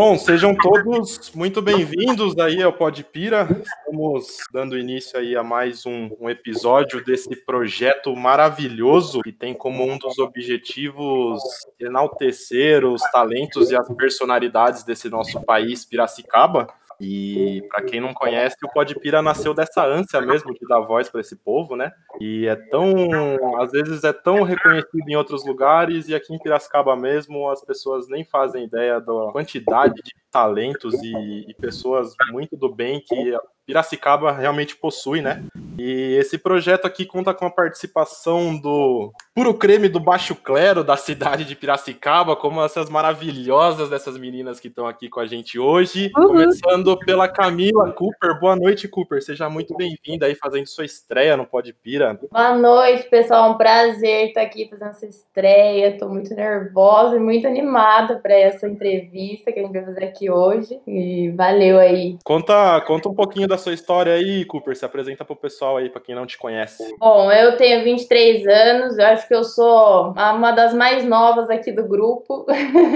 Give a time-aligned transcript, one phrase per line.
[0.00, 3.48] Bom, sejam todos muito bem-vindos aí ao Podpira.
[3.50, 9.82] Estamos dando início aí a mais um, um, episódio desse projeto maravilhoso que tem como
[9.82, 11.42] um dos objetivos
[11.80, 16.68] enaltecer os talentos e as personalidades desse nosso país, Piracicaba.
[17.00, 21.20] E para quem não conhece, o Podpira nasceu dessa ânsia mesmo de dar voz para
[21.20, 21.92] esse povo, né?
[22.20, 26.96] E é tão, às vezes é tão reconhecido em outros lugares e aqui em Piracicaba
[26.96, 32.72] mesmo as pessoas nem fazem ideia da quantidade de talentos e, e pessoas muito do
[32.72, 33.36] bem que
[33.68, 35.44] Piracicaba realmente possui, né?
[35.78, 40.96] E esse projeto aqui conta com a participação do puro creme do baixo clero da
[40.96, 46.10] cidade de Piracicaba, como essas maravilhosas dessas meninas que estão aqui com a gente hoje.
[46.16, 46.28] Uhum.
[46.28, 48.38] Começando pela Camila Cooper.
[48.38, 49.22] Boa noite, Cooper.
[49.22, 52.18] Seja muito bem-vinda aí fazendo sua estreia no Pode Pira.
[52.30, 53.50] Boa noite, pessoal.
[53.50, 55.88] Um prazer estar aqui fazendo essa estreia.
[55.88, 60.30] Estou muito nervosa e muito animada para essa entrevista que a gente vai fazer aqui
[60.30, 60.80] hoje.
[60.86, 62.16] E valeu aí.
[62.24, 64.76] Conta, conta um pouquinho da sua história aí, Cooper.
[64.76, 66.94] Se apresenta pro pessoal aí, para quem não te conhece.
[66.98, 71.72] Bom, eu tenho 23 anos, eu acho que eu sou uma das mais novas aqui
[71.72, 72.46] do grupo.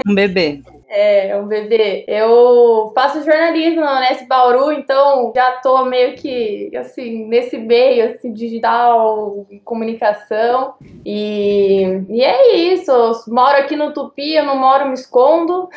[0.07, 0.61] Um bebê.
[0.95, 2.05] É, um bebê.
[2.07, 8.31] Eu faço jornalismo na Unesp Bauru, então já tô meio que, assim, nesse meio, assim,
[8.33, 10.75] digital, comunicação.
[11.05, 12.91] E, e é isso.
[12.91, 15.69] Eu moro aqui no Tupi, eu não moro, me escondo.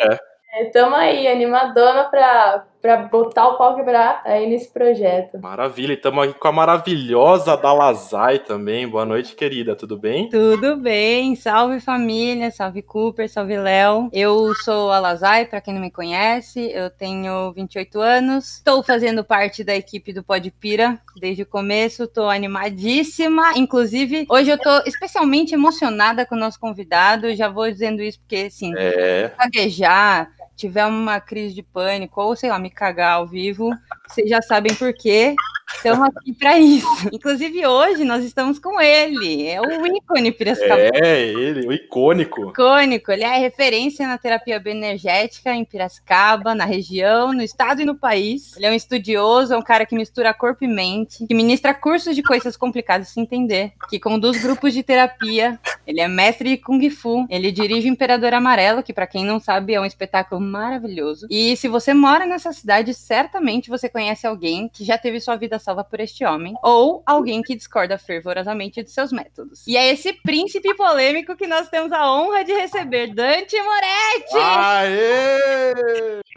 [0.00, 0.18] É.
[0.58, 5.40] Estamos aí, animadona para para botar o pau quebrar aí nesse projeto.
[5.40, 8.86] Maravilha, estamos aqui com a maravilhosa Dalazai também.
[8.86, 10.28] Boa noite, querida, tudo bem?
[10.28, 14.08] Tudo bem, salve família, salve Cooper, salve Léo.
[14.12, 19.24] Eu sou a Lazai, para quem não me conhece, eu tenho 28 anos, estou fazendo
[19.24, 23.54] parte da equipe do Podpira desde o começo, estou animadíssima.
[23.56, 28.46] Inclusive, hoje eu estou especialmente emocionada com o nosso convidado, já vou dizendo isso porque,
[28.46, 29.32] assim, é.
[29.36, 33.70] gaguejar, tiver uma crise de pânico ou, sei lá, me cagar ao vivo,
[34.08, 35.34] vocês já sabem por quê.
[35.74, 36.86] Estamos aqui para isso.
[37.12, 39.46] Inclusive, hoje nós estamos com ele.
[39.48, 40.80] É o ícone Piracicaba.
[40.80, 42.50] É, ele, o icônico.
[42.50, 43.10] Icônico.
[43.10, 48.56] Ele é referência na terapia bioenergética em Piracicaba, na região, no estado e no país.
[48.56, 52.14] Ele é um estudioso, é um cara que mistura corpo e mente, que ministra cursos
[52.14, 55.58] de coisas complicadas de se entender, que conduz grupos de terapia.
[55.86, 57.26] Ele é mestre de Kung Fu.
[57.28, 61.26] Ele dirige o Imperador Amarelo, que, para quem não sabe, é um espetáculo maravilhoso.
[61.30, 65.58] E se você mora nessa cidade, certamente você conhece alguém que já teve sua vida
[65.58, 69.66] salva por este homem, ou alguém que discorda fervorosamente de seus métodos.
[69.66, 74.36] E é esse príncipe polêmico que nós temos a honra de receber, Dante Moretti!
[74.36, 75.74] Aê!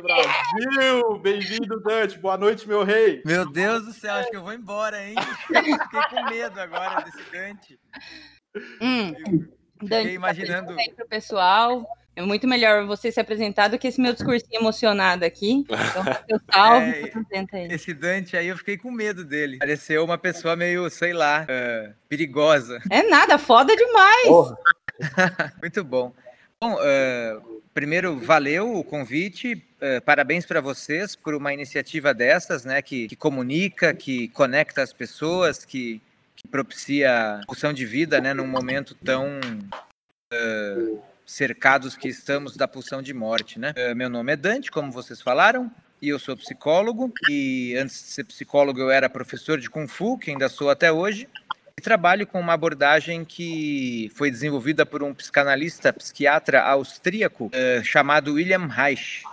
[0.02, 1.20] Brasil!
[1.20, 2.18] Bem-vindo, Dante!
[2.18, 3.22] Boa noite, meu rei!
[3.26, 5.16] Meu Deus do céu, acho que eu vou embora, hein?
[5.47, 5.76] Fiquei
[6.09, 7.80] com medo agora desse Dante.
[8.81, 9.14] Hum.
[9.80, 10.74] Fiquei Dante, imaginando.
[10.78, 11.86] Aí pro pessoal.
[12.19, 15.63] É muito melhor você se apresentar do que esse meu discursinho emocionado aqui.
[15.63, 16.85] Então, eu salvo,
[17.31, 19.57] é, Esse Dante aí, eu fiquei com medo dele.
[19.57, 22.81] Pareceu uma pessoa meio, sei lá, uh, perigosa.
[22.91, 24.28] É nada, foda demais.
[25.63, 26.13] muito bom.
[26.62, 29.53] Bom, uh, primeiro, valeu o convite.
[29.81, 32.82] Uh, parabéns para vocês por uma iniciativa dessas, né?
[32.82, 36.02] Que, que comunica, que conecta as pessoas, que,
[36.35, 38.34] que propicia a de vida, né?
[38.34, 39.40] Num momento tão
[40.34, 43.72] uh, cercados que estamos da pulsão de morte, né?
[43.76, 45.72] Eh, meu nome é Dante, como vocês falaram,
[46.02, 47.14] e eu sou psicólogo.
[47.29, 50.91] E antes de ser psicólogo, eu era professor de Kung Fu, que ainda sou até
[50.91, 51.29] hoje.
[51.78, 58.34] E trabalho com uma abordagem que foi desenvolvida por um psicanalista, psiquiatra austríaco, uh, chamado
[58.34, 59.23] William Reich.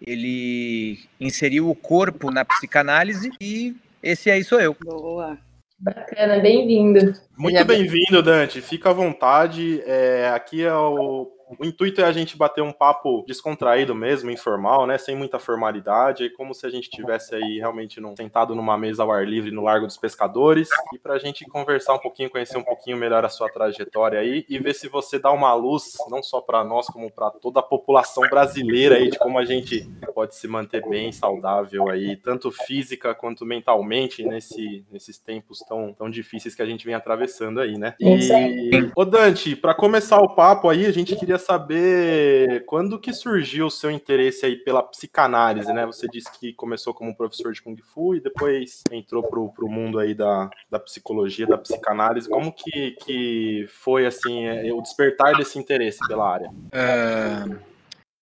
[0.00, 4.76] Ele inseriu o corpo na psicanálise e esse aí sou eu.
[4.80, 5.36] Boa.
[5.82, 7.12] Bacana, bem-vindo.
[7.36, 8.60] Muito bem-vindo, Dante.
[8.60, 9.82] Fica à vontade.
[9.84, 14.86] É, aqui é o o intuito é a gente bater um papo descontraído mesmo, informal,
[14.86, 14.98] né?
[14.98, 19.12] Sem muita formalidade, como se a gente tivesse aí realmente num, sentado numa mesa ao
[19.12, 22.62] ar livre no Largo dos Pescadores, e para a gente conversar um pouquinho, conhecer um
[22.62, 26.40] pouquinho melhor a sua trajetória aí e ver se você dá uma luz, não só
[26.40, 30.46] para nós, como para toda a população brasileira aí, de como a gente pode se
[30.48, 36.62] manter bem, saudável aí, tanto física quanto mentalmente, nesse, nesses tempos tão, tão difíceis que
[36.62, 37.94] a gente vem atravessando aí, né?
[38.00, 43.66] E, ô Dante, para começar o papo aí, a gente queria saber quando que surgiu
[43.66, 45.84] o seu interesse aí pela psicanálise, né?
[45.86, 49.98] Você disse que começou como professor de Kung Fu e depois entrou pro, pro mundo
[49.98, 52.28] aí da, da psicologia, da psicanálise.
[52.28, 56.48] Como que, que foi, assim, é, o despertar desse interesse pela área?
[56.48, 57.71] Uh,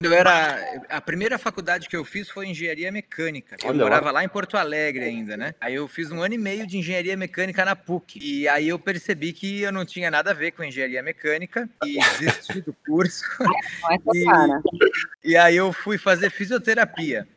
[0.02, 3.54] Eu era a primeira faculdade que eu fiz foi engenharia mecânica.
[3.62, 5.54] Eu Olha morava lá em Porto Alegre ainda, né?
[5.60, 8.18] Aí eu fiz um ano e meio de engenharia mecânica na PUC.
[8.18, 11.98] E aí eu percebi que eu não tinha nada a ver com engenharia mecânica e
[12.18, 13.26] desisti do curso.
[13.90, 15.32] É E-.
[15.32, 17.28] E aí eu fui fazer fisioterapia.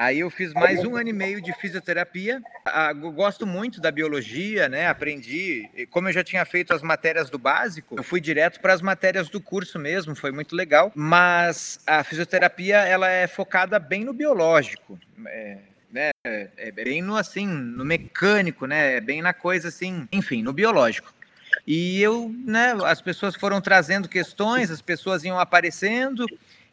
[0.00, 2.40] Aí eu fiz mais um ano e meio de fisioterapia.
[2.64, 4.88] Ah, eu gosto muito da biologia, né?
[4.88, 5.68] Aprendi.
[5.90, 9.28] Como eu já tinha feito as matérias do básico, eu fui direto para as matérias
[9.28, 10.16] do curso mesmo.
[10.16, 10.90] Foi muito legal.
[10.94, 14.98] Mas a fisioterapia ela é focada bem no biológico.
[15.26, 15.58] É,
[15.92, 16.10] né?
[16.24, 18.94] é bem no assim, no mecânico, né?
[18.94, 21.12] É bem na coisa assim, enfim, no biológico.
[21.66, 26.24] E eu, né, as pessoas foram trazendo questões, as pessoas iam aparecendo,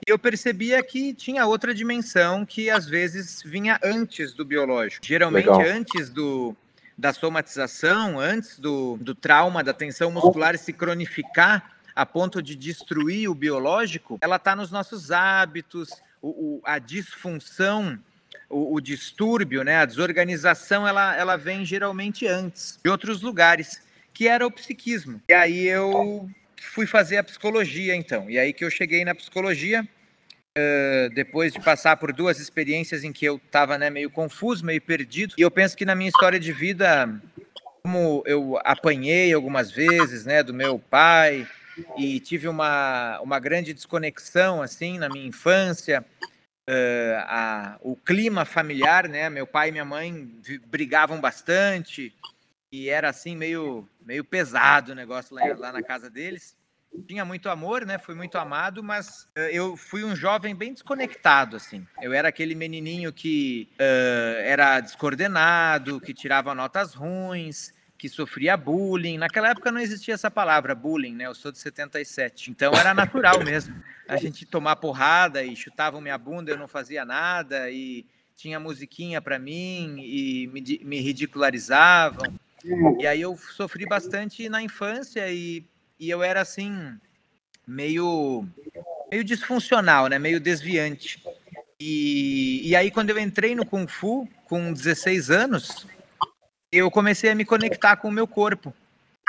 [0.05, 5.05] e eu percebia que tinha outra dimensão que às vezes vinha antes do biológico.
[5.05, 5.61] Geralmente Legal.
[5.61, 6.55] antes do,
[6.97, 13.27] da somatização, antes do, do trauma, da tensão muscular se cronificar a ponto de destruir
[13.29, 15.89] o biológico, ela está nos nossos hábitos,
[16.21, 17.97] o, o- a disfunção,
[18.49, 23.81] o, o distúrbio, né, a desorganização, ela, ela vem geralmente antes, de outros lugares,
[24.13, 25.21] que era o psiquismo.
[25.27, 26.29] E aí eu
[26.61, 28.29] fui fazer a psicologia, então.
[28.29, 29.87] E aí que eu cheguei na psicologia,
[30.57, 34.81] eh, depois de passar por duas experiências em que eu estava né, meio confuso, meio
[34.81, 35.35] perdido.
[35.37, 37.09] E eu penso que na minha história de vida,
[37.83, 41.47] como eu apanhei algumas vezes, né, do meu pai,
[41.95, 46.03] e tive uma, uma grande desconexão, assim, na minha infância,
[46.67, 50.27] eh, a- o clima familiar, né, meu pai e minha mãe
[50.65, 52.11] brigavam bastante,
[52.71, 56.55] e era assim meio meio pesado o negócio lá, lá na casa deles.
[57.05, 57.97] Tinha muito amor, né?
[57.97, 61.85] Fui muito amado, mas eh, eu fui um jovem bem desconectado, assim.
[62.01, 69.17] Eu era aquele menininho que eh, era descoordenado, que tirava notas ruins, que sofria bullying.
[69.17, 71.25] Naquela época não existia essa palavra, bullying, né?
[71.25, 72.51] Eu sou de 77.
[72.51, 73.75] Então era natural mesmo.
[74.07, 78.05] A gente tomar porrada e chutavam minha bunda, eu não fazia nada, e
[78.35, 82.39] tinha musiquinha para mim, e me, me ridicularizavam.
[82.99, 85.65] E aí eu sofri bastante na infância e,
[85.99, 86.97] e eu era assim
[87.65, 88.47] meio
[89.09, 90.19] meio disfuncional, né?
[90.19, 91.23] Meio desviante.
[91.79, 95.87] E, e aí quando eu entrei no kung fu com 16 anos,
[96.71, 98.73] eu comecei a me conectar com o meu corpo.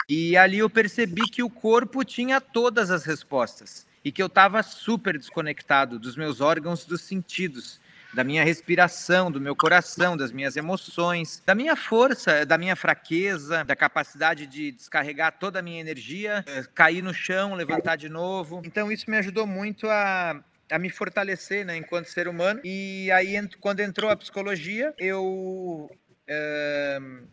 [0.09, 4.63] E ali eu percebi que o corpo tinha todas as respostas e que eu estava
[4.63, 7.79] super desconectado dos meus órgãos dos sentidos,
[8.13, 13.65] da minha respiração, do meu coração, das minhas emoções, da minha força, da minha fraqueza,
[13.65, 18.63] da capacidade de descarregar toda a minha energia, eh, cair no chão, levantar de novo.
[18.65, 22.61] Então isso me ajudou muito a a me fortalecer, né, enquanto ser humano.
[22.63, 25.91] E aí, quando entrou a psicologia, eu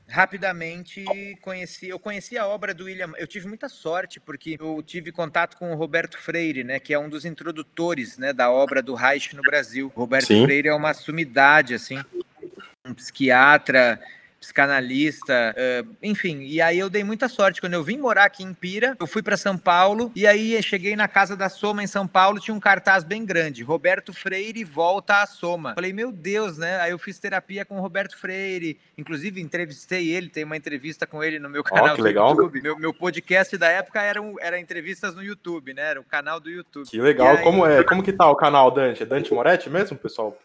[0.07, 1.03] rapidamente
[1.41, 3.11] conheci, eu conheci a obra do William.
[3.17, 6.99] Eu tive muita sorte porque eu tive contato com o Roberto Freire, né, que é
[6.99, 9.91] um dos introdutores, né, da obra do Reich no Brasil.
[9.95, 10.43] O Roberto Sim.
[10.43, 12.01] Freire é uma sumidade, assim,
[12.85, 13.99] um psiquiatra,
[14.45, 16.41] psicanalista, eh, enfim.
[16.41, 18.95] E aí eu dei muita sorte quando eu vim morar aqui em Pira.
[18.99, 22.39] Eu fui para São Paulo e aí cheguei na casa da Soma em São Paulo,
[22.39, 25.73] tinha um cartaz bem grande: Roberto Freire volta à Soma.
[25.75, 26.79] Falei, meu Deus, né?
[26.81, 31.23] Aí eu fiz terapia com o Roberto Freire, inclusive entrevistei ele, tem uma entrevista com
[31.23, 32.29] ele no meu canal que do legal.
[32.29, 32.61] YouTube.
[32.61, 35.81] Meu, meu podcast da época era, um- era entrevistas no YouTube, né?
[35.91, 36.87] Era o canal do YouTube.
[36.89, 37.37] Que legal.
[37.37, 37.83] Aí- Como é?
[37.83, 39.03] Como que tá o canal Dante?
[39.03, 40.37] É Dante Moretti mesmo, pessoal?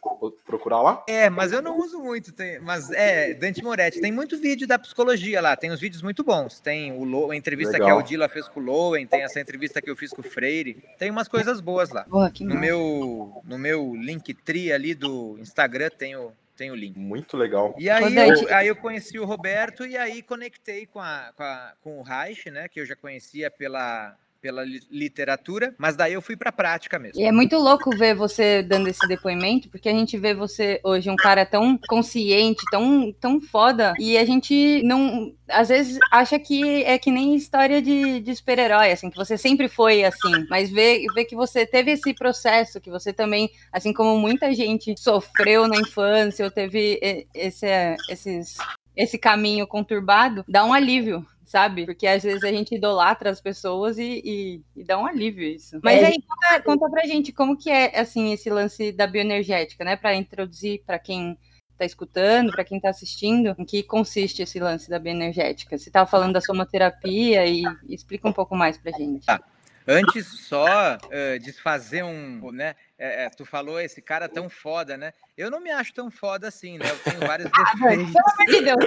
[0.47, 1.03] Procurar lá?
[1.09, 2.33] É, mas eu não uso muito.
[2.33, 3.90] tem- mas é, Dante Moretti.
[3.99, 5.57] Tem muito vídeo da psicologia lá.
[5.57, 6.61] Tem uns vídeos muito bons.
[6.61, 7.99] Tem o Lo, a entrevista que a Legal.
[8.01, 9.07] Odila fez com o Lowen.
[9.07, 10.85] Tem essa entrevista que eu fiz com o Freire.
[10.99, 12.07] Tem umas coisas boas lá.
[12.35, 12.61] Que No massa.
[12.61, 16.99] meu, no meu Linktree ali do Instagram tem o, tem o link.
[16.99, 17.75] Muito legal.
[17.79, 21.73] E aí, eu, aí eu conheci o Roberto e aí conectei com, a, com, a-
[21.81, 22.69] com o Reich, né?
[22.69, 25.75] Que eu já conhecia pela, pela li- literatura.
[25.79, 27.21] Mas daí eu fui pra prática mesmo.
[27.21, 31.11] E é muito louco ver você dando esse depoimento, porque a gente vê você hoje
[31.11, 35.33] um cara tão consciente, tão, tão foda, e a gente não.
[35.49, 39.69] Às vezes acha que é que nem história de, de super-herói, assim, que você sempre
[39.69, 44.19] foi assim, mas vê, vê que você teve esse processo, que você também, assim como
[44.19, 47.01] muita gente sofreu na infância, ou teve
[47.35, 47.67] esse,
[48.09, 48.57] esses,
[48.97, 51.27] esse caminho conturbado, dá um alívio.
[51.51, 51.85] Sabe?
[51.85, 55.81] Porque às vezes a gente idolatra as pessoas e, e- e dá um alívio isso.
[55.83, 59.85] Mas É, aí, conta, conta pra gente como que é assim esse lance da bioenergética,
[59.85, 59.97] né?
[59.97, 61.37] Pra introduzir pra quem
[61.77, 65.77] tá escutando, pra quem tá assistindo, em que consiste esse lance da bioenergética.
[65.77, 69.27] Você tava falando da somaterapia e explica um pouco mais pra gente.
[69.27, 69.41] Tá.
[69.89, 72.77] Antes só eh, desfazer um, né?
[72.97, 75.13] é, é, tu falou esse cara tão foda, né?
[75.37, 76.89] Eu não me acho tão foda assim, né?
[76.89, 78.13] Eu tenho vários defeitos.
[78.15, 78.87] Pelo amor de Deus.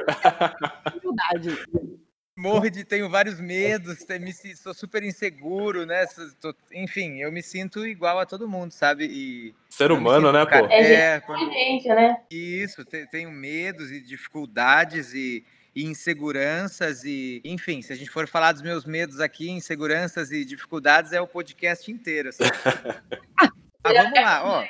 [2.36, 6.06] Morro de tenho vários medos, me, sou super inseguro, né?
[6.42, 9.06] Tô, enfim, eu me sinto igual a todo mundo, sabe?
[9.06, 10.74] E ser humano, sinto, né, cara, pô?
[10.74, 11.52] É, é quando...
[11.52, 12.18] gente, né?
[12.32, 18.52] Isso, tenho medos e dificuldades e, e inseguranças e, enfim, se a gente for falar
[18.52, 22.30] dos meus medos aqui, inseguranças e dificuldades é o podcast inteiro.
[22.30, 22.44] Assim.
[23.40, 23.50] ah,
[23.84, 24.66] vamos lá, ó.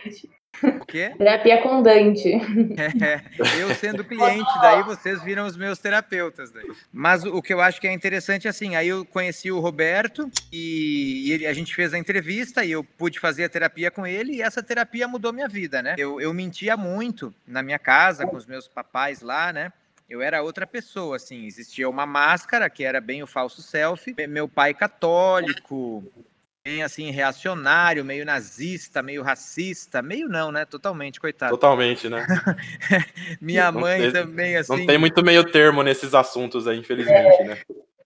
[0.62, 1.14] O quê?
[1.18, 2.34] Terapia com Dante.
[3.02, 3.22] É,
[3.60, 6.52] eu sendo cliente, daí vocês viram os meus terapeutas.
[6.52, 6.70] Daí.
[6.92, 11.32] Mas o que eu acho que é interessante, assim, aí eu conheci o Roberto e,
[11.32, 14.42] ele, a gente fez a entrevista e eu pude fazer a terapia com ele e
[14.42, 15.96] essa terapia mudou minha vida, né?
[15.98, 19.72] Eu, eu mentia muito na minha casa, com os meus papais lá, né?
[20.10, 24.16] Eu era outra pessoa, assim, existia uma máscara que era bem o falso selfie.
[24.28, 26.04] Meu pai católico,
[26.66, 30.64] bem assim, reacionário, meio nazista, meio racista, meio não, né?
[30.66, 31.52] Totalmente, coitado.
[31.52, 32.26] Totalmente, né?
[33.42, 34.78] Minha mãe tem, também, assim.
[34.78, 37.44] Não tem muito meio termo nesses assuntos aí, infelizmente, é.
[37.44, 37.58] né?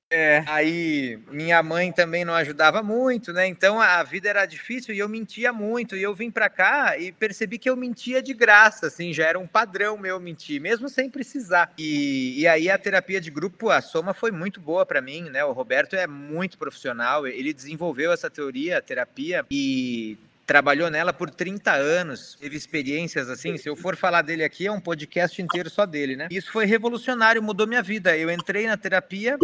[0.10, 3.46] É, aí minha mãe também não ajudava muito, né?
[3.46, 5.96] Então a vida era difícil e eu mentia muito.
[5.96, 9.38] E eu vim para cá e percebi que eu mentia de graça, assim, já era
[9.38, 11.74] um padrão meu mentir, mesmo sem precisar.
[11.78, 15.44] E, e aí a terapia de grupo, a soma foi muito boa para mim, né?
[15.44, 21.30] O Roberto é muito profissional, ele desenvolveu essa teoria, a terapia, e trabalhou nela por
[21.30, 23.58] 30 anos, teve experiências assim.
[23.58, 26.30] Se eu for falar dele aqui, é um podcast inteiro só dele, né?
[26.32, 28.18] Isso foi revolucionário, mudou minha vida.
[28.18, 29.38] Eu entrei na terapia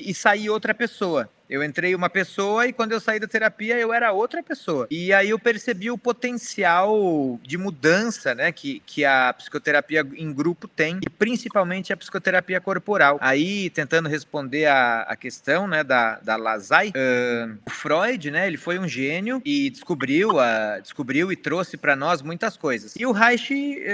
[0.00, 1.28] e saí outra pessoa.
[1.48, 4.86] Eu entrei uma pessoa e quando eu saí da terapia eu era outra pessoa.
[4.90, 10.68] E aí eu percebi o potencial de mudança, né, que, que a psicoterapia em grupo
[10.68, 13.18] tem, e principalmente a psicoterapia corporal.
[13.20, 18.58] Aí, tentando responder a, a questão, né, da, da Lazai, uh, o Freud, né, ele
[18.58, 22.94] foi um gênio e descobriu, a, descobriu e trouxe para nós muitas coisas.
[22.94, 23.50] E o Reich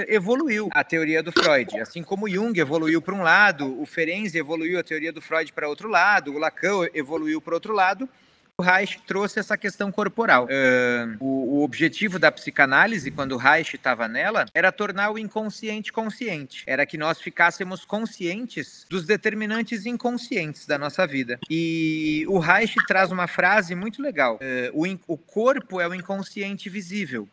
[0.09, 4.77] evoluiu a teoria do Freud, assim como Jung evoluiu para um lado, o Ferenczi evoluiu
[4.77, 8.09] a teoria do Freud para outro lado, o Lacan evoluiu por outro lado,
[8.57, 10.45] o Reich trouxe essa questão corporal.
[10.45, 15.91] Uh, o, o, objetivo da psicanálise, quando o Reich estava nela, era tornar o inconsciente
[15.91, 16.63] consciente.
[16.65, 21.37] Era que nós ficássemos conscientes dos determinantes inconscientes da nossa vida.
[21.49, 26.69] E o Reich traz uma frase muito legal: uh, o, o corpo é o inconsciente
[26.69, 27.27] visível.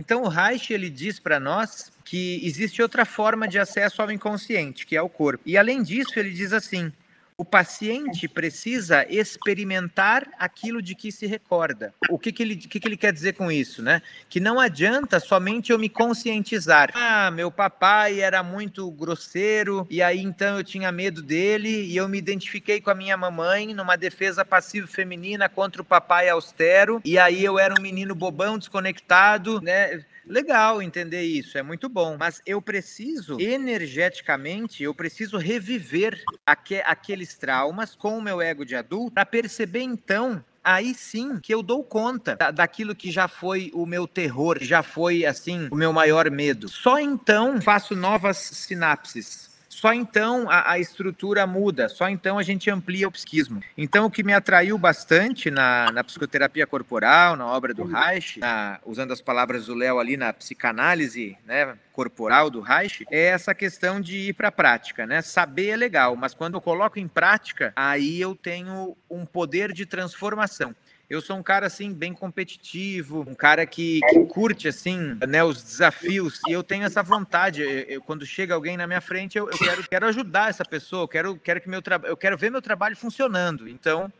[0.00, 4.84] Então o Reich ele diz para nós que existe outra forma de acesso ao inconsciente,
[4.84, 5.44] que é o corpo.
[5.46, 6.92] E além disso, ele diz assim:
[7.36, 11.92] o paciente precisa experimentar aquilo de que se recorda.
[12.08, 14.02] O que, que, ele, que, que ele quer dizer com isso, né?
[14.28, 16.92] Que não adianta somente eu me conscientizar.
[16.94, 22.08] Ah, meu papai era muito grosseiro e aí então eu tinha medo dele e eu
[22.08, 27.18] me identifiquei com a minha mamãe numa defesa passiva feminina contra o papai austero e
[27.18, 30.04] aí eu era um menino bobão, desconectado, né?
[30.26, 32.16] Legal entender isso, é muito bom.
[32.18, 38.74] Mas eu preciso, energeticamente, eu preciso reviver aque, aqueles traumas com o meu ego de
[38.74, 43.70] adulto para perceber então aí sim que eu dou conta da, daquilo que já foi
[43.74, 46.68] o meu terror, já foi assim o meu maior medo.
[46.68, 52.70] Só então faço novas sinapses só então a, a, estrutura muda, só então a gente
[52.70, 53.60] amplia o psiquismo.
[53.76, 58.78] Então, o que me atraiu bastante na, na psicoterapia corporal, na obra do Reich, na,
[58.86, 64.00] usando as palavras do Léo ali na psicanálise né, corporal do Reich, é essa questão
[64.00, 65.08] de ir para a prática.
[65.08, 65.20] Né?
[65.20, 69.84] Saber é legal, mas quando eu coloco em prática, aí eu tenho um poder de
[69.84, 70.72] transformação.
[71.08, 75.62] Eu sou um cara assim bem competitivo, um cara que, que curte assim, né, os
[75.62, 77.62] desafios e eu tenho essa vontade.
[77.62, 81.02] Eu, eu, quando chega alguém na minha frente, eu, eu, quero, quero ajudar essa pessoa.
[81.02, 83.68] Eu quero, quero que meu trabalho, eu quero ver meu trabalho funcionando.
[83.68, 84.12] Então,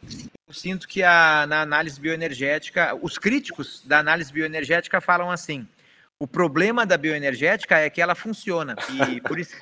[0.46, 5.66] eu sinto que a, na análise bioenergética, os críticos da análise bioenergética falam assim:
[6.24, 8.74] o problema da bioenergética é que ela funciona.
[8.88, 9.54] E por isso,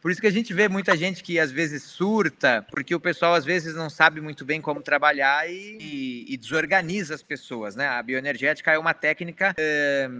[0.00, 3.34] por isso que a gente vê muita gente que às vezes surta, porque o pessoal
[3.34, 7.76] às vezes não sabe muito bem como trabalhar e, e, e desorganiza as pessoas.
[7.76, 7.86] Né?
[7.86, 9.54] A bioenergética é uma técnica.
[9.56, 10.10] É,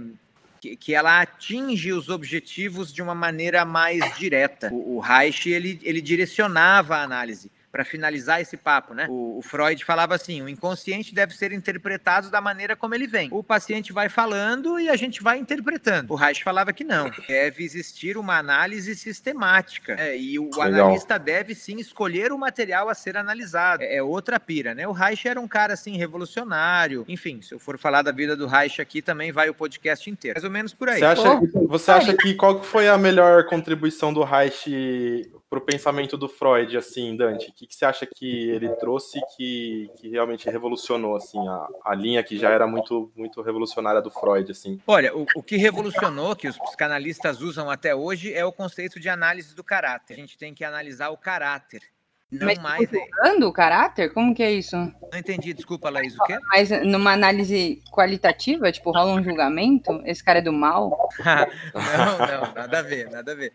[0.61, 4.69] que, que, ela atinge os objetivos de uma maneira mais direta.
[4.71, 9.07] O, o Reich ele, ele direcionava a análise para finalizar esse papo, né?
[9.09, 13.29] O, o, Freud falava assim: o inconsciente deve ser interpretado da maneira como ele vem.
[13.31, 16.13] O paciente vai falando e a gente vai interpretando.
[16.13, 17.11] O Reich falava que não.
[17.29, 19.95] Deve existir uma análise sistemática.
[19.99, 20.63] É, e o Legal.
[20.63, 23.83] analista deve sim escolher o material a ser analisado.
[23.83, 24.87] É, é, outra pira, né?
[24.89, 27.05] O Reich era um cara assim revolucionário.
[27.09, 30.37] Enfim, se eu for falar da vida do Reich aqui, também vai o podcast inteiro.
[30.37, 30.99] Mais ou menos por aí.
[30.99, 36.17] Você acha, você acha que qual foi a melhor contribuição do Reich para o pensamento
[36.17, 37.51] do Freud, assim, Dante?
[37.51, 41.95] O que, que você acha que ele trouxe que, que realmente revolucionou, assim, a, a
[41.97, 44.81] linha que já era muito, muito revolucionária do Freud, assim?
[44.87, 49.09] Olha, o, o que revolucionou, que os psicanalistas usam até hoje, é o conceito de
[49.09, 50.15] análise do caráter.
[50.15, 51.83] A gente tem que analisar o caráter
[52.31, 52.81] Não Mas mais.
[52.89, 54.15] tipo, julgando o caráter?
[54.15, 54.77] Como que é isso?
[54.77, 56.39] Não entendi, desculpa, Laís, o quê?
[56.49, 60.01] Mas numa análise qualitativa, tipo, rola um julgamento?
[60.05, 61.09] Esse cara é do mal?
[61.75, 63.53] não, não, nada a ver, nada a ver.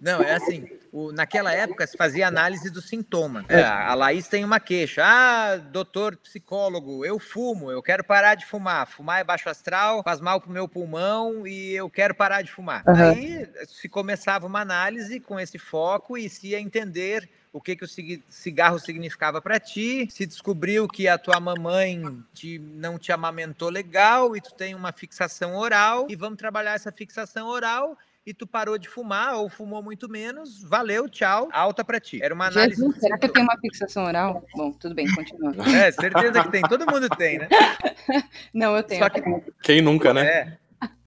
[0.00, 3.44] Não, é assim, o, naquela época se fazia análise do sintoma.
[3.48, 5.02] É, a Laís tem uma queixa.
[5.04, 8.86] Ah, doutor psicólogo, eu fumo, eu quero parar de fumar.
[8.86, 12.82] Fumar é baixo astral, faz mal pro meu pulmão e eu quero parar de fumar.
[12.86, 13.10] Uhum.
[13.10, 17.84] Aí se começava uma análise com esse foco e se ia entender o que, que
[17.84, 17.88] o
[18.28, 22.02] cigarro significava para ti, se descobriu que a tua mamãe
[22.34, 26.92] te, não te amamentou legal e tu tem uma fixação oral, e vamos trabalhar essa
[26.92, 27.96] fixação oral
[28.26, 32.22] e tu parou de fumar ou fumou muito menos, valeu, tchau, alta para ti.
[32.22, 32.78] Era uma análise.
[32.78, 34.44] Jesus, será que eu tenho uma fixação oral?
[34.54, 35.54] Bom, tudo bem, continua.
[35.66, 37.48] É, certeza que tem, todo mundo tem, né?
[38.52, 39.02] Não, eu tenho.
[39.02, 39.22] Só que
[39.62, 40.58] quem nunca, né?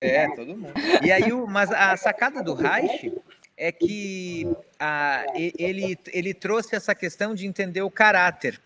[0.01, 0.73] É, é todo mundo.
[1.03, 3.13] E aí, o, mas a sacada do Reich
[3.59, 4.47] é que
[4.79, 8.59] a, ele, ele trouxe essa questão de entender o caráter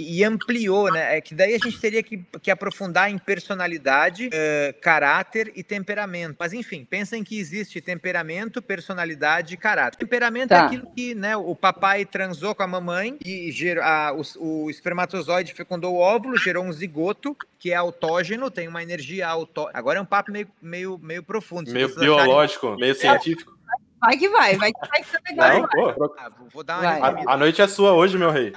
[0.00, 1.16] e, ampliou, né?
[1.16, 6.36] É que daí a gente teria que, que aprofundar em personalidade, uh, caráter e temperamento.
[6.38, 9.98] Mas enfim, pensem que existe temperamento, personalidade e caráter.
[9.98, 10.62] Temperamento é Tá.
[10.62, 14.70] é aquilo que né, o papai transou com a mamãe e gerou, a, o, o
[14.70, 19.76] espermatozoide fecundou o óvulo, gerou um zigoto que é autógeno, tem uma energia autógena.
[19.76, 21.72] Agora é um papo meio, meio, meio profundo.
[21.72, 23.57] Meio vocês acharem- biológico, meio científico.
[24.00, 25.62] Vai que vai, vai que vai que tá legal.
[25.62, 26.14] Não, pô.
[26.18, 26.90] Ah, vou- dar uma.
[27.30, 28.52] A, a noite é sua hoje, meu rei.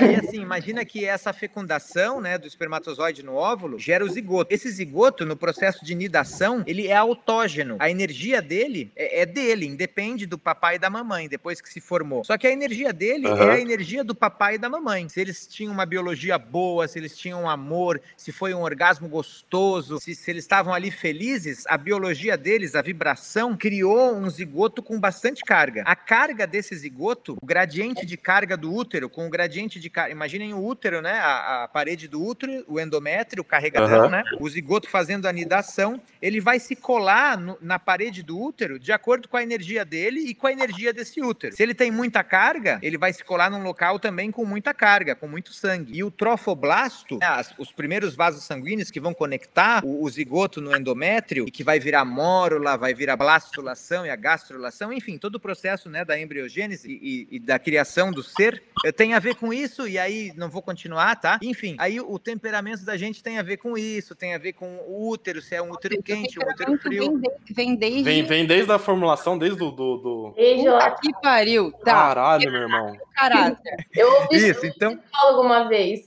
[0.00, 4.52] Aí, assim, imagina que essa fecundação, né, do espermatozoide no óvulo gera o zigoto.
[4.54, 7.76] Esse zigoto, no processo de nidação, ele é autógeno.
[7.78, 11.80] A energia dele é, é dele, independe do papai e da mamãe, depois que se
[11.80, 12.24] formou.
[12.24, 13.50] Só que a energia dele Aham.
[13.50, 15.08] é a energia do papai e da mamãe.
[15.10, 20.00] Se eles tinham uma biologia boa, se eles tinham amor, se foi um orgasmo gostoso,
[20.00, 24.98] se, se eles estavam ali felizes, a biologia deles, a vibração, criou um zigoto com
[25.00, 25.82] bastante carga.
[25.86, 30.12] A carga desse zigoto, o gradiente de carga do útero, com o gradiente de carga.
[30.12, 31.18] Imaginem o útero, né?
[31.18, 34.08] A, a parede do útero, o endométrio, o carregador, Aham.
[34.10, 34.24] né?
[34.38, 38.92] O zigoto fazendo a nidação, ele vai se colar no- na parede do útero de
[38.92, 41.54] acordo com a energia dele e com a energia desse útero.
[41.56, 45.14] Se ele tem muita carga, ele vai se colar num local também com muita carga,
[45.14, 45.96] com muito sangue.
[45.96, 50.60] E o trofoblasto, né, as- os primeiros vasos sanguíneos que vão conectar o, o zigoto
[50.60, 54.16] no endométrio e que vai virar mórula, vai virar blastulação e a
[54.48, 58.62] gastrulação, enfim, todo o processo né, da embriogênese e, e- e da criação do ser
[58.84, 61.38] eh, tem a ver com isso, e aí não vou continuar, tá?
[61.42, 64.76] Enfim, aí o temperamento da gente tem a ver com isso, tem a ver com
[64.86, 67.12] o útero, se é um útero quente, um útero frio.
[67.18, 68.02] Vem, de- vem desde.
[68.02, 70.32] Vem, vem desde a formulação, desde o do, do...
[70.36, 70.90] Beijo lá.
[70.90, 71.72] Puta que pariu.
[71.72, 72.96] Tá, Caralho, meu irmão.
[73.14, 73.86] caráter.
[73.94, 76.04] Eu ouvi Isso, então, psicólogo uma vez.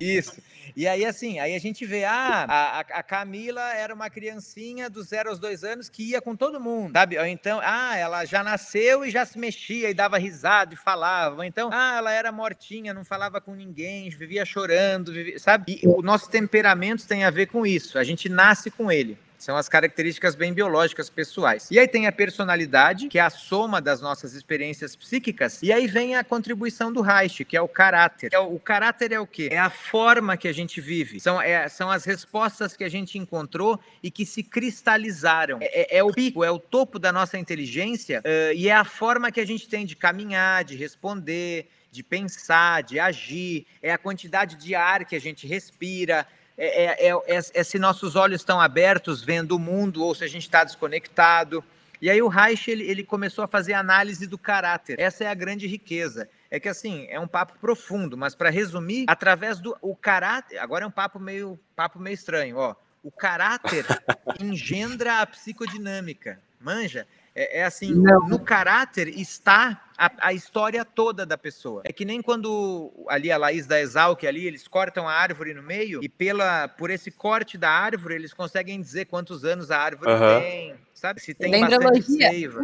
[0.00, 0.40] Isso.
[0.76, 5.06] E aí, assim, aí a gente vê, ah, a, a- Camila era uma criancinha dos
[5.08, 7.16] zero aos dois anos que ia com todo mundo, sabe?
[7.18, 11.36] Ou então, ah, ela já nasceu e já se mexia e dava risada e falava.
[11.36, 15.80] Ou então, ah, ela era mortinha, não falava com ninguém, vivia chorando, vivia- sabe?
[15.82, 17.98] E o nosso temperamento tem a ver com isso.
[17.98, 19.18] A gente nasce com ele.
[19.38, 21.68] São as características bem biológicas pessoais.
[21.70, 25.62] E aí tem a personalidade, que é a soma das nossas experiências psíquicas.
[25.62, 28.30] E aí vem a contribuição do Reich, que é o caráter.
[28.32, 29.48] É o, caráter é o quê?
[29.50, 31.20] É a forma que a gente vive.
[31.20, 35.58] São, é- são as respostas que a gente encontrou e que se cristalizaram.
[35.60, 38.84] É, é- é o pico, é o topo da nossa inteligência eh, e é a
[38.84, 43.66] forma que a gente tem de caminhar, de responder, de pensar, de agir.
[43.82, 46.26] É a quantidade de ar que a gente respira.
[46.58, 50.24] É, é- é- é- é se nossos olhos estão abertos vendo o mundo ou se
[50.24, 51.62] a gente está desconectado.
[52.00, 54.98] E aí o Reich ele, ele começou a fazer análise do caráter.
[55.00, 56.28] Essa é a grande riqueza.
[56.50, 60.84] É que assim, é um papo profundo, mas para resumir, através do o caráter, agora
[60.84, 62.74] é um papo meio papo meio estranho, ó.
[63.02, 63.84] O caráter
[64.40, 66.40] engendra a psicodinâmica.
[66.60, 67.06] Manja?
[67.36, 68.26] É, é assim, Não.
[68.26, 71.82] no caráter está a, a história toda da pessoa.
[71.84, 75.62] É que nem quando ali a Laís da Exalc ali, eles cortam a árvore no
[75.62, 80.10] meio e pela por esse corte da árvore eles conseguem dizer quantos anos a árvore
[80.10, 80.40] Aham.
[80.40, 81.20] tem, sabe?
[81.20, 82.62] Se tem bastante seiva.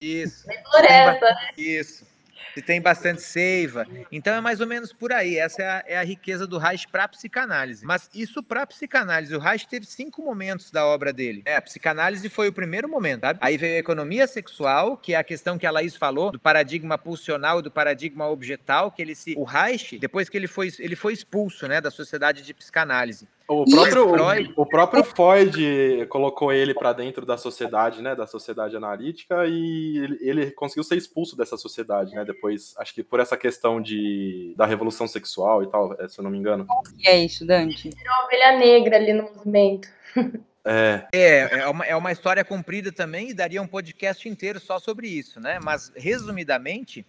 [0.00, 0.44] Isso.
[0.70, 1.26] Floresta.
[1.58, 2.11] Isso.
[2.54, 3.86] Se tem bastante seiva.
[4.10, 5.38] Então é mais ou menos por aí.
[5.38, 7.84] Essa é a, é a riqueza do Reich para a psicanálise.
[7.84, 9.34] Mas isso para a psicanálise.
[9.34, 11.42] O Reich teve cinco momentos da obra dele.
[11.44, 13.22] É, a psicanálise foi o primeiro momento.
[13.22, 13.38] sabe?
[13.42, 16.98] Aí veio a economia sexual, que é a questão que a Laís falou, do paradigma
[16.98, 19.34] pulsional e do paradigma objetal, que ele se.
[19.36, 23.26] O Reich, depois que ele foi, ele foi expulso né, da sociedade de psicanálise.
[23.60, 24.52] O próprio, Freud?
[24.56, 30.18] o, próprio Freud colocou ele para dentro da sociedade, né, da sociedade analítica, e ele,
[30.20, 34.66] ele conseguiu ser expulso dessa sociedade, né, depois, acho que por essa questão de, da
[34.66, 36.66] revolução sexual e tal, eh, se eu não me engano.
[36.98, 37.90] que é isso, Dante?
[38.04, 39.88] Uma ovelha negra ali no movimento.
[40.64, 44.78] É, É, é uma, é uma história comprida também e daria um podcast inteiro só
[44.78, 45.58] sobre isso, né?
[45.60, 47.04] Mas, resumidamente,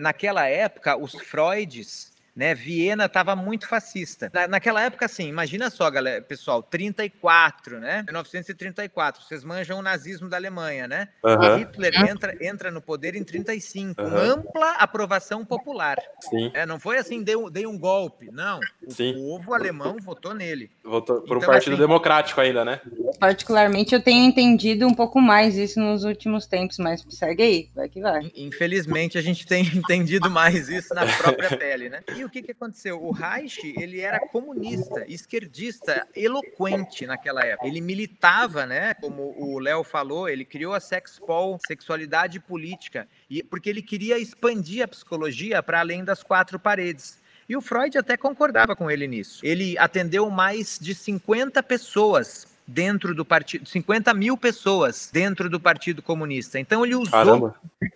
[0.00, 2.54] Naquela época, os Freuds né?
[2.54, 4.30] Viena estava muito fascista.
[4.32, 8.02] Na, naquela época, assim, imagina só, galera, pessoal, 34, né?
[8.06, 11.08] 1934, vocês manjam o nazismo da Alemanha, né?
[11.22, 11.58] Uhum.
[11.58, 14.16] Hitler entra, entra no poder em 35, uhum.
[14.16, 15.98] ampla aprovação popular.
[16.20, 16.50] Sim.
[16.54, 18.60] É, não foi assim, dei, dei um golpe, não.
[18.86, 19.14] O Sim.
[19.14, 20.70] povo alemão votou nele.
[20.82, 22.80] Votou por então, um partido assim, democrático ainda, né?
[23.20, 27.88] Particularmente, eu tenho entendido um pouco mais isso nos últimos tempos, mas segue aí, vai
[27.88, 28.32] que vai.
[28.34, 32.02] Infelizmente, a gente tem entendido mais isso na própria pele, né?
[32.16, 33.02] E o que, que aconteceu?
[33.02, 37.66] O Reich, ele era comunista, esquerdista, eloquente naquela época.
[37.66, 38.94] Ele militava, né?
[38.94, 44.84] Como o Léo falou, ele criou a Sexpol, Sexualidade Política, e porque ele queria expandir
[44.84, 47.20] a psicologia para além das quatro paredes.
[47.48, 49.40] E o Freud até concordava com ele nisso.
[49.44, 56.02] Ele atendeu mais de 50 pessoas dentro do partido, 50 mil pessoas dentro do Partido
[56.02, 56.58] Comunista.
[56.58, 57.54] Então ele usou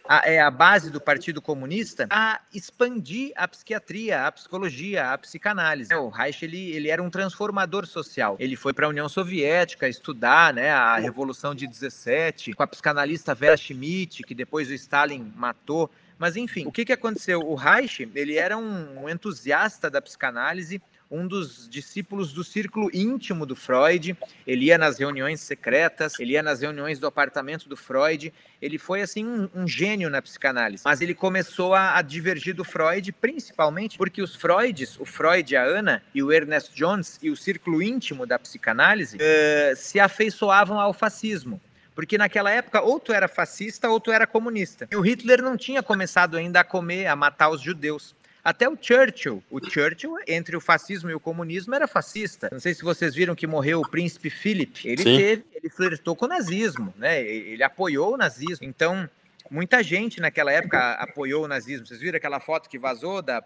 [0.08, 5.94] a, é, a base do Partido Comunista a expandir a psiquiatria, a psicologia, a psicanálise.
[5.94, 8.36] O Reich ele, ele era um transformador social.
[8.38, 13.34] Ele foi para a União Soviética estudar né, a Revolução de 17 com a psicanalista
[13.34, 15.90] Vera Schmidt, que depois o Stalin matou.
[16.18, 17.40] Mas enfim, o que, que aconteceu?
[17.40, 23.54] O Reich ele era um entusiasta da psicanálise, um dos discípulos do círculo íntimo do
[23.54, 24.16] Freud.
[24.46, 28.32] Ele ia nas reuniões secretas, ele ia nas reuniões do apartamento do Freud.
[28.60, 30.82] Ele foi assim um, um gênio na psicanálise.
[30.84, 35.62] Mas ele começou a, a, divergir do Freud, principalmente porque os Freuds, o Freud, a
[35.62, 40.92] Ana e o Ernest Jones e o círculo íntimo da psicanálise uh, se afeiçoavam ao
[40.92, 41.60] fascismo.
[41.94, 44.86] Porque naquela época, ou tu era fascista ou tu era comunista.
[44.90, 48.14] E o Hitler não tinha começado ainda a comer, a matar os judeus.
[48.46, 52.48] Até o Churchill, o Churchill, entre o fascismo e o comunismo, era fascista.
[52.52, 54.86] Não sei se vocês viram que morreu o príncipe Philip.
[54.88, 55.16] Ele Sim.
[55.16, 57.20] teve, ele flertou com o nazismo, né?
[57.20, 58.64] Ele apoiou o nazismo.
[58.64, 59.10] Então,
[59.50, 61.86] muita gente naquela época apoiou o nazismo.
[61.86, 63.42] Vocês viram aquela foto que vazou da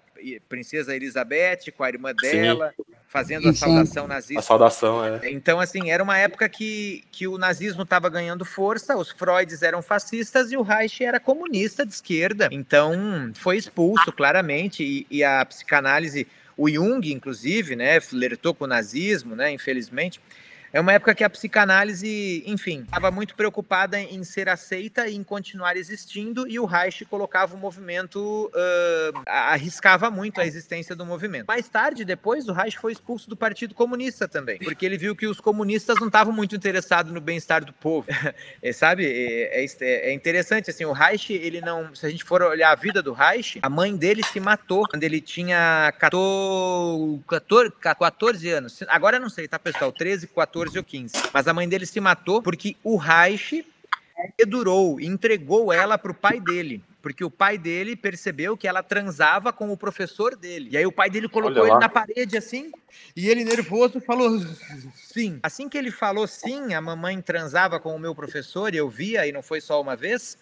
[0.48, 2.84] princesa Elizabeth com a irmã dela, Sim.
[3.06, 4.40] fazendo a saudação nazista?
[4.40, 5.30] A saudação, é.
[5.30, 9.82] Então, assim, era uma época que, que o nazismo estava ganhando força, os Freuds eram
[9.82, 12.48] fascistas e o Reich era comunista de esquerda.
[12.50, 18.68] Então, foi expulso claramente e, e a psicanálise, o Jung, inclusive, né, flertou com o
[18.68, 20.20] nazismo, né, infelizmente.
[20.72, 25.24] É uma época que a psicanálise, enfim, estava muito preocupada em ser aceita e em
[25.24, 31.46] continuar existindo, e o Reich colocava o movimento, uh, arriscava muito a existência do movimento.
[31.48, 35.26] Mais tarde, depois, o Reich foi expulso do Partido Comunista também, porque ele viu que
[35.26, 38.06] os comunistas não estavam muito interessados no bem-estar do povo.
[38.62, 39.06] é, sabe?
[39.06, 41.92] É, é, é, interessante, assim, o Reich, ele não.
[41.96, 45.02] Se a gente for olhar a vida do Reich, a mãe dele se matou quando
[45.02, 48.78] ele tinha 14, 14, 14 anos.
[48.86, 49.90] Agora eu não sei, tá, pessoal?
[49.90, 51.14] 13, 14 14 ou 15.
[51.32, 53.64] Mas a mãe dele se matou porque o Reich
[54.38, 56.82] edurou, entregou ela para o pai dele.
[57.00, 60.68] Porque o pai dele percebeu que ela transava com o professor dele.
[60.72, 62.70] E aí o pai dele colocou ele na parede assim,
[63.16, 64.38] e ele nervoso falou
[64.94, 65.40] sim.
[65.42, 69.26] Assim que ele falou sim, a mamãe transava com o meu professor, e eu via,
[69.26, 70.36] e não foi só uma vez.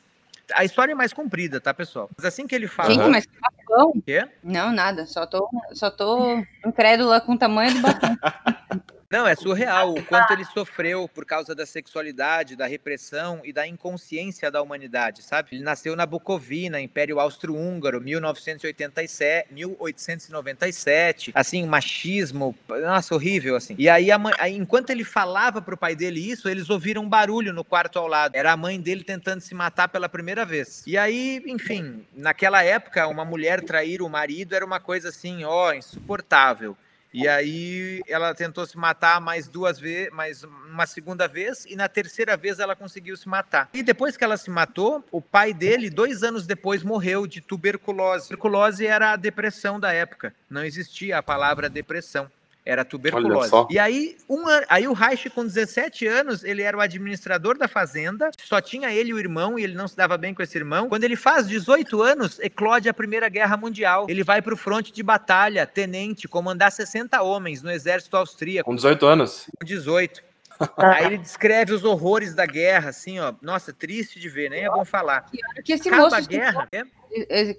[0.52, 2.10] A história é mais comprida, tá, pessoal?
[2.16, 2.92] Mas assim que ele falou.
[2.92, 3.92] Gente, mas que bafão.
[4.04, 4.26] Quê?
[4.42, 5.06] Não, nada.
[5.06, 8.18] Só tô, só tô incrédula com o tamanho do bafão.
[9.10, 13.66] Não, é surreal o quanto ele sofreu por causa da sexualidade, da repressão e da
[13.66, 15.48] inconsciência da humanidade, sabe?
[15.52, 21.32] Ele nasceu na Bucovina, Império Austro-Húngaro, 1987, 1897.
[21.34, 23.74] Assim, machismo, nossa, horrível, assim.
[23.78, 27.54] E aí, mãe, aí, enquanto ele falava pro pai dele isso, eles ouviram um barulho
[27.54, 28.36] no quarto ao lado.
[28.36, 30.82] Era a mãe dele tentando se matar pela primeira vez.
[30.86, 35.72] E aí, enfim, naquela época, uma mulher trair o marido era uma coisa assim, ó,
[35.72, 36.76] insuportável.
[37.12, 41.88] E aí ela tentou se matar mais duas vezes, mais uma segunda vez, e na
[41.88, 43.68] terceira vez ela conseguiu se matar.
[43.72, 48.24] E depois que ela se matou, o pai dele, dois anos depois, morreu de tuberculose.
[48.24, 50.34] Tuberculose era a depressão da época.
[50.50, 52.30] Não existia a palavra depressão
[52.68, 53.50] era tuberculose.
[53.70, 58.30] E aí, um, aí o Reich, com 17 anos, ele era o administrador da fazenda,
[58.44, 60.86] só tinha ele e o irmão, e ele não se dava bem com esse irmão.
[60.86, 64.06] Quando ele faz 18 anos, eclode a Primeira Guerra Mundial.
[64.06, 68.68] Ele vai para o fronte de batalha, tenente, comandar 60 homens no exército austríaco.
[68.68, 69.46] Com 18 anos?
[69.58, 70.22] Com 18.
[70.76, 73.32] Aí ele descreve os horrores da guerra, assim, ó.
[73.40, 75.22] Nossa, triste de ver, nem é bom falar.
[75.30, 76.68] Que hora que esse Acaba moço a guerra.
[76.70, 76.82] É?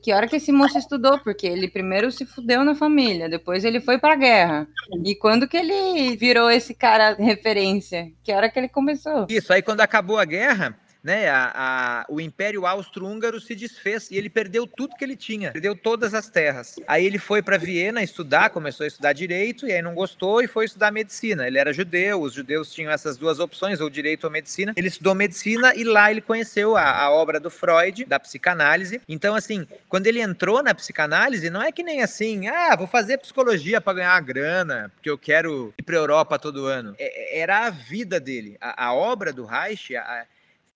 [0.01, 1.19] Que hora que esse moço estudou?
[1.19, 4.67] Porque ele primeiro se fudeu na família, depois ele foi pra guerra.
[5.03, 8.11] E quando que ele virou esse cara referência?
[8.23, 9.25] Que hora que ele começou?
[9.29, 14.17] Isso, aí quando acabou a guerra, né, a, a, o Império Austro-Húngaro se desfez e
[14.17, 16.75] ele perdeu tudo que ele tinha, perdeu todas as terras.
[16.87, 20.47] Aí ele foi para Viena estudar, começou a estudar direito e aí não gostou e
[20.47, 21.47] foi estudar medicina.
[21.47, 24.73] Ele era judeu, os judeus tinham essas duas opções, ou direito ou medicina.
[24.75, 29.01] Ele estudou medicina e lá ele conheceu a, a obra do Freud, da psicanálise.
[29.07, 33.17] Então, assim, quando ele entrou na psicanálise, não é que nem assim, ah, vou fazer
[33.17, 36.95] psicologia para ganhar grana, porque eu quero ir para Europa todo ano.
[36.99, 38.57] É, era a vida dele.
[38.59, 40.25] A, a obra do Reich, a,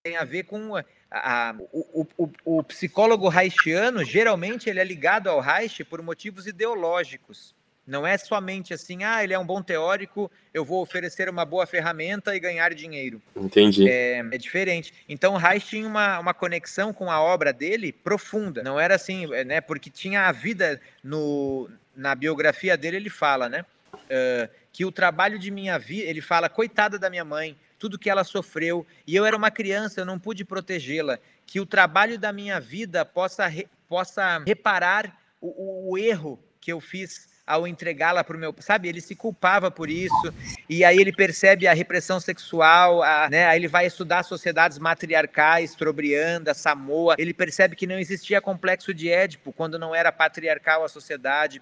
[0.03, 5.29] tem a ver com a, a, o, o, o, psicólogo reichiano, geralmente ele é ligado
[5.29, 7.55] ao Reich por motivos ideológicos.
[7.87, 11.65] Não é somente assim, ah, ele é um bom teórico, eu vou oferecer uma boa
[11.65, 13.21] ferramenta e ganhar dinheiro.
[13.33, 13.89] Entendi.
[13.89, 14.93] É, é diferente.
[15.07, 18.61] Então, Reich tinha uma, uma conexão com a obra dele profunda.
[18.61, 19.61] Não era assim, né?
[19.61, 23.65] Porque tinha a vida no, na biografia dele, ele fala, né?
[23.93, 28.09] Uh, que o trabalho de minha vida, ele fala, coitada da minha mãe, tudo que
[28.09, 31.19] ela sofreu, e eu era uma criança, eu não pude protegê-la.
[31.45, 36.79] Que o trabalho da minha vida possa, re, possa reparar o, o erro que eu
[36.79, 38.87] fiz ao entregá-la para o meu, sabe?
[38.87, 40.33] Ele se culpava por isso
[40.69, 43.47] e aí ele percebe a repressão sexual, a, né?
[43.47, 47.15] Aí ele vai estudar sociedades matriarcais, Trobrianda, Samoa.
[47.17, 51.61] Ele percebe que não existia complexo de Édipo quando não era patriarcal a sociedade.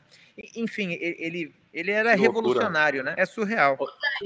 [0.56, 3.14] Enfim, ele ele era revolucionário, né?
[3.18, 3.78] É surreal.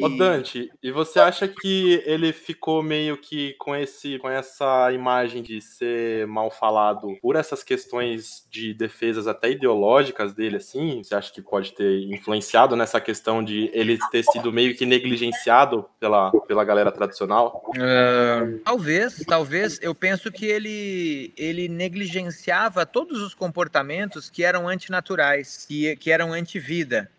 [0.01, 5.43] Ô, Dante, e você acha que ele ficou meio que com esse com essa imagem
[5.43, 11.03] de ser mal falado por essas questões de defesas até ideológicas dele assim?
[11.03, 15.85] Você acha que pode ter influenciado nessa questão de ele ter sido meio que negligenciado
[15.99, 17.63] pela, pela galera tradicional?
[17.69, 19.79] Uh, talvez, talvez.
[19.81, 26.33] Eu penso que ele ele negligenciava todos os comportamentos que eram antinaturais, que, que eram
[26.33, 27.09] anti-vida.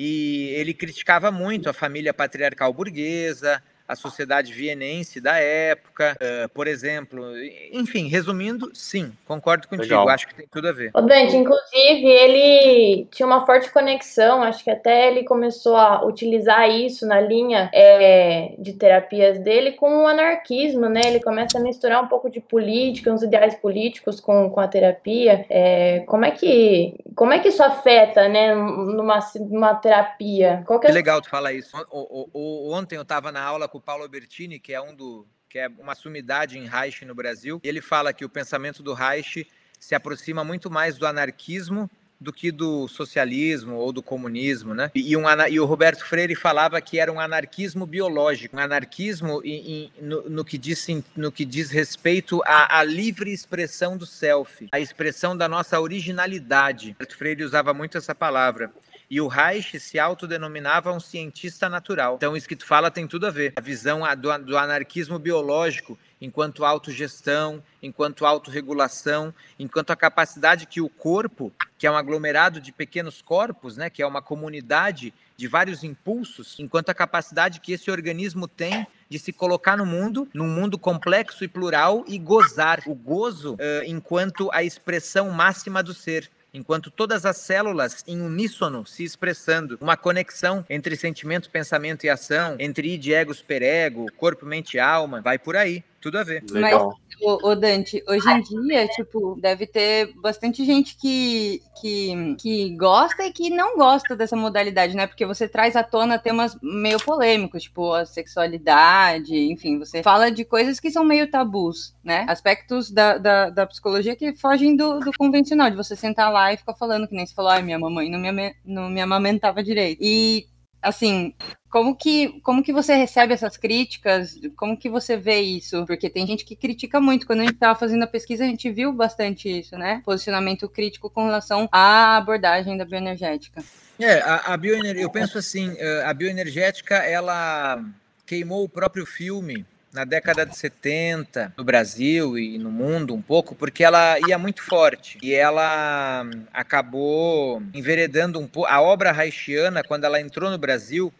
[0.00, 6.66] E ele criticava muito a família patriarcal burguesa, a sociedade vienense da época, uh, por
[6.66, 7.24] exemplo.
[7.72, 10.08] Enfim, resumindo, sim, concordo contigo, Legal.
[10.10, 10.90] acho que tem tudo a ver.
[10.94, 16.68] O Dante, inclusive, ele tinha uma forte conexão, acho que até ele começou a utilizar
[16.68, 21.00] isso na linha é, de terapias dele com o anarquismo, né?
[21.06, 25.46] Ele começa a misturar um pouco de política, uns ideais políticos com, com a terapia.
[25.48, 30.62] É, como, é que, como é que isso afeta, né, numa, numa terapia?
[30.66, 30.92] Qual que é...
[30.92, 31.74] legal tu falar isso.
[31.90, 34.94] O, o, o, ontem eu estava na aula com o Paulo Albertini, que é um
[34.94, 37.58] do que é uma sumidade em Reich no Brasil.
[37.64, 39.46] Ele fala que o pensamento do Reich
[39.80, 44.90] se aproxima muito mais do anarquismo do que do socialismo ou do comunismo, né?
[44.94, 49.70] E, um, e o Roberto Freire falava que era um anarquismo biológico, um anarquismo em,
[49.70, 50.84] em, no, no, que diz,
[51.16, 56.90] no que diz respeito à, à, livre expressão do self, a expressão da nossa originalidade.
[56.90, 58.72] Roberto Freire usava muito essa palavra.
[59.10, 62.16] E o Reich se autodenominava um cientista natural.
[62.16, 63.54] Então, isso que tu fala tem tudo a ver.
[63.56, 70.88] A visão do, do anarquismo biológico enquanto autogestão, enquanto autorregulação, enquanto a capacidade que o
[70.88, 75.84] corpo, que é um aglomerado de pequenos corpos, né, que é uma comunidade de vários
[75.84, 80.76] impulsos, enquanto a capacidade que esse organismo tem de se colocar no mundo, num mundo
[80.76, 86.90] complexo e plural e gozar o gozo uh, enquanto a expressão máxima do ser enquanto
[86.90, 92.94] todas as células em uníssono se expressando, uma conexão entre sentimento, pensamento e ação, entre
[92.94, 95.84] id, ego, superego, corpo, mente e alma, vai por aí.
[96.00, 96.44] Tudo a ver.
[96.50, 96.88] Legal.
[96.88, 103.24] Mas, o, Dante, hoje em dia, tipo, deve ter bastante gente que, que, que gosta
[103.24, 105.06] e que não gosta dessa modalidade, né?
[105.06, 110.44] Porque você traz à tona temas meio polêmicos, tipo a sexualidade, enfim, você fala de
[110.44, 112.24] coisas que são meio tabus, né?
[112.28, 116.56] Aspectos da, da, da psicologia que fogem do, do convencional, de você sentar lá e
[116.56, 119.98] ficar falando, que nem você falou, ai, minha mamãe não me, não me amamentava direito.
[120.00, 120.46] E
[120.80, 121.34] assim,
[121.70, 124.38] como que, como que você recebe essas críticas?
[124.56, 125.84] Como que você vê isso?
[125.86, 127.26] Porque tem gente que critica muito.
[127.26, 130.00] Quando a gente estava fazendo a pesquisa, a gente viu bastante isso, né?
[130.04, 133.62] Posicionamento crítico com relação à abordagem da bioenergética.
[133.98, 134.58] É, a, a
[134.96, 137.84] eu penso assim, eh, a bioenergética, ela
[138.24, 143.54] queimou o próprio filme na década de 70 no Brasil e no mundo um pouco,
[143.54, 148.70] porque ela ia muito forte e ela acabou enveredando um pouco.
[148.70, 151.12] A obra haitiana, quando ela entrou no Brasil,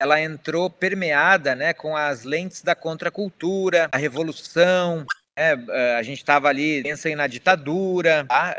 [0.00, 5.04] ela entrou permeada né, com as lentes da contracultura, a revolução,
[5.40, 8.54] É, a gente estava ali pensando na ditadura, tá?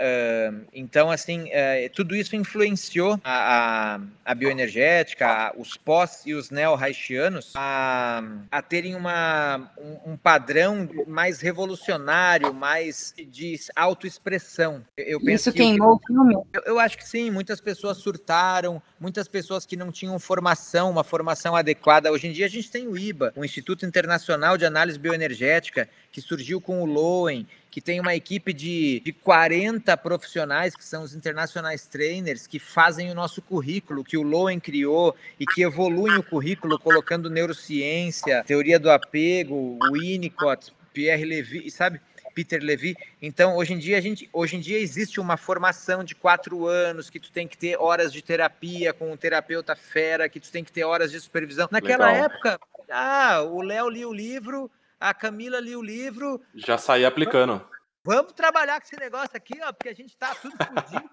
[0.74, 1.50] então assim
[1.94, 8.62] tudo isso influenciou a, a, a bioenergética, a, os pós e os neo-haitianos a, a
[8.62, 14.84] terem uma, um, um, padrão mais revolucionário, mais de autoexpressão.
[14.98, 16.36] Eu penso isso queimou o filme?
[16.54, 21.04] Eu, eu acho que sim, muitas pessoas surtaram, muitas pessoas que não tinham formação, uma
[21.04, 22.12] formação adequada.
[22.12, 26.22] Hoje em dia a gente tem o IBA, o Instituto Internacional de Análise Bioenergética, que
[26.22, 31.16] surgiu com o Loen, que tem uma equipe de, de 40 profissionais, que são os
[31.16, 36.24] internacionais trainers, que fazem o nosso currículo, que o Loen criou e que evoluem o
[36.24, 42.00] currículo colocando neurociência, teoria do apego, o Winnicott, Pierre Levy, sabe?
[42.34, 42.96] Peter Levy.
[43.22, 47.10] Então, hoje em dia, a gente, hoje em dia existe uma formação de quatro anos
[47.10, 50.64] que tu tem que ter horas de terapia com um terapeuta fera, que tu tem
[50.64, 51.68] que ter horas de supervisão.
[51.72, 52.26] Naquela Legal.
[52.26, 54.70] época, ah, o Léo lia o livro,
[55.02, 56.40] a Camila lia o livro.
[56.54, 57.68] Já saí aplicando.
[58.06, 61.10] Vamos trabalhar com esse negócio aqui, ó, porque a gente tá tudo fodido.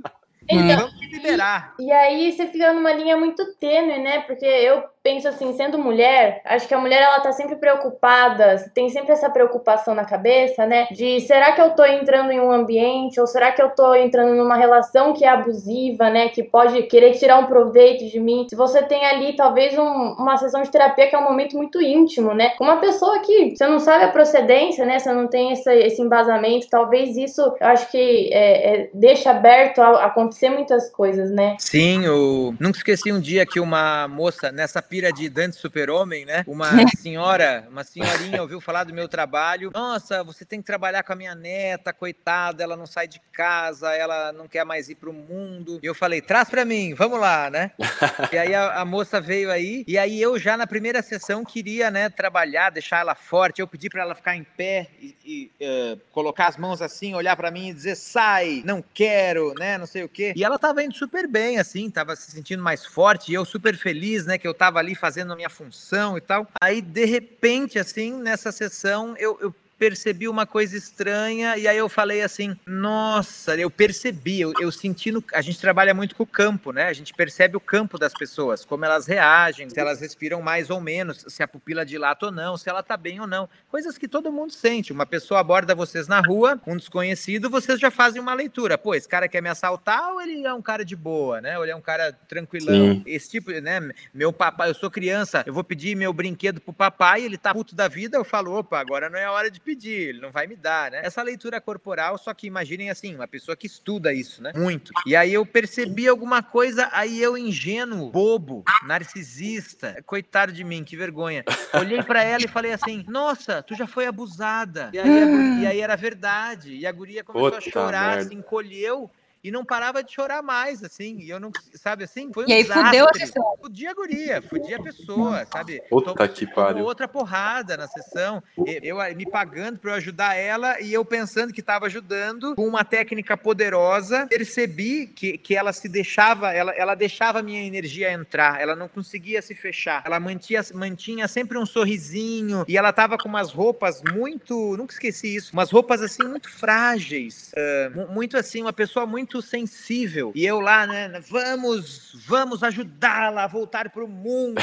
[0.48, 1.74] Então, Vamos liberar.
[1.78, 4.20] E aí você fica numa linha muito tênue, né?
[4.20, 8.90] Porque eu penso assim, sendo mulher, acho que a mulher ela tá sempre preocupada, tem
[8.90, 10.86] sempre essa preocupação na cabeça, né?
[10.90, 14.34] De será que eu tô entrando em um ambiente ou será que eu tô entrando
[14.34, 16.28] numa relação que é abusiva, né?
[16.28, 18.46] Que pode querer tirar um proveito de mim.
[18.48, 21.80] Se você tem ali talvez um, uma sessão de terapia que é um momento muito
[21.80, 22.50] íntimo, né?
[22.50, 24.98] Com uma pessoa que você não sabe a procedência, né?
[24.98, 29.80] Você não tem esse, esse embasamento, talvez isso eu acho que é, é, deixa aberto
[29.80, 31.56] a, a acontecer muitas coisas, né?
[31.58, 36.44] Sim, eu nunca esqueci um dia que uma moça nessa pira de Dante Super-Homem, né?
[36.46, 39.70] Uma senhora, uma senhorinha ouviu falar do meu trabalho.
[39.74, 43.92] Nossa, você tem que trabalhar com a minha neta, coitada, ela não sai de casa,
[43.94, 45.80] ela não quer mais ir pro mundo.
[45.82, 47.72] E eu falei, traz para mim, vamos lá, né?
[48.32, 51.90] e aí a, a, moça veio aí, e aí eu já na primeira sessão queria,
[51.90, 53.60] né, trabalhar, deixar ela forte.
[53.60, 57.36] Eu pedi para ela ficar em pé e, e uh, colocar as mãos assim, olhar
[57.36, 60.32] para mim e dizer, sai, não quero, né, não sei o quê.
[60.34, 63.76] E ela tava indo super bem, assim, tava se sentindo mais forte, e eu super
[63.76, 66.46] feliz, né, que eu tava ali fazendo a minha função e tal.
[66.60, 71.88] Aí, de repente, assim, nessa sessão, eu, eu percebi uma coisa estranha e aí eu
[71.88, 76.26] falei assim, nossa, eu percebi, eu, eu senti no, a gente trabalha muito com o
[76.26, 76.84] campo, né?
[76.84, 80.80] A gente percebe o campo das pessoas, como elas reagem, se elas respiram mais ou
[80.80, 83.48] menos, se a pupila dilata ou não, se ela tá bem ou não.
[83.68, 84.92] Coisas que todo mundo sente.
[84.92, 88.76] Uma pessoa aborda vocês na rua, um desconhecido, vocês já fazem uma leitura.
[88.76, 91.56] Pô, esse cara quer me assaltar ou ele é um cara de boa, né?
[91.56, 92.94] Ou ele é um cara tranquilão.
[92.94, 93.02] Sim.
[93.06, 93.80] Esse tipo, né?
[94.12, 97.76] Meu papai, eu sou criança, eu vou pedir meu brinquedo pro papai, ele tá puto
[97.76, 100.46] da vida, eu falo, opa, agora não é a hora de pedir, ele não vai
[100.46, 101.02] me dar, né?
[101.04, 104.52] Essa leitura corporal, só que imaginem assim, uma pessoa que estuda isso, né?
[104.56, 104.90] Muito.
[105.06, 110.96] E aí eu percebi alguma coisa, aí eu ingênuo, bobo, narcisista, coitado de mim, que
[110.96, 111.44] vergonha.
[111.74, 114.90] Olhei para ela e falei assim: "Nossa, tu já foi abusada".
[114.94, 116.74] E aí, e aí era verdade.
[116.74, 118.30] E a guria começou Puta a chorar, merda.
[118.30, 119.10] se encolheu
[119.42, 122.52] e não parava de chorar mais, assim, e eu não, sabe assim, foi um E
[122.52, 122.86] aí desastre.
[122.86, 123.58] fudeu a sessão.
[123.60, 125.82] Fudia a guria, fudia a pessoa, sabe?
[125.88, 126.84] Puta que pariu.
[126.84, 128.42] Outra porrada na sessão,
[128.82, 132.66] eu, eu me pagando para eu ajudar ela e eu pensando que estava ajudando com
[132.66, 138.12] uma técnica poderosa, percebi que, que ela se deixava, ela, ela deixava a minha energia
[138.12, 143.18] entrar, ela não conseguia se fechar, ela mantinha, mantinha sempre um sorrisinho e ela tava
[143.18, 148.62] com umas roupas muito, nunca esqueci isso, umas roupas assim muito frágeis, uh, muito assim,
[148.62, 150.32] uma pessoa muito muito sensível.
[150.34, 151.20] E eu lá, né?
[151.28, 154.60] Vamos, vamos ajudá-la a voltar para o mundo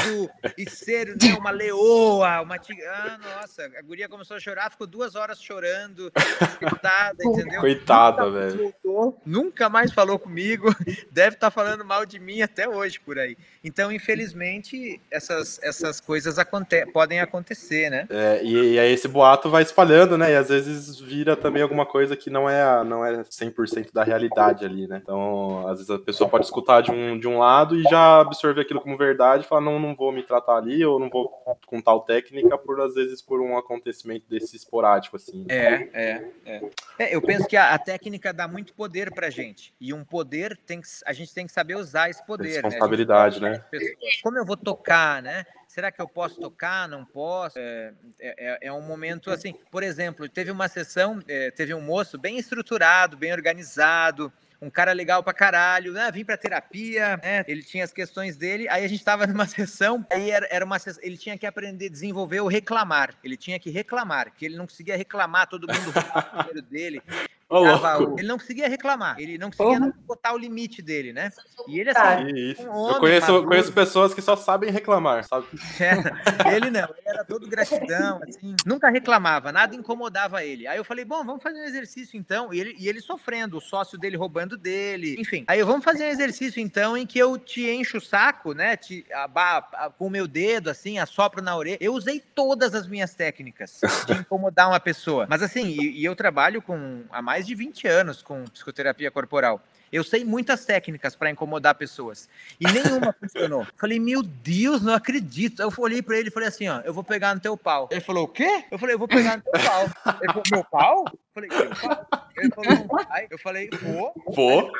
[0.57, 2.83] e ser né, uma leoa, uma tigre.
[2.87, 6.11] Ah, nossa, a guria começou a chorar, ficou duas horas chorando,
[6.57, 7.61] coitada, entendeu?
[7.61, 8.57] Coitada, nunca velho.
[8.57, 10.75] Voltou, nunca mais falou comigo,
[11.11, 13.37] deve estar tá falando mal de mim até hoje por aí.
[13.63, 18.07] Então, infelizmente, essas, essas coisas aconte podem acontecer, né?
[18.09, 20.31] É, e, e, aí esse boato vai espalhando, né?
[20.31, 24.54] E às vezes vira também alguma coisa que não é, não é 100% da realidade
[24.55, 24.99] verdade ali, né?
[25.01, 28.61] Então, às vezes a pessoa pode escutar de um, de um lado e já absorver
[28.61, 31.29] aquilo como verdade e falar, não, não vou me tratar ali, ou não vou
[31.65, 35.45] com tal técnica, por às vezes por um acontecimento desse esporádico, assim.
[35.49, 36.69] É, é, é.
[36.99, 39.73] é eu penso que a, a, técnica dá muito poder pra gente.
[39.79, 42.61] E um poder tem que, a gente tem que saber usar esse poder.
[42.63, 42.69] Né?
[42.69, 43.51] Responsabilidade, né?
[43.51, 43.79] né?
[44.23, 45.45] Como eu vou tocar, né?
[45.75, 46.87] será que eu posso tocar?
[46.87, 47.59] Não posso?
[47.59, 49.53] É, é, é, um momento assim.
[49.69, 54.31] Por exemplo, teve uma sessão, é, teve um moço bem estruturado, bem organizado,
[54.65, 56.11] um cara legal pra caralho, né?
[56.11, 57.45] Vim pra terapia, né?
[57.47, 58.67] Ele tinha as questões dele.
[58.67, 61.85] Aí a gente tava numa sessão, aí era, era uma sessão, ele tinha que aprender
[61.85, 63.13] a desenvolver o reclamar.
[63.23, 65.93] Ele tinha que reclamar, que ele não conseguia reclamar, todo mundo
[66.33, 67.03] o dinheiro dele.
[67.47, 69.93] Ô, ele não conseguia reclamar, ele não conseguia Uhum.
[70.07, 71.31] botar o limite dele, né?
[71.67, 72.23] E ele assim,
[72.59, 73.47] um Eu homem conheço, maduro.
[73.47, 75.45] conheço pessoas que só sabem reclamar, sabe?
[75.79, 80.65] É, ele não, ele era todo gratidão, assim, nunca reclamava, nada incomodava ele.
[80.67, 82.51] Aí eu falei, bom, vamos fazer um exercício então.
[82.51, 85.43] E ele, e ele sofrendo, o sócio dele roubando dele, enfim.
[85.47, 88.75] Aí eu, vamos fazer um exercício então em que eu te encho o saco, né,
[88.75, 91.77] te, aba- a- com o meu dedo, assim, assopro na orelha.
[91.79, 95.27] Eu usei todas as minhas técnicas de incomodar uma pessoa.
[95.29, 99.61] Mas assim, e, e eu trabalho com há mais de 20 anos com psicoterapia corporal.
[99.91, 102.27] Eu sei muitas técnicas para incomodar pessoas.
[102.59, 103.65] E nenhuma funcionou.
[103.75, 105.61] Falei, meu Deus, não acredito.
[105.61, 107.87] Eu olhei para ele e falei assim: ó, eu vou pegar no teu pau.
[107.91, 108.65] Ele falou, o quê?
[108.69, 109.83] Eu falei, eu vou pegar no teu pau.
[110.21, 111.05] Ele falou, meu pau?
[111.07, 112.24] Eu falei, meu pau?
[112.37, 113.27] Ele falou, vai.
[113.29, 114.71] Eu falei, vou, Vou.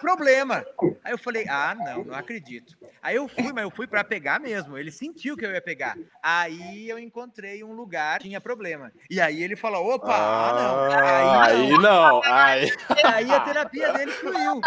[0.00, 0.64] problema.
[1.04, 2.76] Aí eu falei, ah, não, não acredito.
[3.02, 4.76] Aí eu fui, mas eu fui para pegar mesmo.
[4.76, 5.96] Ele sentiu que eu ia pegar.
[6.22, 8.92] Aí eu encontrei um lugar que tinha problema.
[9.08, 10.78] E aí ele falou, opa, ah, não.
[10.92, 12.22] Ah, aí não.
[12.24, 12.72] Aí,
[13.14, 14.60] Aí a terapia dele fluiu.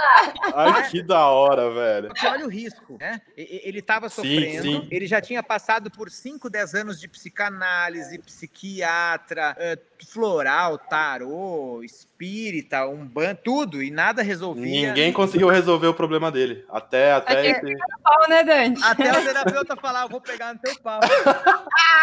[0.55, 2.07] ai, que da hora, velho.
[2.09, 3.21] Porque olha o risco, né?
[3.35, 4.87] Ele estava Sim, sofrendo, sim.
[4.91, 9.77] ele já tinha passado por 5, 10 anos de psicanálise, psiquiatra, eh,
[10.09, 11.81] floral, tarô,
[12.25, 13.09] espírita, um
[13.43, 14.89] tudo, e nada resolvia.
[14.89, 16.63] Ninguém conseguiu resolver o problema dele.
[16.69, 18.83] Até, até Até- esse- Pau, né, Dante?
[18.83, 20.99] Até o terapeuta falar, eu vou pegar no teu pau.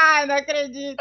[0.00, 0.96] Ai, não acredito.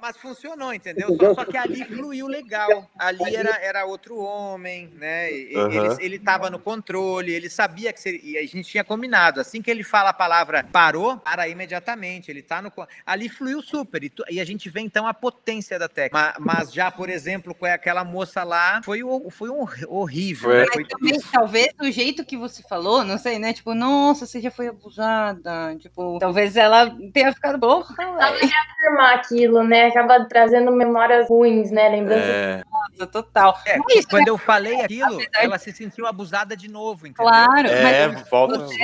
[0.00, 1.16] Mas funcionou, entendeu?
[1.16, 2.90] Só, só que ali fluiu legal.
[2.98, 5.32] Ali era, era outro homem, né?
[5.32, 5.70] E- Aham.
[5.74, 9.40] Ele, ele tava no controle, ele sabia que seria, e a gente tinha combinado.
[9.40, 12.30] Assim que ele fala a palavra parou, para imediatamente.
[12.30, 12.72] Ele tá no.
[13.06, 14.02] Ali fluiu super.
[14.04, 16.34] E, tu- e a gente vê então a potência da técnica.
[16.38, 18.53] Ma- Mas, já, por exemplo, com aquela moça lá,
[18.84, 20.50] foi, o- foi um horrível.
[20.50, 20.58] Foi.
[20.60, 20.66] né?
[20.74, 23.52] Mas também, talvez o jeito que você falou, não sei, né?
[23.52, 25.76] Tipo, nossa, você já foi abusada.
[25.78, 28.18] Tipo, talvez ela tenha ficado porra, velho.
[28.18, 29.86] Afirmar aquilo, né?
[29.86, 31.88] Acaba trazendo memórias ruins, né?
[31.88, 33.58] Lembranças É, Nossa, total.
[33.66, 37.06] É, Mas isso, quando eu falei aquilo, Apesar de- ela se sentiu abusada de novo,
[37.06, 37.30] entendeu?
[37.32, 38.58] Claro, é, mas volta.
[38.58, 38.76] você,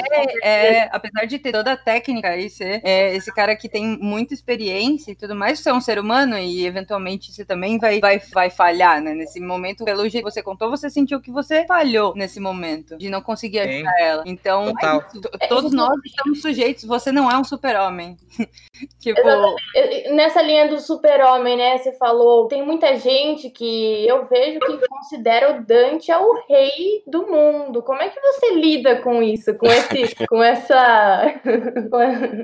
[0.42, 4.32] é, apesar de ter toda a técnica e ser é, esse cara que tem muita
[4.34, 8.20] experiência e tudo mais, você é um ser humano e eventualmente você também vai, vai,
[8.32, 9.12] vai falhar, né?
[9.14, 13.08] Nesse momento, pelo jeito que você contou, você sentiu que você falhou nesse momento, de
[13.08, 13.68] não conseguir Sim.
[13.68, 14.22] ajudar ela.
[14.26, 15.20] Então, é isso.
[15.48, 18.16] todos nós estamos sujeitos, você não é um super-homem.
[18.98, 19.20] tipo,
[20.12, 21.78] Nessa linha do super-homem, né?
[21.78, 27.02] Você falou, tem muita gente que eu vejo que considera o Dante é o rei
[27.06, 27.82] do mundo.
[27.82, 29.54] Como é que você lida com isso?
[29.54, 30.14] Com esse.
[30.28, 31.40] com essa.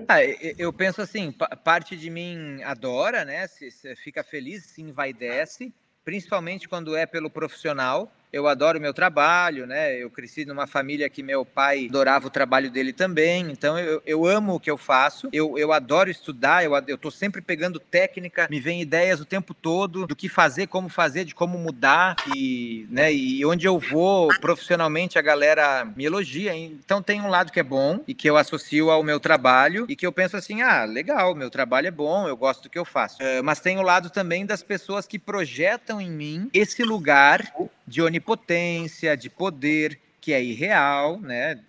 [0.08, 0.22] Ah,
[0.58, 3.46] eu penso assim, pa- parte de mim adora, né?
[3.46, 5.72] Se, se fica feliz, se envaidece,
[6.06, 8.12] principalmente quando é pelo profissional.
[8.36, 9.96] Eu adoro meu trabalho, né?
[9.96, 14.26] Eu cresci numa família que meu pai adorava o trabalho dele também, então eu, eu
[14.26, 15.30] amo o que eu faço.
[15.32, 19.54] Eu, eu adoro estudar, eu, eu tô sempre pegando técnica, me vem ideias o tempo
[19.54, 23.10] todo do que fazer, como fazer, de como mudar e, né?
[23.10, 26.54] E onde eu vou profissionalmente a galera me elogia.
[26.54, 29.96] Então tem um lado que é bom e que eu associo ao meu trabalho e
[29.96, 32.84] que eu penso assim, ah, legal, meu trabalho é bom, eu gosto do que eu
[32.84, 33.16] faço.
[33.22, 37.50] Eh, mas tem o lado também das pessoas que projetam em mim esse lugar
[37.86, 38.25] de onipotência,
[39.16, 41.60] de poder, que é irreal, né?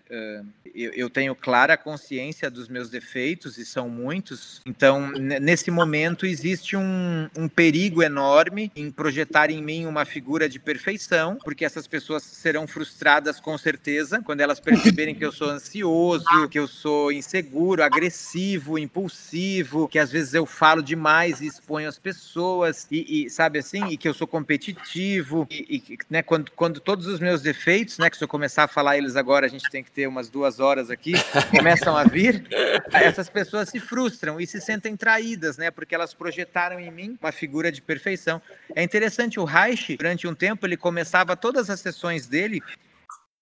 [0.74, 4.62] Eu, tenho clara consciência dos meus defeitos, e são muitos.
[4.66, 10.60] Então, nesse momento, existe um, um perigo enorme em projetar em mim uma figura de
[10.60, 16.48] perfeição, porque essas pessoas serão frustradas com certeza quando elas perceberem que eu sou ansioso,
[16.50, 21.98] que eu sou inseguro, agressivo, impulsivo, que às vezes eu falo demais e exponho as
[21.98, 26.80] pessoas, e, e, sabe assim, e que eu sou competitivo, e, e, né, quando, quando
[26.80, 29.70] todos os meus defeitos, né, que se eu começar a falar eles agora, a gente
[29.70, 31.14] tem que ter umas duas horas aqui,
[31.50, 32.46] começam a vir,
[32.94, 35.72] essas pessoas se frustram e se sentem traídas, né?
[35.72, 38.40] Porque elas projetaram em mim uma figura de perfeição.
[38.76, 42.62] É interessante, o Reich, durante um tempo, ele começava todas as sessões dele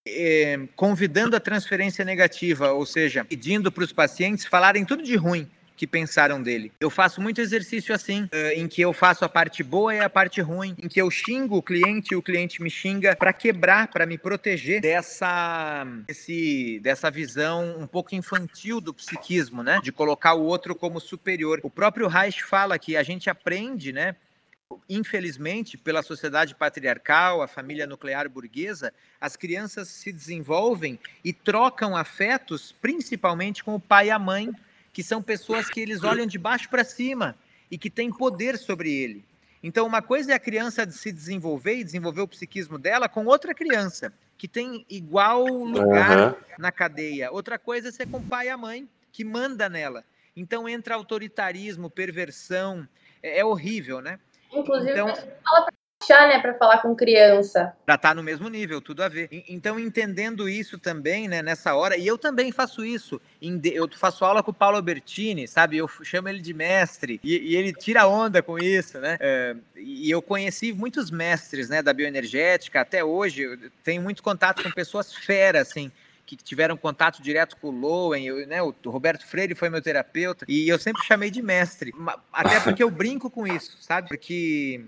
[0.08, 5.52] eh, convidando a transferência negativa, ou seja, pedindo para os pacientes falarem tudo de ruim
[5.76, 6.72] que pensaram dele.
[6.80, 10.10] Eu faço muito exercício assim, eh, em que eu faço a parte boa e a
[10.10, 13.88] parte ruim, em que eu xingo o cliente e o cliente me xinga para quebrar,
[13.88, 19.80] para me proteger dessa esse, dessa visão um pouco infantil do psiquismo, né?
[19.84, 21.60] De colocar o outro como superior.
[21.64, 24.16] O próprio Reich fala que a gente aprende, né?
[24.90, 32.72] Infelizmente, pela sociedade patriarcal, a família nuclear burguesa, as crianças se desenvolvem e trocam afetos,
[32.82, 34.52] principalmente com o pai e a mãe,
[34.96, 37.36] que são pessoas que eles olham de baixo para cima
[37.70, 39.26] e que têm poder sobre ele.
[39.62, 43.54] Então, uma coisa é a criança se desenvolver e desenvolver o psiquismo dela com outra
[43.54, 44.14] criança.
[44.38, 46.36] que tem igual lugar uhum.
[46.58, 47.30] na cadeia.
[47.30, 50.06] Outra coisa é ser com o pai e a mãe, que manda nela.
[50.34, 52.88] Então entra autoritarismo, perversão,
[53.22, 54.18] é, é horrível, né?
[54.54, 55.68] Inclusive, então, fala
[56.06, 57.74] baixar, né, para falar com criança.
[57.86, 59.28] Para estar tá no mesmo nível, tudo a ver.
[59.50, 63.20] Então, entendendo isso também, né, nessa hora, e eu também faço isso.
[63.42, 65.78] Eu faço aula com o Paulo Albertini, sabe?
[65.78, 69.18] Eu chamo ele de mestre, e, e ele tira onda com isso, né?
[69.20, 74.64] É, e eu conheci muitos mestres, né, da bioenergética, até hoje, eu tenho muito contato
[74.64, 75.92] com pessoas feras, assim,
[76.26, 80.46] que tiveram contato direto com o Lowen, eu, né, o Roberto Freire foi meu terapeuta,
[80.48, 81.94] e eu sempre chamei de mestre,
[82.34, 84.08] até porque eu brinco com isso, sabe?
[84.08, 84.84] Porque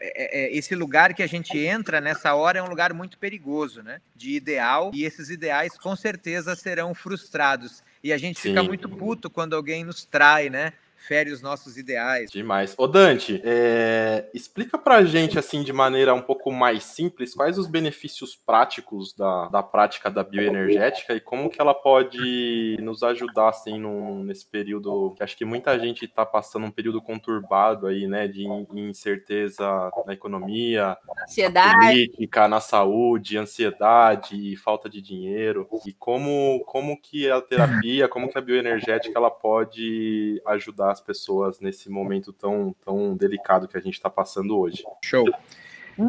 [0.00, 4.00] esse lugar que a gente entra nessa hora é um lugar muito perigoso, né?
[4.14, 7.82] De ideal, e esses ideais com certeza serão frustrados.
[8.02, 8.50] E a gente Sim.
[8.50, 10.72] fica muito puto quando alguém nos trai, né?
[10.98, 12.30] Fere os nossos ideais.
[12.30, 12.74] Demais.
[12.76, 14.28] Ô Dante, é...
[14.34, 19.48] explica pra gente, assim, de maneira um pouco mais simples, quais os benefícios práticos da,
[19.48, 25.14] da prática da bioenergética e como que ela pode nos ajudar, assim, num, nesse período
[25.16, 28.44] que acho que muita gente está passando um período conturbado aí, né, de
[28.74, 31.76] incerteza na economia, ansiedade.
[31.76, 38.28] Na política, na saúde, ansiedade, falta de dinheiro, e como, como que a terapia, como
[38.28, 43.76] que a bioenergética ela pode ajudar ajudar as pessoas nesse momento tão, tão delicado que
[43.76, 44.84] a gente está passando hoje.
[45.04, 45.26] Show.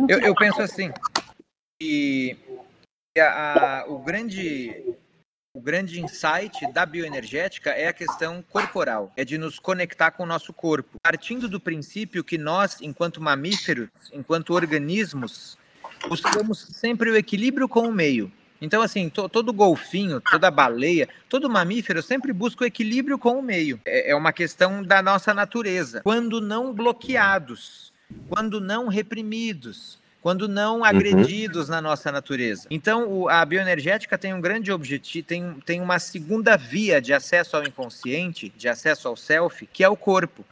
[0.08, 0.92] Eu, eu penso assim,
[1.80, 2.38] que
[3.18, 4.96] a, a, o grande
[5.52, 10.26] o grande insight da bioenergética é a questão corporal, é de nos conectar com o
[10.26, 15.58] nosso corpo, partindo do princípio que nós, enquanto mamíferos, enquanto organismos,
[16.08, 18.32] buscamos sempre o equilíbrio com o meio.
[18.62, 23.43] Então, assim, to, todo golfinho, toda baleia, todo mamífero sempre busca o equilíbrio com o
[23.43, 23.80] meio.
[23.86, 26.01] É, é uma questão da nossa natureza.
[26.03, 27.93] Quando não bloqueados,
[28.28, 30.86] quando não reprimidos, quando não uhum.
[30.86, 31.76] agredidos uhum.
[31.76, 32.68] na nossa natureza.
[32.70, 37.64] Então, a bioenergética tem um grande objetivo, tem, tem uma segunda via de acesso ao
[37.64, 40.43] inconsciente, de acesso ao self, que é o corpo.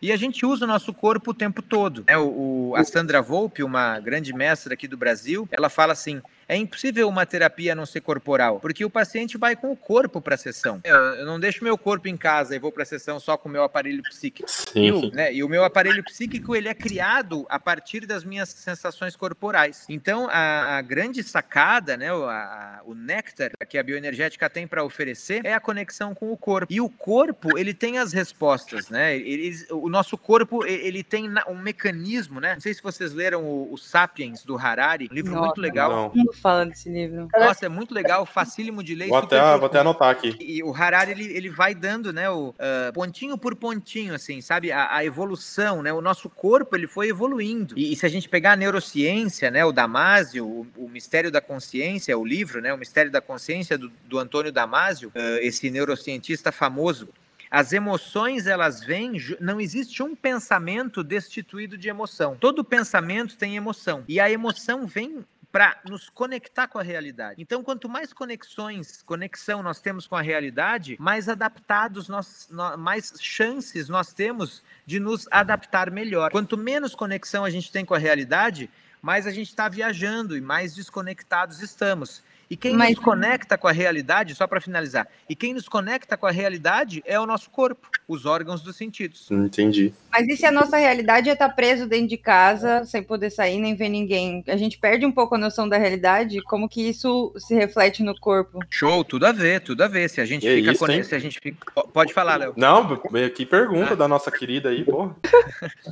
[0.00, 2.04] E a gente usa o nosso corpo o tempo todo.
[2.06, 6.20] É, o, o, a Sandra Volpe, uma grande mestra aqui do Brasil, ela fala assim:
[6.48, 10.34] é impossível uma terapia não ser corporal, porque o paciente vai com o corpo para
[10.34, 10.80] a sessão.
[10.84, 13.52] Eu não deixo meu corpo em casa e vou para a sessão só com o
[13.52, 14.48] meu aparelho psíquico.
[14.48, 14.86] Sim.
[14.86, 18.48] E, o, né, e o meu aparelho psíquico ele é criado a partir das minhas
[18.48, 19.84] sensações corporais.
[19.88, 24.84] Então, a, a grande sacada, né, o, a, o néctar que a bioenergética tem para
[24.84, 26.72] oferecer é a conexão com o corpo.
[26.72, 29.16] E o corpo, ele tem as respostas, né?
[29.16, 32.54] Ele, o nosso corpo, ele tem um mecanismo, né?
[32.54, 36.12] Não sei se vocês leram o, o Sapiens, do Harari, um livro Nossa, muito legal.
[36.14, 37.28] Não fala desse livro.
[37.36, 39.08] Nossa, é muito legal, facílimo de ler.
[39.08, 40.36] Vou, até, vou até anotar aqui.
[40.40, 44.70] E o Harari, ele, ele vai dando, né, o, uh, pontinho por pontinho, assim, sabe,
[44.70, 47.74] a, a, evolução, né, o nosso corpo, ele foi evoluindo.
[47.76, 51.40] E, e, se a gente pegar a neurociência, né, o Damasio, o, o, Mistério da
[51.40, 56.52] Consciência, o livro, né, o Mistério da Consciência do, do Antônio Damasio, uh, esse neurocientista
[56.52, 57.08] famoso,
[57.50, 62.36] as emoções, elas vêm, não existe um pensamento destituído de emoção.
[62.38, 64.04] Todo pensamento tem emoção.
[64.08, 65.24] E a emoção vem
[65.56, 67.40] para nos conectar com a realidade.
[67.40, 72.46] Então, quanto mais conexões, conexão nós temos com a realidade, mais adaptados nós,
[72.78, 76.30] mais chances nós temos de nos adaptar melhor.
[76.30, 78.68] Quanto menos conexão a gente tem com a realidade,
[79.00, 82.22] mais a gente está viajando e mais desconectados estamos.
[82.48, 82.90] E quem Mas...
[82.90, 87.02] nos conecta com a realidade, só para finalizar, e quem nos conecta com a realidade
[87.04, 89.28] é o nosso corpo, os órgãos dos sentidos.
[89.30, 89.92] Entendi.
[90.12, 93.30] Mas e se a nossa realidade é estar tá preso dentro de casa, sem poder
[93.30, 94.44] sair nem ver ninguém?
[94.46, 98.18] A gente perde um pouco a noção da realidade, como que isso se reflete no
[98.18, 98.60] corpo?
[98.70, 100.08] Show, tudo a ver, tudo a ver.
[100.08, 101.82] Se a gente é fica isso, se a gente fica...
[101.92, 102.54] Pode falar, Léo.
[102.56, 102.96] Não,
[103.34, 103.96] que pergunta ah.
[103.96, 105.10] da nossa querida aí, pô.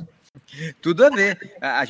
[0.81, 1.37] tudo a ver.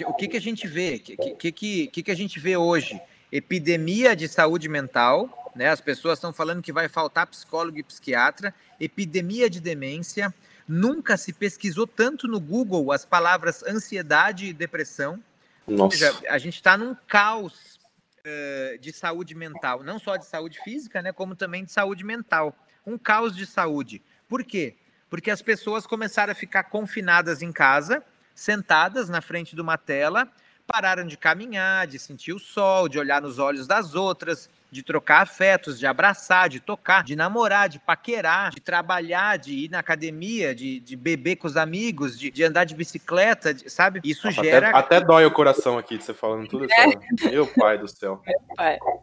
[0.08, 0.96] O que, que a gente vê?
[0.96, 3.00] O que, que, que, que a gente vê hoje?
[3.38, 5.70] Epidemia de saúde mental, né?
[5.70, 10.34] As pessoas estão falando que vai faltar psicólogo e psiquiatra, epidemia de demência.
[10.68, 15.22] Nunca se pesquisou tanto no Google as palavras ansiedade e depressão.
[15.68, 15.98] Nossa.
[15.98, 17.78] Seja, a gente está num caos
[18.26, 21.12] uh, de saúde mental, não só de saúde física, né?
[21.12, 22.56] Como também de saúde mental.
[22.86, 24.02] Um caos de saúde.
[24.30, 24.76] Por quê?
[25.10, 30.32] Porque as pessoas começaram a ficar confinadas em casa, sentadas na frente de uma tela,
[30.66, 35.22] pararam de caminhar, de sentir o sol, de olhar nos olhos das outras, de trocar
[35.22, 40.54] afetos, de abraçar, de tocar, de namorar, de paquerar, de trabalhar, de ir na academia,
[40.54, 44.02] de, de beber com os amigos, de, de andar de bicicleta, de, sabe?
[44.04, 44.72] Isso Nossa, gera.
[44.72, 46.74] Até, até dói o coração aqui de você falando tudo isso.
[47.26, 47.30] É.
[47.32, 48.22] Meu pai do céu.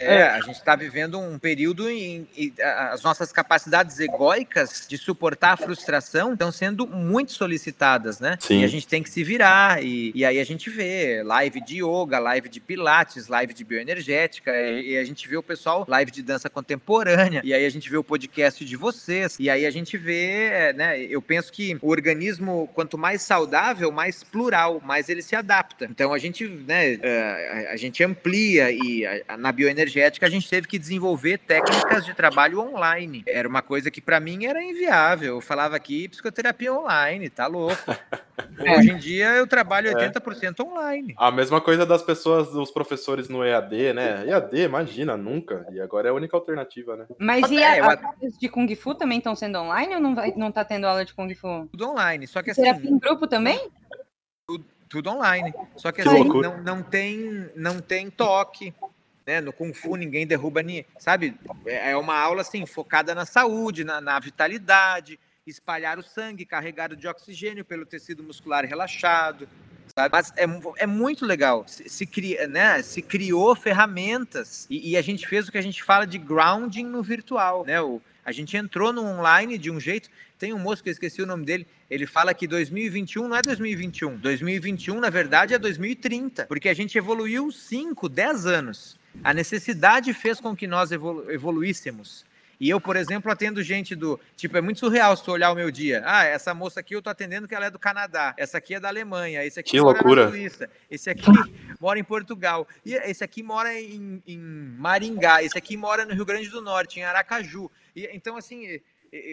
[0.01, 2.53] É, a gente está vivendo um período em, em
[2.91, 8.37] as nossas capacidades egóicas de suportar a frustração estão sendo muito solicitadas, né?
[8.41, 8.61] Sim.
[8.61, 9.83] E a gente tem que se virar.
[9.83, 14.51] E, e aí a gente vê live de yoga, live de pilates, live de bioenergética,
[14.51, 17.89] e, e a gente vê o pessoal live de dança contemporânea, e aí a gente
[17.91, 21.01] vê o podcast de vocês, e aí a gente vê, é, né?
[21.03, 25.87] Eu penso que o organismo, quanto mais saudável, mais plural, mais ele se adapta.
[25.91, 29.05] Então a gente, né, é, a, gente amplia e
[29.39, 33.23] na bioenergética a gente teve que desenvolver técnicas de trabalho online.
[33.27, 35.37] Era uma coisa que para mim era inviável.
[35.37, 37.77] Eu falava aqui psicoterapia online, tá louco.
[38.59, 40.11] Hoje em dia eu trabalho É.
[40.11, 41.15] 80% online.
[41.17, 44.25] A mesma coisa das pessoas, dos professores no EAD, né?
[44.27, 45.42] EAD, imagina, nunca.
[45.73, 47.07] E agora é a única alternativa, né?
[47.19, 50.33] Mas e É, as aulas de Kung Fu também estão sendo online ou não, vai,
[50.37, 51.69] não tá tendo aula de Kung Fu?
[51.71, 52.27] Tudo online.
[52.27, 53.71] Só que assim, Terapia em grupo também?
[54.93, 55.55] tudo online.
[55.75, 58.75] Só que Que assim, não, não tem não tem toque.
[59.27, 59.41] Né?
[59.41, 60.85] No Kung Fu ninguém derruba ninguém.
[60.99, 61.35] Sabe?
[61.65, 66.95] É é uma aula assim, focada na saúde, na, na vitalidade, espalhar o sangue carregado
[66.95, 69.49] de oxigênio pelo tecido muscular relaxado.
[69.95, 70.11] Sabe?
[70.13, 70.45] Mas é,
[70.79, 71.65] é muito legal.
[71.67, 72.83] Se, se, cria, né?
[72.83, 76.85] se criou ferramentas e, e a gente fez o que a gente fala de grounding
[76.85, 77.65] no virtual.
[77.65, 77.81] Né?
[77.81, 80.09] O, a gente entrou no online de um jeito.
[80.39, 81.67] Tem um moço que eu esqueci o nome dele.
[81.91, 84.17] Ele fala que 2021 não é 2021.
[84.17, 86.47] 2021, na verdade, é 2030.
[86.47, 89.01] Porque a gente evoluiu 5, 10 anos.
[89.23, 92.25] A necessidade fez com que nós evolu evoluíssemos.
[92.63, 94.21] E eu, por exemplo, atendo gente do.
[94.37, 96.01] Tipo, é muito surreal se tu olhar o meu dia.
[96.07, 98.33] Ah, essa moça aqui eu tô atendendo que ela é do Canadá.
[98.37, 99.45] Essa aqui é da Alemanha.
[99.45, 100.27] Esse aqui Que loucura.
[100.27, 100.71] na Suíça.
[100.89, 101.27] Esse aqui
[101.81, 102.69] mora em Portugal.
[102.87, 105.43] E esse aqui mora em, em Maringá.
[105.43, 107.69] Esse aqui mora no Rio Grande do Norte, em Aracaju.
[107.97, 108.81] E, então, assim,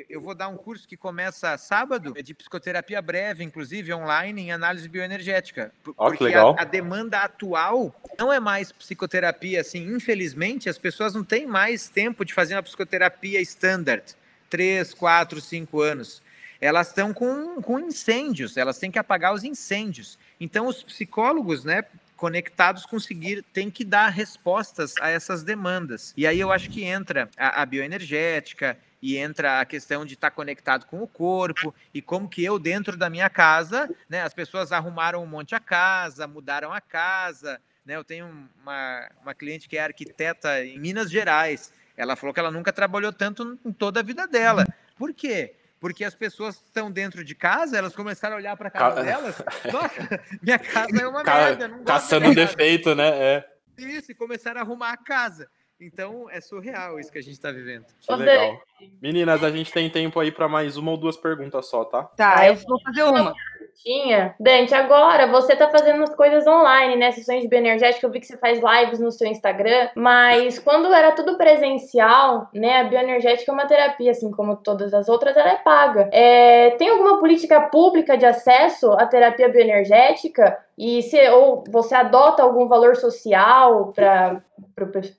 [0.10, 4.52] eu vou dar um curso que começa sábado, é de psicoterapia breve, inclusive online, em
[4.52, 5.72] análise bioenergética.
[5.84, 6.56] Porque legal.
[6.58, 11.88] a, a demanda atual não é mais psicoterapia, assim, infelizmente, as pessoas não têm mais
[11.88, 14.04] tempo de fazer uma psicoterapia standard,
[14.50, 16.22] três, quatro, cinco anos.
[16.60, 20.20] Elas estão com, com incêndios, elas têm que apagar os incêndios.
[20.42, 21.86] Então, os psicólogos, né,
[22.18, 26.14] conectados conseguir, têm que dar respostas a essas demandas.
[26.18, 30.32] E aí eu acho que entra a, a bioenergética, e entra a questão de estar
[30.32, 34.72] conectado com o corpo e como que eu dentro da minha casa, né, as pessoas
[34.72, 38.26] arrumaram um monte a casa, mudaram a casa, né, eu tenho
[38.62, 43.12] uma, uma cliente que é arquiteta em Minas Gerais, ela falou que ela nunca trabalhou
[43.14, 44.66] tanto em toda a vida dela.
[44.98, 45.56] Por quê?
[45.80, 49.02] Porque as pessoas estão dentro de casa, elas começaram a olhar para a casa Ca-
[49.02, 49.36] delas.
[49.72, 51.70] Nossa, minha casa é uma Ca- merda.
[51.86, 53.08] Caçando minha casa." defeito, né?
[53.10, 53.50] É.
[53.78, 55.50] Isso, e começaram a arrumar a casa.
[55.82, 57.86] Então é surreal isso que a gente está vivendo.
[58.02, 58.62] Que legal.
[59.02, 62.04] Meninas, a gente tem tempo aí para mais uma ou duas perguntas só, tá?
[62.18, 63.34] Tá, eu vou fazer uma.
[63.82, 64.36] Tinha.
[64.38, 67.12] Dante, agora você tá fazendo as coisas online, né?
[67.12, 71.14] Sessões de bioenergética, eu vi que você faz lives no seu Instagram, mas quando era
[71.14, 72.82] tudo presencial, né?
[72.82, 76.10] A bioenergética é uma terapia, assim como todas as outras, ela é paga.
[76.12, 80.58] É, tem alguma política pública de acesso à terapia bioenergética?
[80.80, 84.42] E se, ou você adota algum valor social para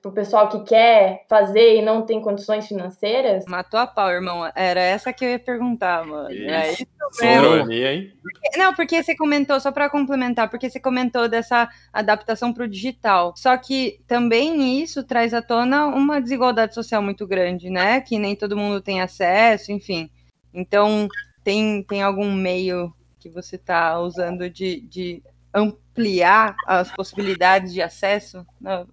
[0.03, 3.45] o pessoal que quer fazer e não tem condições financeiras?
[3.45, 4.51] Matou a pau, irmão.
[4.55, 6.31] Era essa que eu ia perguntar, mano.
[6.31, 6.81] É Isso.
[6.81, 7.45] isso mesmo.
[7.45, 8.11] Sincronia, hein?
[8.57, 13.35] Não, porque você comentou, só para complementar, porque você comentou dessa adaptação para o digital.
[13.37, 18.01] Só que também isso traz à tona uma desigualdade social muito grande, né?
[18.01, 20.09] Que nem todo mundo tem acesso, enfim.
[20.51, 21.07] Então,
[21.43, 25.21] tem, tem algum meio que você está usando de, de
[25.53, 28.45] ampliar as possibilidades de acesso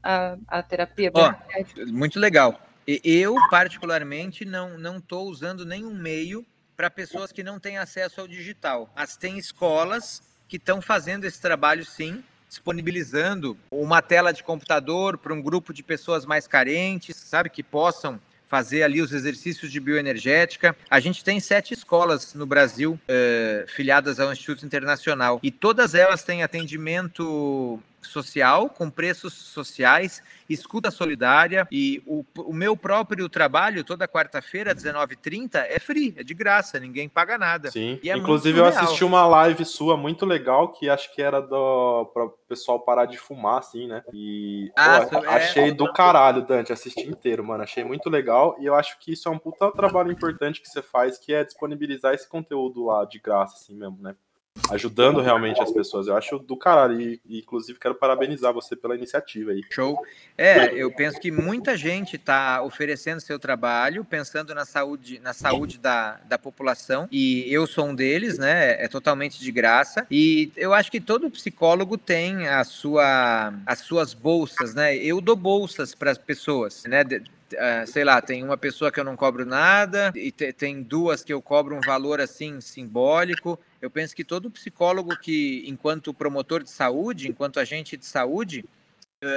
[0.03, 1.11] à, à- terapia?
[1.11, 1.87] Bioenergética?
[1.87, 2.61] Muito legal.
[3.05, 6.45] Eu, particularmente, não não estou usando nenhum meio
[6.77, 8.91] para pessoas que não têm acesso ao digital.
[8.95, 15.35] Mas tem escolas que estão fazendo esse trabalho, sim, disponibilizando uma tela de computador para
[15.35, 18.19] um grupo de pessoas mais carentes, sabe, que possam
[18.49, 20.75] fazer ali os exercícios de bioenergética.
[20.91, 26.25] A gente tem sete escolas no Brasil eh, filiadas ao Instituto Internacional e todas elas
[26.25, 34.09] têm atendimento social, com preços sociais, escuta solidária e o, o meu próprio trabalho, toda
[34.09, 37.71] quarta-feira, 19h30, é free, é de graça, ninguém paga nada.
[37.71, 37.99] Sim.
[38.05, 42.25] É Inclusive, eu assisti uma live sua muito legal, que acho que era do para
[42.25, 44.03] o pessoal parar de fumar, assim, né?
[44.13, 45.29] E Ah, pô, é.
[45.29, 47.63] achei do caralho, Dante, assisti inteiro, mano.
[47.63, 48.57] Achei muito legal.
[48.59, 51.45] E eu acho que isso é um puta trabalho importante que você faz, que é
[51.45, 54.15] disponibilizar esse conteúdo lá de graça, assim mesmo, né?
[54.71, 56.07] Ajudando realmente as pessoas.
[56.07, 57.01] Eu acho do caralho.
[57.01, 59.63] E, inclusive, quero parabenizar você pela iniciativa aí.
[59.71, 59.99] Show.
[60.37, 65.79] É, eu penso que muita gente está oferecendo seu trabalho, pensando na saúde, na saúde
[65.79, 68.83] da, da população, e eu sou um deles, né?
[68.83, 70.07] É totalmente de graça.
[70.11, 74.97] E eu acho que todo psicólogo tem a sua, as suas bolsas, né?
[74.97, 77.03] Eu dou bolsas para as pessoas, né?
[77.03, 81.25] Uh, sei lá, tem uma pessoa que eu não cobro nada e te, tem duas
[81.25, 83.59] que eu cobro um valor assim simbólico.
[83.81, 88.65] Eu penso que todo psicólogo que, enquanto promotor de saúde, enquanto agente de saúde,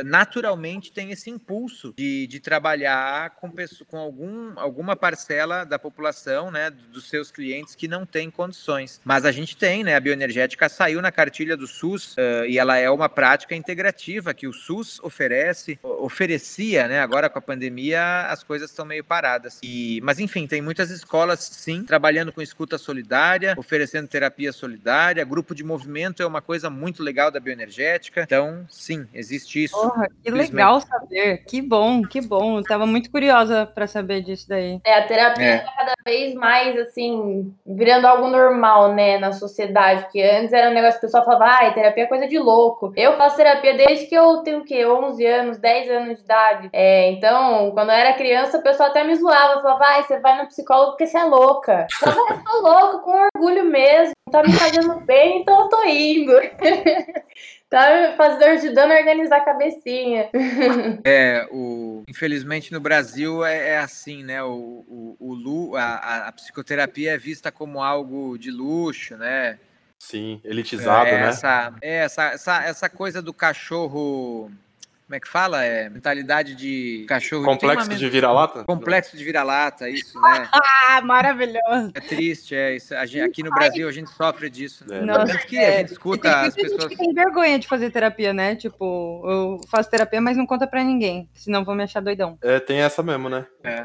[0.06, 3.52] naturalmente tem esse impulso de, de trabalhar com,
[3.88, 9.02] com algum, alguma parcela da população, né, dos seus clientes que não tem condições.
[9.04, 12.78] Mas a gente tem, né, a bioenergética saiu na cartilha do SUS uh, e ela
[12.78, 18.44] é uma prática integrativa que o SUS oferece, oferecia, né, agora com a pandemia as
[18.44, 19.60] coisas estão meio paradas.
[19.64, 25.56] E, mas enfim, tem muitas escolas, sim, trabalhando com escuta solidária, oferecendo terapia solidária, grupo
[25.56, 29.82] de movimento é uma coisa muito legal da bioenergética, então, sim, existe isso isso.
[29.82, 31.44] Porra, que legal saber.
[31.46, 32.58] Que bom, que bom.
[32.58, 34.80] Eu tava muito curiosa para saber disso daí.
[34.86, 35.58] É, a terapia é.
[35.60, 40.04] Tá cada vez mais, assim, virando algo normal, né, na sociedade.
[40.04, 42.94] Porque antes era um negócio que o pessoal falava, ai, terapia é coisa de louco.
[42.96, 44.86] Eu faço terapia desde que eu tenho o quê?
[44.86, 46.70] 11 anos, 10 anos de idade.
[46.74, 49.62] É, então, quando eu era criança, o pessoal até me zoava.
[49.62, 51.88] Falava, ai, você vai no psicólogo porque você é louca.
[52.06, 54.14] Eu falava, eu tô louca, com orgulho mesmo.
[54.32, 56.32] Tá me fazendo bem, então eu tô indo.
[57.72, 60.30] Tá fazendo, ajudando a organizar a cabecinha.
[61.06, 64.44] É, o, infelizmente no Brasil é, é assim, né?
[64.44, 69.58] O, o, o a, a, psicoterapia é vista como algo de luxo, né?
[69.98, 71.28] Sim, elitizado, é, né?
[71.30, 74.52] Essa, é, essa, essa, essa coisa do cachorro
[75.12, 75.66] como é que fala?
[75.66, 77.44] É mentalidade de cachorro.
[77.44, 78.64] Complexo de vira-lata?
[78.64, 80.48] Complexo de vira-lata, isso, né?
[80.54, 81.92] ah, maravilhoso.
[81.94, 82.96] É triste, é isso.
[83.08, 84.86] Gente, aqui no Brasil a gente sofre disso.
[84.88, 85.02] Né?
[85.02, 85.76] Nossa, Tanto que é.
[85.76, 86.84] a gente escuta tem, as pessoas.
[86.84, 88.56] Gente tem vergonha de fazer terapia, né?
[88.56, 92.38] Tipo, eu faço terapia, mas não conta pra ninguém, senão vou me achar doidão.
[92.42, 93.46] É, tem essa mesmo, né?
[93.66, 93.84] É.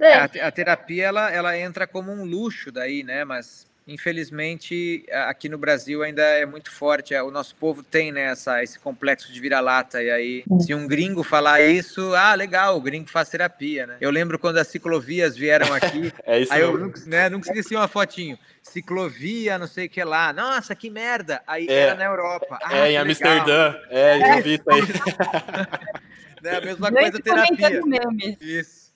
[0.00, 0.14] É.
[0.14, 3.24] A, a, terapia ela, ela entra como um luxo daí, né?
[3.24, 7.14] Mas infelizmente, aqui no Brasil ainda é muito forte.
[7.14, 10.02] É, o nosso povo tem né, essa, esse complexo de vira-lata.
[10.02, 13.96] E aí, se um gringo falar isso, ah, legal, o gringo faz terapia, né?
[13.98, 16.12] Eu lembro quando as ciclovias vieram aqui.
[16.26, 18.38] é isso aí eu nunca, né, nunca esqueci uma fotinho.
[18.62, 20.30] Ciclovia, não sei o que lá.
[20.34, 21.42] Nossa, que merda!
[21.46, 22.58] Aí é, era na Europa.
[22.62, 23.74] Ah, é, em Amsterdã.
[23.88, 24.82] É, já vi isso aí.
[26.44, 27.82] é a mesma coisa terapia.
[28.38, 28.92] Isso.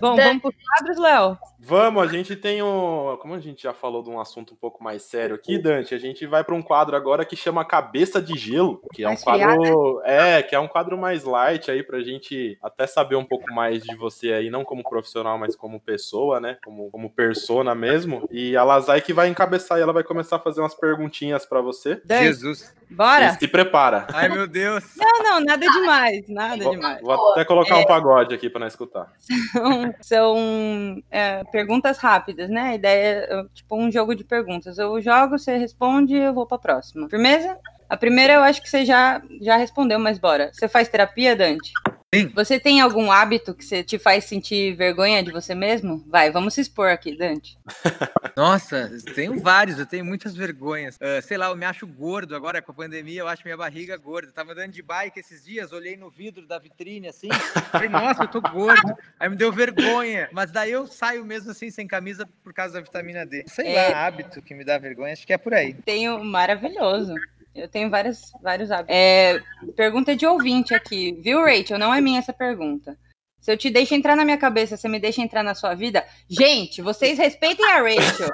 [0.00, 1.38] Bom, vamos para os quadros, Léo?
[1.64, 3.16] Vamos, a gente tem um.
[3.20, 5.98] Como a gente já falou de um assunto um pouco mais sério aqui, Dante, a
[5.98, 10.02] gente vai para um quadro agora que chama Cabeça de Gelo, que é um quadro.
[10.04, 13.54] É, que é um quadro mais light aí para a gente até saber um pouco
[13.54, 16.58] mais de você aí, não como profissional, mas como pessoa, né?
[16.64, 18.28] Como, como persona mesmo.
[18.28, 21.60] E a Lazai que vai encabeçar e ela vai começar a fazer umas perguntinhas para
[21.60, 22.02] você.
[22.04, 22.74] Dante, Jesus.
[22.90, 23.26] Bora!
[23.26, 24.06] E se prepara.
[24.12, 24.84] Ai, meu Deus.
[24.96, 27.00] Não, não, nada demais, nada vou, demais.
[27.00, 27.78] Vou até colocar é...
[27.78, 29.12] um pagode aqui para não escutar.
[29.52, 32.62] São, são é, perguntas rápidas, né?
[32.70, 34.78] A ideia é tipo um jogo de perguntas.
[34.78, 37.08] Eu jogo, você responde, eu vou para a próxima.
[37.08, 37.56] Firmeza?
[37.88, 40.50] A primeira eu acho que você já, já respondeu, mas bora.
[40.52, 41.70] Você faz terapia, Dante?
[42.14, 42.28] Sim.
[42.34, 46.04] Você tem algum hábito que você te faz sentir vergonha de você mesmo?
[46.06, 47.58] Vai, vamos se expor aqui, Dante.
[48.36, 50.96] Nossa, tenho vários, eu tenho muitas vergonhas.
[50.96, 53.96] Uh, sei lá, eu me acho gordo agora com a pandemia, eu acho minha barriga
[53.96, 54.28] gorda.
[54.28, 57.30] Eu tava andando de bike esses dias, olhei no vidro da vitrine assim,
[57.70, 58.94] falei, nossa, eu tô gordo.
[59.18, 60.28] Aí me deu vergonha.
[60.32, 63.44] Mas daí eu saio mesmo assim, sem camisa, por causa da vitamina D.
[63.46, 63.88] Sei é...
[63.88, 65.72] lá, hábito que me dá vergonha, acho que é por aí.
[65.72, 67.14] Tenho maravilhoso.
[67.54, 68.94] Eu tenho vários, vários hábitos.
[68.96, 69.40] É,
[69.76, 71.78] pergunta de ouvinte aqui, viu, Rachel?
[71.78, 72.96] Não é minha essa pergunta.
[73.42, 76.06] Se eu te deixo entrar na minha cabeça, você me deixa entrar na sua vida?
[76.28, 78.30] Gente, vocês respeitem a Rachel.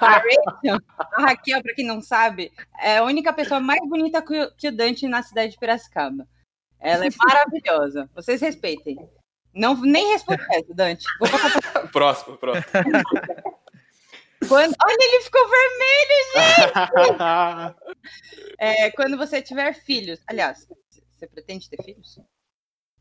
[0.00, 4.68] A Rachel, a Raquel, para quem não sabe, é a única pessoa mais bonita que
[4.68, 6.28] o Dante na cidade de Piracicaba.
[6.78, 8.08] Ela é maravilhosa.
[8.14, 8.96] Vocês respeitem.
[9.52, 11.04] Não, nem responda essa, Dante.
[11.18, 11.60] Vou passar
[11.92, 12.64] Próximo, próximo.
[14.48, 14.74] Quando...
[14.84, 16.22] Olha, ele ficou vermelho,
[18.04, 18.54] gente!
[18.58, 20.20] é, quando você tiver filhos.
[20.26, 20.66] Aliás,
[21.14, 22.18] você pretende ter filhos?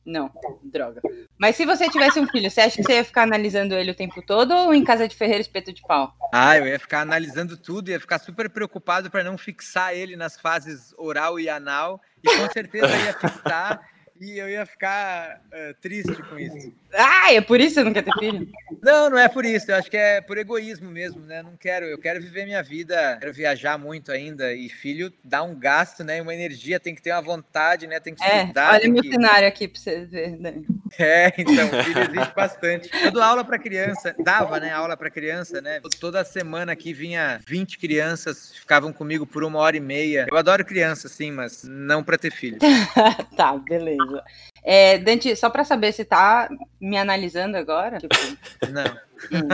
[0.05, 0.31] Não,
[0.63, 0.99] droga.
[1.37, 3.95] Mas se você tivesse um filho, você acha que você ia ficar analisando ele o
[3.95, 6.11] tempo todo ou em casa de ferreiro espeto de pau?
[6.33, 10.39] Ah, eu ia ficar analisando tudo, ia ficar super preocupado para não fixar ele nas
[10.39, 13.79] fases oral e anal, e com certeza ia fixar
[14.21, 16.71] e eu ia ficar uh, triste com isso.
[16.93, 18.47] Ah, é por isso que você não quer ter filho?
[18.81, 19.71] Não, não é por isso.
[19.71, 21.41] Eu acho que é por egoísmo mesmo, né?
[21.41, 21.85] Não quero.
[21.85, 24.53] Eu quero viver minha vida, quero viajar muito ainda.
[24.53, 26.21] E filho dá um gasto, né?
[26.21, 27.99] Uma energia, tem que ter uma vontade, né?
[27.99, 29.09] Tem que é, Olha meu que...
[29.09, 30.67] cenário aqui pra você ver, Dani.
[30.99, 32.89] É, então, filho existe bastante.
[33.03, 35.79] Eu dou aula para criança, dava, né, aula para criança, né?
[35.99, 40.27] Toda semana aqui vinha 20 crianças, ficavam comigo por uma hora e meia.
[40.29, 42.57] Eu adoro criança, sim, mas não para ter filho.
[43.37, 44.10] tá, beleza.
[44.63, 46.49] É, Dante, só para saber se tá
[46.79, 47.97] me analisando agora?
[47.99, 48.15] Tipo...
[48.71, 49.11] Não.
[49.31, 49.47] Hum.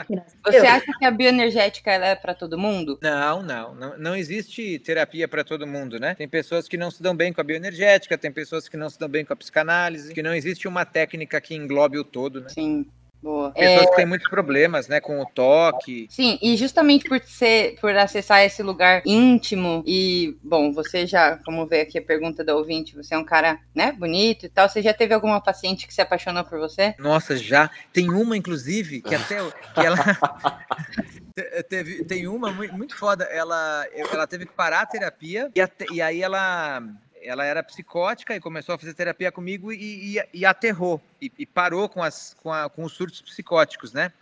[0.44, 2.98] Você acha que a bioenergética é para todo mundo?
[3.02, 6.14] Não, não, não, não existe terapia para todo mundo, né?
[6.14, 8.98] Tem pessoas que não se dão bem com a bioenergética, tem pessoas que não se
[8.98, 12.48] dão bem com a psicanálise, que não existe uma técnica que englobe o todo, né?
[12.50, 12.86] Sim.
[13.24, 13.52] Boa.
[13.52, 13.86] Pessoas é...
[13.86, 16.06] que têm muitos problemas, né, com o toque.
[16.10, 21.66] Sim, e justamente por ser, por acessar esse lugar íntimo e, bom, você já, como
[21.66, 24.82] vê aqui a pergunta da ouvinte, você é um cara, né, bonito e tal, você
[24.82, 26.94] já teve alguma paciente que se apaixonou por você?
[26.98, 27.70] Nossa, já.
[27.94, 29.38] Tem uma, inclusive, que até
[29.74, 29.96] que ela
[31.66, 33.24] teve, tem uma muito foda.
[33.24, 36.82] Ela, ela teve que parar a terapia e, até, e aí ela
[37.24, 41.46] ela era psicótica e começou a fazer terapia comigo e, e, e aterrou e, e,
[41.46, 44.12] parou com, as, com, a, com os surtos psicóticos, né?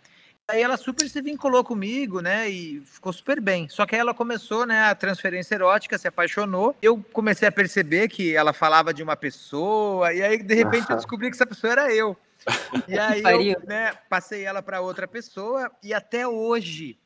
[0.47, 2.49] Aí ela super se vinculou comigo, né?
[2.49, 3.69] E ficou super bem.
[3.69, 4.83] Só que aí ela começou, né?
[4.83, 6.75] A transferência erótica, se apaixonou.
[6.81, 10.95] Eu comecei a perceber que ela falava de uma pessoa, e aí de repente eu
[10.97, 12.17] descobri que essa pessoa era eu.
[12.89, 16.97] E aí eu né, passei ela para outra pessoa, e até hoje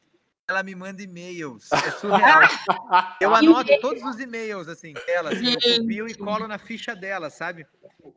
[0.48, 1.70] ela me manda e-mails.
[1.74, 2.42] É surreal.
[3.20, 5.32] Eu anoto todos os e-mails, assim, dela.
[5.32, 7.68] Assim, eu copio e colo na ficha dela, sabe?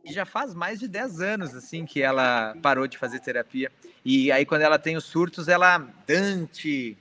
[0.05, 3.70] E já faz mais de 10 anos, assim, que ela parou de fazer terapia.
[4.05, 5.78] E aí, quando ela tem os surtos, ela...
[6.07, 6.97] Dante...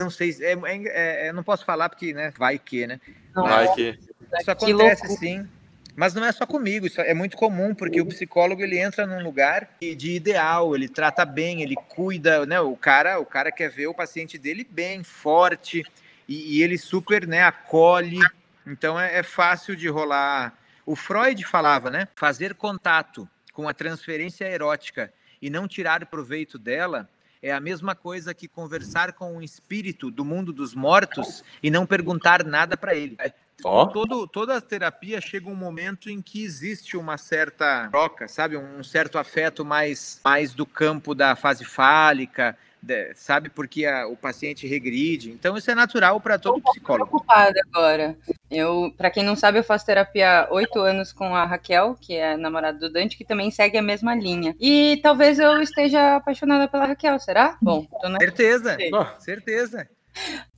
[0.00, 3.00] Não sei, é, é, é, não posso falar porque, né, vai que, né?
[3.32, 3.96] Vai que.
[4.40, 5.48] Isso acontece, sim.
[5.94, 9.22] Mas não é só comigo, isso é muito comum, porque o psicólogo ele entra num
[9.22, 12.60] lugar de ideal, ele trata bem, ele cuida, né?
[12.60, 15.84] O cara, o cara quer ver o paciente dele bem, forte,
[16.26, 18.20] e, e ele super, né, acolhe.
[18.66, 20.56] Então é, é fácil de rolar.
[20.86, 22.08] O Freud falava, né?
[22.14, 27.08] Fazer contato com a transferência erótica e não tirar proveito dela
[27.42, 31.84] é a mesma coisa que conversar com um espírito do mundo dos mortos e não
[31.84, 33.16] perguntar nada para ele.
[33.64, 33.86] Oh.
[33.86, 38.56] Todo, toda a terapia chega um momento em que existe uma certa troca, sabe?
[38.56, 43.48] Um certo afeto mais, mais do campo da fase fálica, de, sabe?
[43.48, 45.30] Porque a, o paciente regride.
[45.30, 47.06] Então, isso é natural para todo Estou psicólogo.
[47.06, 48.16] preocupada agora.
[48.50, 52.14] Eu, para quem não sabe, eu faço terapia há oito anos com a Raquel, que
[52.14, 54.56] é a namorada do Dante, que também segue a mesma linha.
[54.60, 57.56] E talvez eu esteja apaixonada pela Raquel, será?
[57.62, 58.18] Bom, tô na...
[58.18, 58.76] certeza,
[59.20, 59.88] certeza.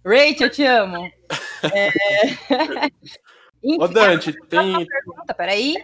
[0.05, 1.11] Rachel, eu te amo.
[1.72, 2.88] É...
[3.64, 4.86] Enfim, Ô, Dante, tem.
[4.86, 5.74] Pergunta, peraí.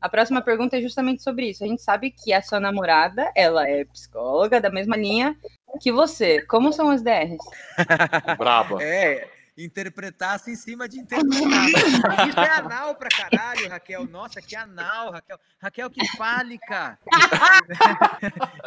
[0.00, 1.64] A próxima pergunta é justamente sobre isso.
[1.64, 5.34] A gente sabe que a sua namorada, ela é psicóloga da mesma linha
[5.80, 6.42] que você.
[6.42, 7.38] Como são as DRs?
[8.38, 8.82] Braba.
[8.82, 9.26] É,
[9.56, 12.28] interpretasse em cima de interpretar.
[12.28, 14.06] Isso é anal pra caralho, Raquel.
[14.06, 15.38] Nossa, que anal, Raquel.
[15.60, 16.98] Raquel, que fálica.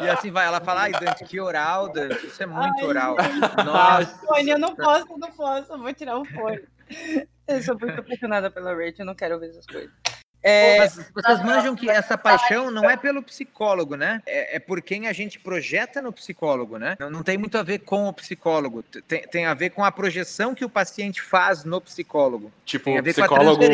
[0.00, 2.26] e assim vai, ela fala, ai, Dante, que oral, Dante.
[2.26, 3.16] Isso é muito ai, oral.
[3.64, 4.26] Nossa.
[4.26, 5.72] Fone, eu não posso, não posso.
[5.72, 6.66] Eu vou tirar o fone.
[7.46, 9.90] Eu sou muito apaixonada pela Rachel, eu não quero ouvir essas coisas.
[10.48, 14.22] É, Mas vocês manjam que essa paixão não é pelo psicólogo, né?
[14.26, 16.96] É, é, por quem a gente projeta no psicólogo, né?
[16.98, 18.82] Não, não tem muito a ver com o psicólogo.
[18.82, 22.50] Tem, tem, a ver com a projeção que o paciente faz no psicólogo.
[22.64, 23.64] Tipo, o psicólogo,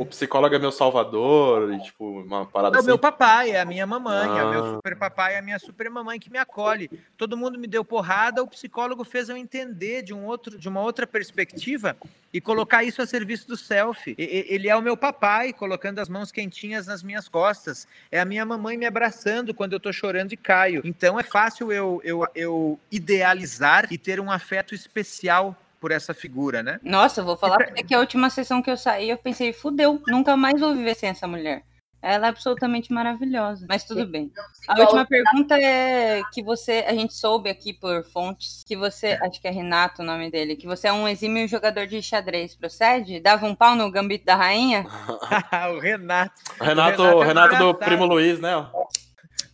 [0.00, 2.86] o psicólogo é meu salvador, e, tipo, uma parada É assim.
[2.86, 4.38] o meu papai, é a minha mamãe, ah.
[4.38, 4.74] é o meu ah.
[4.74, 6.90] super papai, é a minha super mamãe que me acolhe.
[7.16, 10.80] Todo mundo me deu porrada, o psicólogo fez eu entender de um outro, de uma
[10.80, 11.96] outra perspectiva
[12.32, 14.14] e colocar isso a serviço do self.
[14.16, 17.88] Ele é o meu papai colocando as mãos quentinhas nas minhas costas.
[18.10, 20.82] É a minha mamãe me abraçando quando eu tô chorando e caio.
[20.84, 26.62] Então é fácil eu, eu, eu idealizar e ter um afeto especial por essa figura,
[26.62, 26.78] né?
[26.80, 30.00] Nossa, eu vou falar porque que a última sessão que eu saí, eu pensei, fudeu,
[30.06, 31.64] nunca mais vou viver sem essa mulher.
[32.02, 34.32] Ela é absolutamente maravilhosa, mas tudo bem.
[34.66, 39.40] A última pergunta é que você, a gente soube aqui por fontes que você, acho
[39.40, 43.20] que é Renato o nome dele, que você é um exímio jogador de xadrez, procede?
[43.20, 44.84] Dava um pau no gambito da rainha?
[45.72, 46.42] o Renato.
[46.60, 48.50] O Renato, o Renato, é Renato do Primo Luiz, né?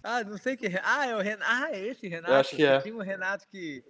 [0.03, 0.68] Ah, não sei que.
[0.82, 1.51] Ah, é o Renato.
[1.53, 2.32] Ah, é esse Renato.
[2.32, 2.80] Eu acho que é.
[2.80, 3.84] Tinha um Renato que.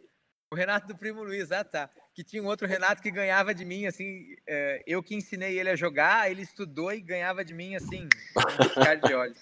[0.50, 1.88] O Renato do Primo Luiz, ah tá
[2.18, 5.70] que tinha um outro Renato que ganhava de mim, assim, é, eu que ensinei ele
[5.70, 9.38] a jogar, ele estudou e ganhava de mim, assim, um de olhos.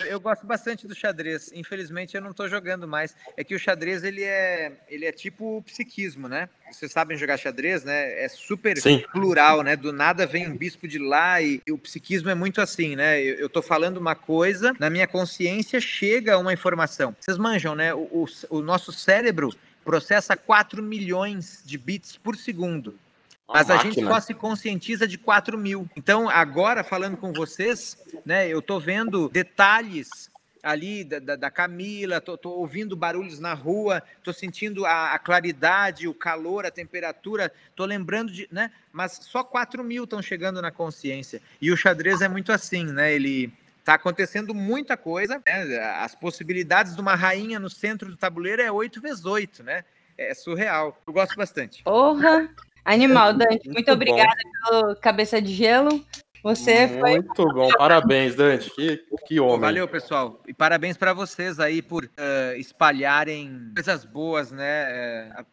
[0.00, 1.50] Eu gosto bastante do xadrez.
[1.54, 3.14] Infelizmente eu não estou jogando mais.
[3.36, 6.48] É que o xadrez ele é, ele é tipo o psiquismo, né?
[6.70, 8.22] Vocês sabem jogar xadrez, né?
[8.22, 9.02] É super Sim.
[9.12, 9.76] plural, né?
[9.76, 13.22] Do nada vem um bispo de lá e, e o psiquismo é muito assim, né?
[13.22, 17.14] Eu, tô falando uma coisa, na minha consciência chega uma informação.
[17.20, 17.94] Vocês manjam, né?
[17.94, 22.98] O, o, o nosso cérebro processa 4 milhões de bits por segundo.
[23.46, 25.88] Mas a gente só se conscientiza de 4 mil.
[25.94, 30.30] Então, agora, falando com vocês, né, eu estou vendo detalhes
[30.62, 35.18] ali da, da, da Camila, tô, tô, ouvindo barulhos na rua, tô sentindo a, a,
[35.18, 38.70] claridade, o calor, a temperatura, tô lembrando de, né?
[38.90, 41.42] Mas só 4 mil estão chegando na consciência.
[41.60, 43.12] E o xadrez é muito assim, né?
[43.12, 43.52] Ele
[43.84, 45.78] tá acontecendo muita coisa, né?
[46.00, 49.84] As possibilidades de uma rainha no centro do tabuleiro é 8 vezes 8, né?
[50.16, 51.00] É surreal.
[51.06, 51.82] Eu gosto bastante.
[51.82, 52.48] Porra!
[52.84, 53.66] Animal, Dante.
[53.66, 56.04] Muito, muito obrigada pelo cabeça de gelo.
[56.42, 57.10] Você Muito foi.
[57.12, 58.70] Muito bom, parabéns, Dante.
[58.70, 59.60] Que, que homem.
[59.60, 60.42] Valeu, pessoal.
[60.46, 65.30] E parabéns para vocês aí por uh, espalharem coisas boas, né?
[65.40, 65.46] Uh,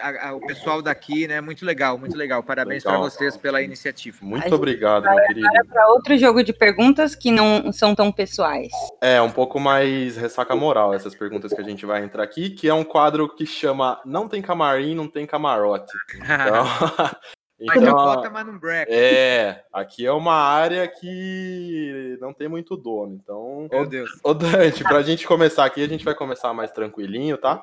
[0.00, 1.40] a, a, o pessoal daqui, né?
[1.40, 2.42] Muito legal, muito legal.
[2.42, 4.18] Parabéns para vocês pela iniciativa.
[4.20, 5.48] Muito obrigado, meu querido.
[5.68, 8.70] para outro jogo de perguntas que não são tão pessoais.
[9.00, 12.68] É, um pouco mais ressaca moral essas perguntas que a gente vai entrar aqui, que
[12.68, 15.92] é um quadro que chama Não tem camarim, não tem camarote.
[16.14, 16.64] Então,
[17.58, 18.92] Então, mas bota, mas não breca.
[18.92, 23.18] É, aqui é uma área que não tem muito dono.
[23.22, 24.10] Então, meu Deus.
[24.22, 27.62] Ô, Dante, pra gente começar aqui, a gente vai começar mais tranquilinho, tá?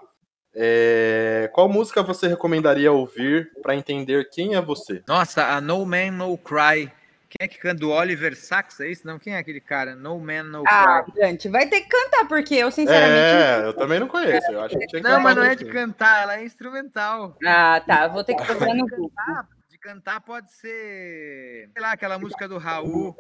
[0.55, 1.49] É...
[1.53, 5.03] Qual música você recomendaria ouvir para entender quem é você?
[5.07, 6.91] Nossa, a No Man No Cry.
[7.29, 7.79] Quem é que canta?
[7.79, 9.07] Do Oliver Sacks, é isso?
[9.07, 9.95] Não, quem é aquele cara?
[9.95, 11.13] No Man No ah, Cry.
[11.19, 13.63] Dante, vai ter que cantar, porque eu, sinceramente.
[13.63, 14.51] É, eu também não conheço.
[14.51, 17.35] Eu acho que tinha que Não, mas não é de cantar, ela é instrumental.
[17.43, 18.07] Ah, tá.
[18.07, 19.11] Vou ter que procurar no Google
[19.83, 23.13] cantar pode ser, sei lá, aquela música do Raul.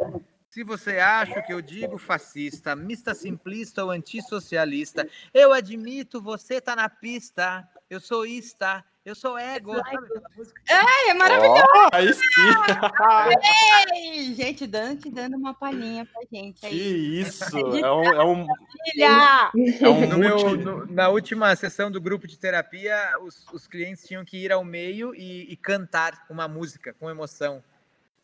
[0.53, 6.75] Se você acha que eu digo fascista, mista simplista ou antissocialista, eu admito, você tá
[6.75, 7.67] na pista.
[7.89, 9.73] Eu sou ista, eu sou ego.
[10.69, 11.63] É, é maravilhoso.
[11.75, 12.21] Oh, aí sim.
[13.95, 16.63] Ei, gente, Dante dando uma palhinha pra gente.
[16.63, 16.71] Aí.
[16.71, 16.83] Que
[17.19, 17.57] isso.
[17.57, 18.47] É um, é um,
[19.81, 24.05] é um no meu, no, na última sessão do grupo de terapia, os, os clientes
[24.05, 27.63] tinham que ir ao meio e, e cantar uma música com emoção.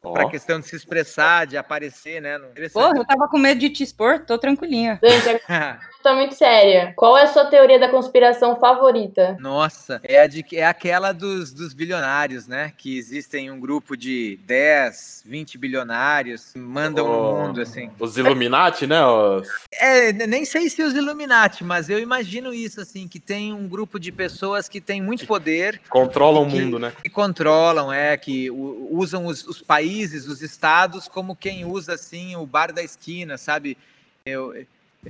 [0.02, 0.14] Oh.
[0.14, 2.39] Para questão de se expressar, de aparecer, né?
[2.72, 5.00] Porra, eu tava com medo de te expor, tô tranquilinha.
[5.04, 5.41] Gente,
[6.02, 6.93] tá muito séria.
[6.95, 9.38] Qual é a sua teoria da conspiração favorita?
[9.39, 12.74] Nossa, é, a de, é aquela dos, dos bilionários, né?
[12.78, 17.89] Que existem um grupo de 10, 20 bilionários que mandam oh, no mundo, assim.
[18.00, 19.06] Os Illuminati, né?
[19.06, 19.47] Os...
[19.74, 24.00] É, nem sei se os Illuminati, mas eu imagino isso, assim, que tem um grupo
[24.00, 25.82] de pessoas que tem muito poder.
[25.89, 26.93] Controlam o mundo, né?
[27.04, 32.36] Que controlam, é, que usam os, os países países, os estados, como quem usa assim
[32.36, 33.78] o bar da esquina, sabe?
[34.26, 34.66] Eu,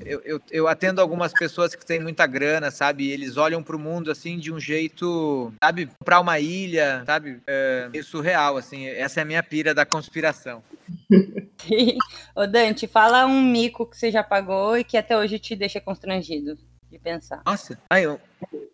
[0.06, 3.10] eu, eu, eu atendo algumas pessoas que têm muita grana, sabe?
[3.10, 5.90] Eles olham para o mundo assim de um jeito, sabe?
[6.04, 7.42] Para uma ilha, sabe?
[7.48, 8.86] É, é surreal, assim.
[8.86, 10.62] Essa é a minha pira da conspiração.
[12.36, 15.82] Ô Dante, fala um mico que você já pagou e que até hoje te deixa
[15.82, 16.58] constrangido
[16.90, 17.42] de pensar.
[17.46, 18.20] Nossa, aí eu,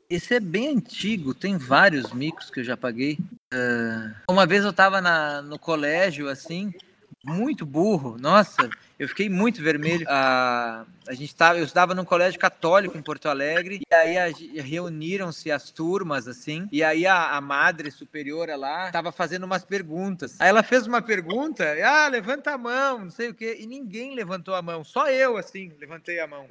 [0.10, 3.18] esse é bem antigo, tem vários micos que eu já paguei.
[3.54, 6.74] Uh, uma vez eu tava na, no colégio, assim,
[7.26, 10.06] muito burro, nossa, eu fiquei muito vermelho.
[10.06, 14.16] Uh, a gente tava, eu estava num colégio católico em Porto Alegre, e aí
[14.62, 20.36] reuniram-se as turmas, assim, e aí a, a madre superiora lá estava fazendo umas perguntas.
[20.40, 24.16] Aí ela fez uma pergunta, ah, levanta a mão, não sei o quê, e ninguém
[24.16, 26.48] levantou a mão, só eu, assim, levantei a mão.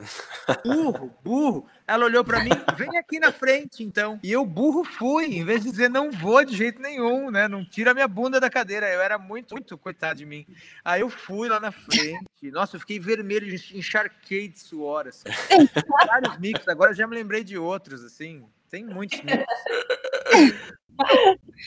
[0.64, 1.66] Burro, burro.
[1.86, 4.18] Ela olhou para mim, vem aqui na frente, então.
[4.22, 7.64] E eu, burro, fui, em vez de dizer não vou de jeito nenhum, né, não
[7.64, 8.88] tira minha bunda da cadeira.
[8.88, 10.46] Eu era muito, muito coitado de mim.
[10.84, 15.24] Aí eu fui lá na frente, nossa, eu fiquei vermelho, encharquei de suor, assim.
[16.06, 18.44] Vários mix, agora já me lembrei de outros, assim.
[18.70, 19.44] Tem muitos mix.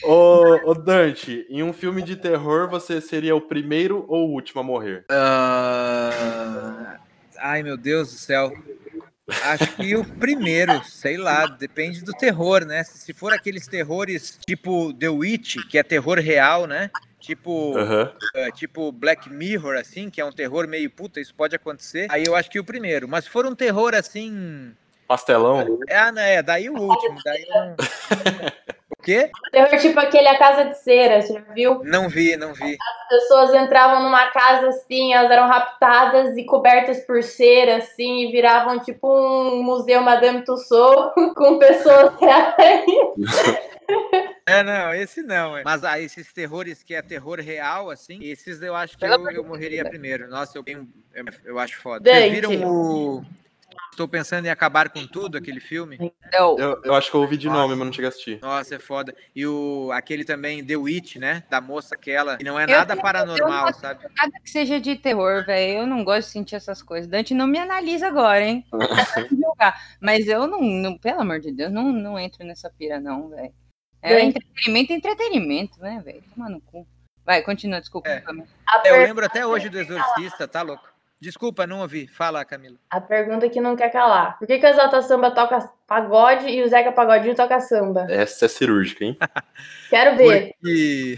[0.04, 4.60] ô, ô, Dante, em um filme de terror, você seria o primeiro ou o último
[4.60, 5.04] a morrer?
[5.10, 6.98] Uh...
[7.38, 8.52] Ai, meu Deus do céu.
[9.42, 12.82] Acho que o primeiro, sei lá, depende do terror, né?
[12.82, 16.90] Se for aqueles terrores tipo The Witch, que é terror real, né?
[17.20, 18.02] Tipo, uhum.
[18.02, 22.06] uh, tipo Black Mirror, assim, que é um terror meio puta, isso pode acontecer.
[22.10, 23.08] Aí eu acho que o primeiro.
[23.08, 24.72] Mas se for um terror assim.
[25.06, 25.78] Pastelão?
[25.88, 26.34] É, né?
[26.34, 27.18] É, daí o último.
[27.24, 27.44] Daí
[28.96, 29.30] o quê?
[29.50, 31.80] Terror tipo aquele A Casa de Cera, você já viu?
[31.82, 32.76] Não vi, não vi.
[32.80, 38.32] As pessoas entravam numa casa assim, elas eram raptadas e cobertas por cera, assim, e
[38.32, 43.77] viravam tipo um museu Madame Tussauds com pessoas reais.
[44.46, 45.56] É, não, esse não.
[45.56, 45.62] É.
[45.62, 49.44] Mas ah, esses terrores que é terror real, assim, esses eu acho que eu, eu
[49.44, 50.28] morreria primeiro.
[50.28, 52.10] Nossa, eu, eu, eu acho foda.
[52.10, 53.24] Vocês viram o.
[53.90, 56.12] Estou pensando em acabar com tudo, aquele filme.
[56.32, 57.58] Eu, eu acho que eu ouvi de Nossa.
[57.62, 58.38] nome, mas não cheguei a assistir.
[58.40, 59.12] Nossa, é foda.
[59.34, 61.42] E o, aquele também, The Witch, né?
[61.50, 62.36] Da moça aquela.
[62.36, 64.04] Que não é nada eu, paranormal, eu sabe?
[64.16, 65.80] Nada que seja de terror, velho.
[65.80, 67.08] Eu não gosto de sentir essas coisas.
[67.08, 68.64] Dante não me analisa agora, hein?
[70.00, 73.52] mas eu não, não, pelo amor de Deus, não, não entro nessa pira, não, velho.
[74.02, 76.22] É entretenimento, entretenimento, né, velho?
[76.34, 76.86] Toma no cu.
[77.24, 78.08] Vai, continua, desculpa.
[78.08, 78.22] É.
[78.84, 80.88] Eu lembro até hoje do Exorcista, tá louco?
[81.20, 82.06] Desculpa, não ouvi.
[82.06, 82.76] Fala, Camila.
[82.88, 84.38] A pergunta que não quer calar.
[84.38, 88.06] Por que, que o Exalta Samba toca pagode e o Zeca Pagodinho toca samba?
[88.08, 89.18] Essa é cirúrgica, hein?
[89.90, 90.54] Quero ver.
[90.60, 91.16] Porque,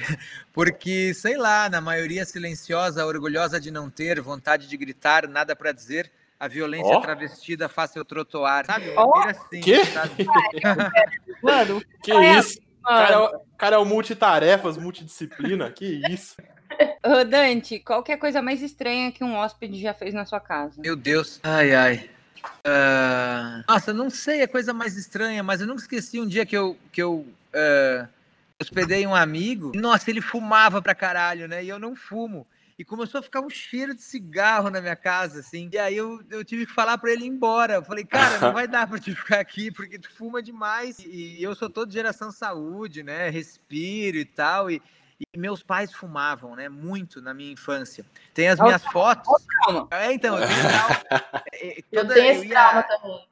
[0.54, 5.70] porque, sei lá, na maioria silenciosa, orgulhosa de não ter, vontade de gritar, nada para
[5.70, 7.00] dizer, a violência Ó.
[7.00, 8.64] travestida faça eu trotoar.
[8.64, 8.88] Sabe?
[8.90, 9.84] Uma pira assim, Quê?
[9.84, 10.26] sabe?
[11.42, 12.58] Mano, Que É, isso?
[12.80, 15.70] O cara, é cara é o multitarefas, multidisciplina.
[15.70, 16.36] Que isso?
[17.04, 20.24] Ô, Dante, qual que é a coisa mais estranha que um hóspede já fez na
[20.24, 20.80] sua casa?
[20.80, 21.40] Meu Deus.
[21.42, 22.10] Ai, ai.
[22.64, 26.56] Ah, nossa, não sei a coisa mais estranha, mas eu nunca esqueci um dia que
[26.56, 28.08] eu, que eu ah,
[28.60, 29.72] hospedei um amigo.
[29.74, 31.64] Nossa, ele fumava pra caralho, né?
[31.64, 32.46] E eu não fumo.
[32.80, 35.68] E começou a ficar um cheiro de cigarro na minha casa, assim.
[35.70, 37.74] E aí eu, eu tive que falar pra ele ir embora.
[37.74, 40.98] Eu falei, cara, não vai dar pra te ficar aqui, porque tu fuma demais.
[41.00, 43.28] E eu sou todo geração saúde, né?
[43.28, 44.70] Respiro e tal.
[44.70, 44.80] E,
[45.34, 46.70] e meus pais fumavam, né?
[46.70, 48.02] Muito na minha infância.
[48.32, 49.30] Tem as minhas fotos.
[49.62, 49.86] Calma.
[49.90, 51.44] É, então, eu tenho trauma.
[51.52, 53.29] É, Eu toda- tenho esse ia- trauma também.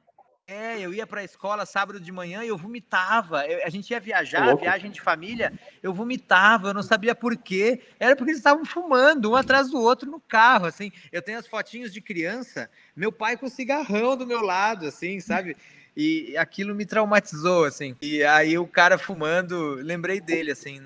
[0.51, 3.45] É, eu ia pra escola sábado de manhã e eu vomitava.
[3.45, 7.79] Eu- a gente ia viajar, viagem de família, eu vomitava, eu não sabia por quê.
[7.99, 10.91] Era porque eles estavam fumando, um atrás do outro no carro, assim.
[11.11, 15.55] Eu tenho as fotinhos de criança, meu pai com cigarrão do meu lado, assim, sabe?
[15.95, 17.95] E aquilo me traumatizou, assim.
[18.01, 20.81] E aí o cara fumando, lembrei dele, assim.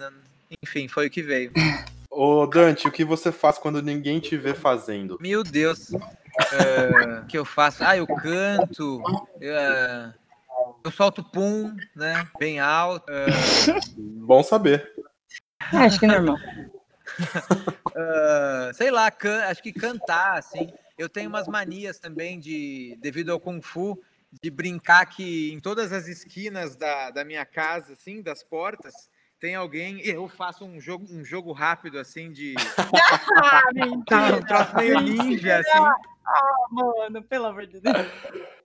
[0.61, 1.53] Enfim, foi o que veio.
[2.09, 5.17] Ô, Dante, o que você faz quando ninguém te vê fazendo?
[5.21, 5.89] Meu Deus.
[6.51, 7.83] É, O que eu faço?
[7.83, 9.03] Ah, eu canto.
[9.41, 10.13] é,
[10.83, 12.27] eu solto pum, né?
[12.39, 13.05] Bem alto.
[13.11, 13.25] é,
[13.97, 14.91] Bom saber.
[15.71, 16.37] Acho que é normal.
[17.95, 20.71] é, sei lá, can- acho que cantar, assim.
[20.97, 24.01] Eu tenho umas manias também de, devido ao Kung Fu,
[24.41, 29.09] de brincar que em todas as esquinas da, da minha casa, assim, das portas,
[29.43, 29.99] tem alguém.
[29.99, 32.55] Eu faço um jogo, um jogo rápido, assim, de.
[33.75, 34.01] um
[34.45, 35.79] troço meio ninja, assim.
[36.71, 38.07] Mano, pelo amor de Deus.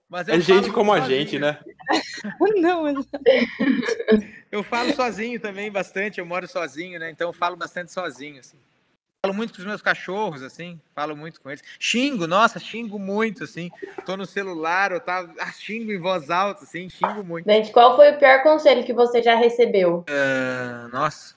[0.07, 1.19] Mas É gente como a sozinho.
[1.19, 1.59] gente, né?
[2.61, 3.05] Não, mas...
[4.49, 7.11] Eu falo sozinho também bastante, eu moro sozinho, né?
[7.11, 8.57] Então eu falo bastante sozinho, assim.
[9.25, 11.61] Falo muito com os meus cachorros, assim, falo muito com eles.
[11.77, 13.69] Xingo, nossa, xingo muito, assim.
[14.05, 17.45] Tô no celular, eu tava, ah, xingo em voz alta, assim, xingo muito.
[17.45, 20.05] Gente, qual foi o pior conselho que você já recebeu?
[20.09, 21.35] Ah, nossa,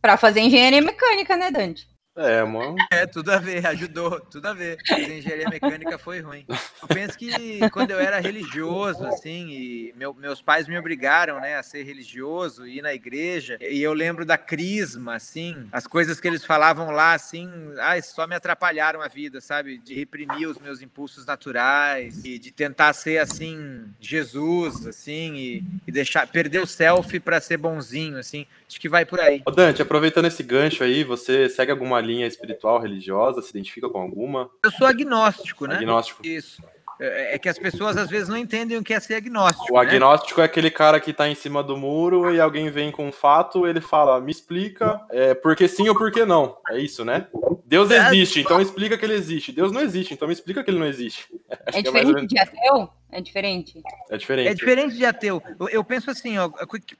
[0.00, 1.88] Pra fazer engenharia mecânica, né, Dante?
[2.14, 2.76] É, mano.
[2.90, 4.78] é, tudo a ver, ajudou, tudo a ver.
[4.90, 6.44] Mas a engenharia mecânica foi ruim.
[6.82, 11.56] Eu penso que quando eu era religioso, assim, e meu- meus pais me obrigaram, né,
[11.56, 16.28] a ser religioso, ir na igreja, e eu lembro da crisma, assim, as coisas que
[16.28, 17.48] eles falavam lá, assim,
[17.78, 19.78] ai, só me atrapalharam a vida, sabe?
[19.78, 25.92] De reprimir os meus impulsos naturais, e de tentar ser, assim, Jesus, assim, e, e
[25.92, 29.40] deixar, perder o selfie para ser bonzinho, assim, acho que vai por aí.
[29.46, 33.40] Ô, Dante, aproveitando esse gancho aí, você segue alguma linha espiritual, religiosa?
[33.40, 34.50] Se identifica com alguma?
[34.62, 35.76] Eu sou agnóstico, né?
[35.76, 36.26] Agnóstico.
[36.26, 36.62] Isso.
[37.00, 39.72] É é que as pessoas às vezes não entendem o que é ser agnóstico.
[39.74, 39.88] O né?
[39.88, 43.10] agnóstico é aquele cara que tá em cima do muro e alguém vem com um
[43.12, 46.56] fato, ele fala, me explica é, por que sim ou por que não.
[46.68, 47.26] É isso, né?
[47.64, 47.96] Deus É.
[48.08, 49.50] existe, então explica que ele existe.
[49.50, 51.26] Deus não existe, então me explica que ele não existe.
[51.66, 52.88] Acho É é diferente menos- de ateu?
[53.10, 53.82] É diferente.
[54.10, 54.48] É diferente.
[54.48, 55.42] É diferente de ateu.
[55.58, 56.48] Eu, eu penso assim, ó,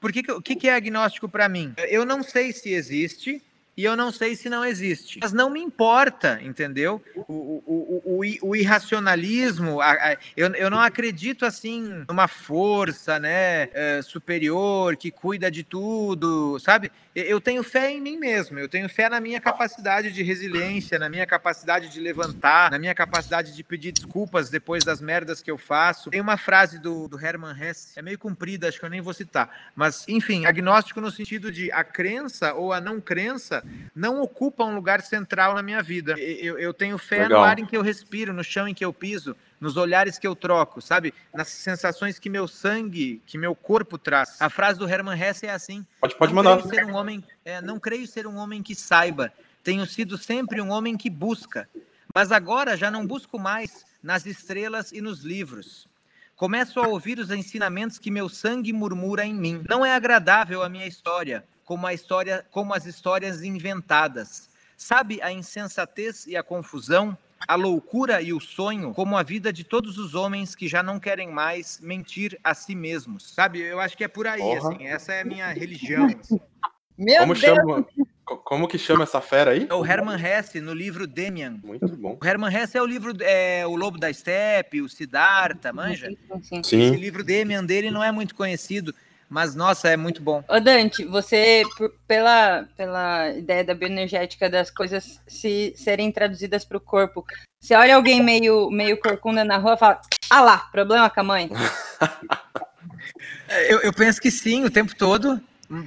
[0.00, 1.74] por que, que- o que, que é agnóstico para mim?
[1.88, 3.40] Eu não sei se existe
[3.76, 5.18] e eu não sei se não existe.
[5.22, 7.02] Mas não me importa, entendeu?
[7.16, 7.22] O,
[7.66, 14.00] o, o, o, irracionalismo, a- a- eu, eu não acredito assim numa força, né, eh,
[14.02, 16.92] superior que cuida de tudo, sabe?
[17.14, 21.08] Eu- tenho fé em mim mesmo, eu tenho fé na minha capacidade de resiliência, na
[21.08, 25.58] minha capacidade de levantar, na minha capacidade de pedir desculpas depois das merdas que eu
[25.58, 26.10] faço.
[26.10, 29.12] Tem uma frase do, do Hermann Hesse, é meio comprida, acho que eu nem vou
[29.12, 33.61] citar, mas enfim, agnóstico no sentido de a crença ou a não crença
[33.94, 36.14] não ocupa um lugar central na minha vida.
[36.18, 37.40] Eu, eu tenho fé Legal.
[37.40, 40.26] no ar em que eu respiro, no chão em que eu piso, nos olhares que
[40.26, 41.14] eu troco, sabe?
[41.32, 44.40] Nas sensações que meu sangue, que meu corpo traz.
[44.40, 46.62] A frase do Hermann Hesse é assim: Pode, pode não mandar.
[46.62, 49.32] Creio ser um homem, é, não creio ser um homem que saiba.
[49.62, 51.68] Tenho sido sempre um homem que busca.
[52.14, 55.88] Mas agora já não busco mais nas estrelas e nos livros.
[56.36, 59.62] Começo a ouvir os ensinamentos que meu sangue murmura em mim.
[59.68, 64.48] Não é agradável a minha história, como a história, como as histórias inventadas.
[64.76, 69.64] Sabe a insensatez e a confusão, a loucura e o sonho, como a vida de
[69.64, 73.32] todos os homens que já não querem mais mentir a si mesmos.
[73.34, 74.72] Sabe, eu acho que é por aí, Porra.
[74.74, 76.06] assim, essa é a minha religião.
[76.20, 76.40] assim.
[76.98, 77.40] Meu Como Deus!
[77.56, 77.86] chama,
[78.24, 79.66] co- como que chama essa fera aí?
[79.68, 81.58] É o Hermann Hesse no livro Demian.
[81.64, 82.18] Muito bom.
[82.20, 86.08] O Hermann Hesse é o livro é, O Lobo da Steppe, o Siddhartha, manja?
[86.42, 86.61] Sim.
[86.82, 88.95] Esse livro Demian dele não é muito conhecido,
[89.33, 90.45] Mas, nossa, é muito bom.
[90.46, 96.76] Ô, Dante, você, por, pela, pela ideia da bioenergética das coisas se serem traduzidas para
[96.76, 97.25] o corpo,
[97.59, 101.25] você olha alguém meio, meio corcunda na rua e fala, ah lá, problema com a
[101.25, 101.49] mãe.
[103.71, 105.41] eu, eu penso que sim, o tempo todo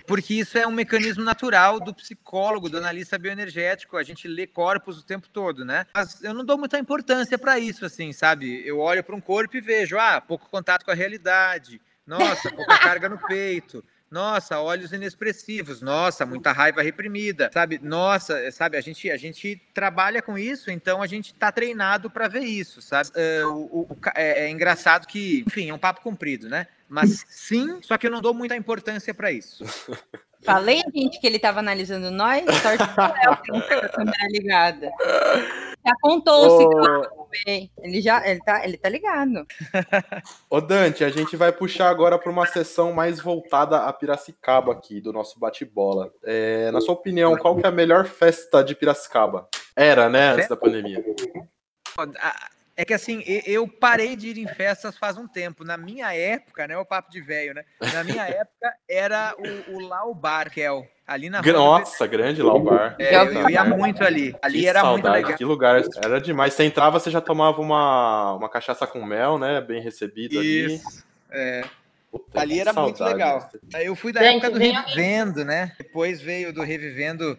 [0.08, 3.98] porque isso é um mecanismo natural do psicólogo, do analista bioenergético.
[3.98, 5.86] A gente lê corpos o tempo todo, né?
[5.94, 8.66] Mas eu não dou muita importância para isso, assim, sabe?
[8.66, 11.80] Eu olho para um corpo e vejo, ah, pouco contato com a realidade.
[12.06, 13.84] Nossa, pouca carga no peito.
[14.10, 15.82] Nossa, olhos inexpressivos.
[15.82, 17.49] Nossa, muita raiva reprimida.
[17.52, 17.80] Sabe?
[17.82, 18.77] Nossa, sabe?
[18.77, 22.82] A gente, a gente trabalha com isso, então a gente está treinado para ver isso,
[22.82, 23.10] sabe?
[23.10, 26.68] Uh, o, o, é, é, engraçado que, enfim, é um papo comprido, né?
[26.88, 29.65] Mas sim, só que eu não dou muita importância para isso.
[30.46, 34.28] Falei, gente, que ele estava analisando nós, sorte do Léo, que não tem a câmera
[34.30, 34.92] ligada.
[35.86, 37.28] Já contou-se oh.
[37.78, 39.46] ele já ele tá, ele tá ligado.
[40.50, 45.00] Ô Dante, a gente vai puxar agora para uma sessão mais voltada a Piracicaba aqui,
[45.00, 46.12] do nosso bate-bola.
[46.24, 49.48] É, na sua opinião, qual que é a melhor festa de Piracicaba?
[49.76, 51.04] Era, né, antes da pandemia.
[52.78, 55.64] É que assim, eu parei de ir em festas faz um tempo.
[55.64, 56.78] Na minha época, né?
[56.78, 57.64] O papo de velho, né?
[57.94, 62.96] Na minha época era o, o Laubar, que é o, ali na Nossa, grande Laubar.
[63.00, 64.36] É, eu, eu, ia muito ali.
[64.42, 65.38] Ali que era saudade, muito legal.
[65.38, 66.54] Que lugar, era demais.
[66.54, 69.62] Você entrava, você já tomava uma, uma cachaça com mel, né?
[69.62, 71.06] Bem recebido Isso.
[71.32, 71.42] ali.
[71.42, 71.64] É.
[72.12, 73.50] Puta, ali era muito legal.
[73.74, 75.74] Eu fui da Gente, época do Revivendo, né?
[75.78, 77.38] Depois veio do Revivendo.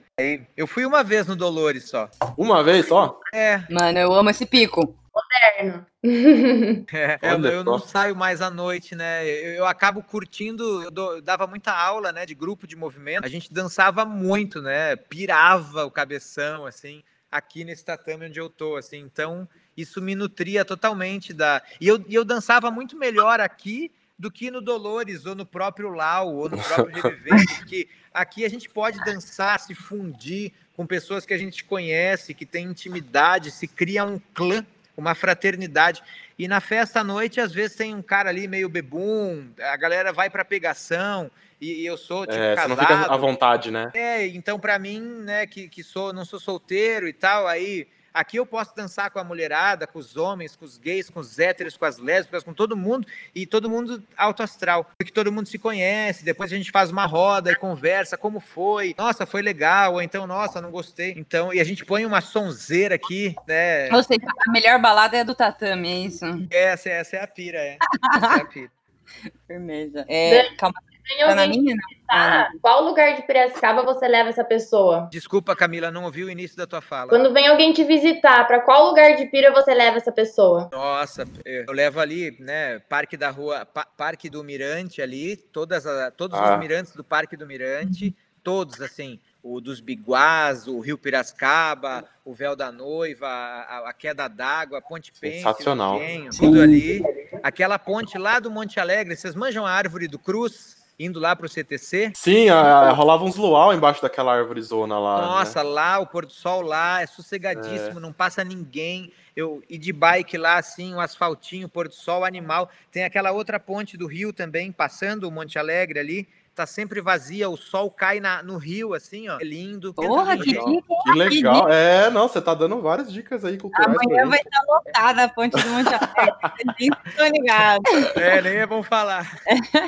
[0.57, 2.11] Eu fui uma vez no Dolores só.
[2.37, 3.19] Uma vez só?
[3.35, 3.63] É.
[3.71, 5.86] Mano, eu amo esse pico moderno.
[6.93, 9.26] É, eu, eu, não saio mais à noite, né?
[9.26, 13.24] Eu, eu acabo curtindo, eu, dou, eu, dava muita aula, né, de grupo de movimento.
[13.24, 14.94] A gente dançava muito, né?
[14.94, 18.98] Pirava o cabeção, assim, aqui nesse tatame onde eu tô, assim.
[18.98, 21.60] Então, isso me nutria totalmente da.
[21.80, 25.90] E eu, e eu dançava muito melhor aqui do que no Dolores, ou no próprio
[25.90, 31.24] Lau, ou no próprio Revivente, porque aqui a gente pode dançar, se fundir com pessoas
[31.24, 34.64] que a gente conhece, que tem intimidade, se cria um clã
[34.97, 36.02] uma fraternidade.
[36.39, 40.12] E na festa à noite, às vezes tem um cara ali meio bebum, a galera
[40.12, 42.74] vai para pegação, e, e, eu sou tipo é, casado.
[42.74, 43.90] Você não fica à vontade, né?
[43.94, 47.86] É, então para mim, né, que, que sou, não sou solteiro e tal, aí
[48.16, 51.38] Aqui eu posso dançar com a mulherada, com os homens, com os gays, com os
[51.38, 55.47] héteros, com as lésbicas, com todo mundo, e todo mundo alto astral, porque todo mundo
[55.47, 59.93] se conhece, depois a gente faz uma roda e conversa, como foi, nossa, foi legal,
[59.93, 61.12] ou então, nossa, não gostei.
[61.14, 63.93] Então, e a gente põe uma sonzeira aqui, né?
[63.93, 66.24] Ou seja, a melhor balada é a do tatame, é isso?
[66.51, 67.76] Essa, essa é a pira, é.
[68.14, 68.70] Essa é a pira.
[69.47, 70.06] Firmeza.
[70.09, 70.80] É, calma
[71.19, 71.97] Tá na minha, não?
[72.09, 75.09] Ah, qual lugar de Piracicaba você leva essa pessoa?
[75.11, 77.09] Desculpa, Camila, não ouvi o início da tua fala.
[77.09, 80.69] Quando vem alguém te visitar, para qual lugar de Pira você leva essa pessoa?
[80.73, 83.66] Nossa, eu levo ali, né, Parque da Rua,
[83.97, 85.85] Parque do Mirante ali, todas
[86.16, 86.55] todos ah.
[86.55, 92.33] os mirantes do Parque do Mirante, todos assim, o dos Biguás, o Rio Piracicaba, o
[92.33, 96.01] Véu da Noiva, a, a Queda d'Água, a Ponte Pente, Sensacional.
[96.39, 97.03] tudo ali.
[97.43, 100.76] Aquela ponte lá do Monte Alegre, vocês manjam a árvore do Cruz?
[100.98, 102.12] Indo lá para o CTC.
[102.14, 105.20] Sim, a, a, rolava uns luau embaixo daquela árvore zona lá.
[105.20, 105.27] Né?
[105.27, 105.70] Nossa, né?
[105.70, 108.02] lá, o pôr do sol lá, é sossegadíssimo, é.
[108.02, 109.12] não passa ninguém.
[109.35, 112.70] Eu e de bike lá, assim, o um asfaltinho, pôr do sol, animal.
[112.90, 117.51] Tem aquela outra ponte do rio também, passando o Monte Alegre ali tá sempre vazia,
[117.51, 119.39] o sol cai na, no rio, assim, ó.
[119.39, 119.93] É lindo.
[119.93, 120.83] Porra, que, legal.
[121.05, 121.69] que legal.
[121.69, 123.95] É, não, você tá dando várias dicas aí culturais.
[123.95, 125.91] Amanhã vai estar lotada a ponte do Monte
[126.81, 127.83] Nem tô ligado.
[128.16, 129.39] É, nem é bom falar.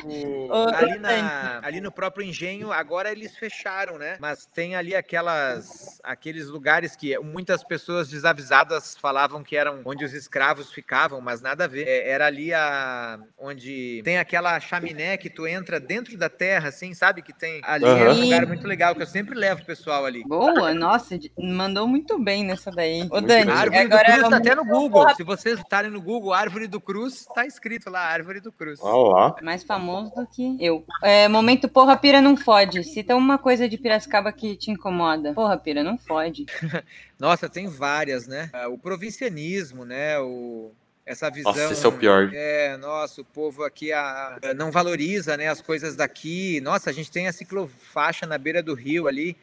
[0.05, 4.19] O, ali, na, ali no próprio engenho, agora eles fecharam, né?
[4.20, 10.12] Mas tem ali aquelas, aqueles lugares que muitas pessoas desavisadas falavam que eram onde os
[10.12, 11.89] escravos ficavam, mas nada a ver.
[11.89, 16.68] É, era ali a, onde tem aquela chaminé que tu entra dentro da terra terra,
[16.68, 17.22] assim, sabe?
[17.22, 17.85] Que tem ali.
[17.85, 17.97] Uhum.
[17.97, 20.24] É um lugar muito legal, que eu sempre levo o pessoal ali.
[20.24, 23.06] Boa, nossa, mandou muito bem nessa daí.
[23.10, 25.14] Ô, Dani, Árvore agora do Cruz tá até no Google.
[25.14, 28.80] Se vocês estarem no Google, Árvore do Cruz, tá escrito lá, Árvore do Cruz.
[28.80, 29.36] Olá.
[29.43, 30.85] Mais famoso do que eu.
[31.02, 32.82] É, momento, porra, pira não fode.
[32.85, 35.32] Cita uma coisa de Piracicaba que te incomoda.
[35.32, 36.47] Porra, pira, não fode.
[37.18, 38.51] Nossa, tem várias, né?
[38.52, 40.18] É, o provincianismo, né?
[40.18, 40.72] O
[41.09, 41.52] essa visão.
[41.52, 42.30] Nossa, esse é o pior.
[42.35, 46.60] É, nossa, o povo aqui a, a, não valoriza né, as coisas daqui.
[46.60, 49.36] Nossa, a gente tem a ciclofaixa na beira do rio ali.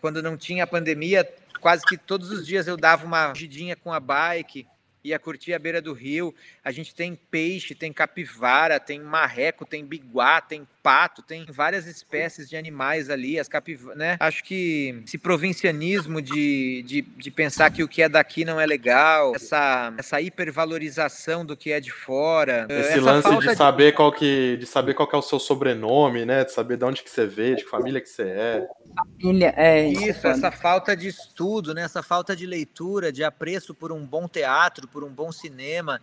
[0.00, 1.28] Quando não tinha a pandemia,
[1.60, 4.66] quase que todos os dias eu dava uma fugidinha com a bike,
[5.02, 6.34] ia curtir a beira do rio.
[6.64, 12.48] A gente tem peixe, tem capivara, tem marreco, tem biguá, tem pato, tem várias espécies
[12.48, 14.16] de animais ali, as capivaras, né?
[14.18, 18.66] Acho que esse provincianismo de, de, de pensar que o que é daqui não é
[18.66, 22.66] legal, essa, essa hipervalorização do que é de fora.
[22.70, 23.96] Esse lance de saber, de...
[23.96, 26.44] Qual que, de saber qual que é o seu sobrenome, né?
[26.44, 28.68] De saber de onde que você veio, de que família que você é.
[28.94, 29.86] Família, é.
[29.86, 31.82] Isso, essa falta de estudo, né?
[31.82, 36.00] Essa falta de leitura, de apreço por um bom teatro, por um bom cinema.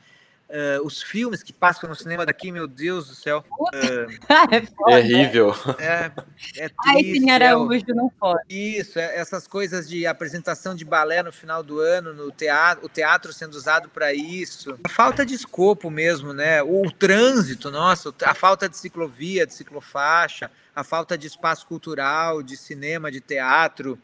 [0.49, 3.43] Uh, os filmes que passam no cinema daqui, meu Deus do céu.
[3.59, 4.09] Uh,
[4.49, 5.53] é terrível.
[5.77, 6.09] É,
[6.55, 8.41] é triste, Ai, sim, Araújo, é, não pode.
[8.49, 12.89] Isso, é, essas coisas de apresentação de balé no final do ano, no teatro, o
[12.89, 14.79] teatro sendo usado para isso.
[14.85, 16.63] A falta de escopo mesmo, né?
[16.63, 22.41] O, o trânsito, nossa, a falta de ciclovia, de ciclofaixa, a falta de espaço cultural,
[22.41, 23.99] de cinema, de teatro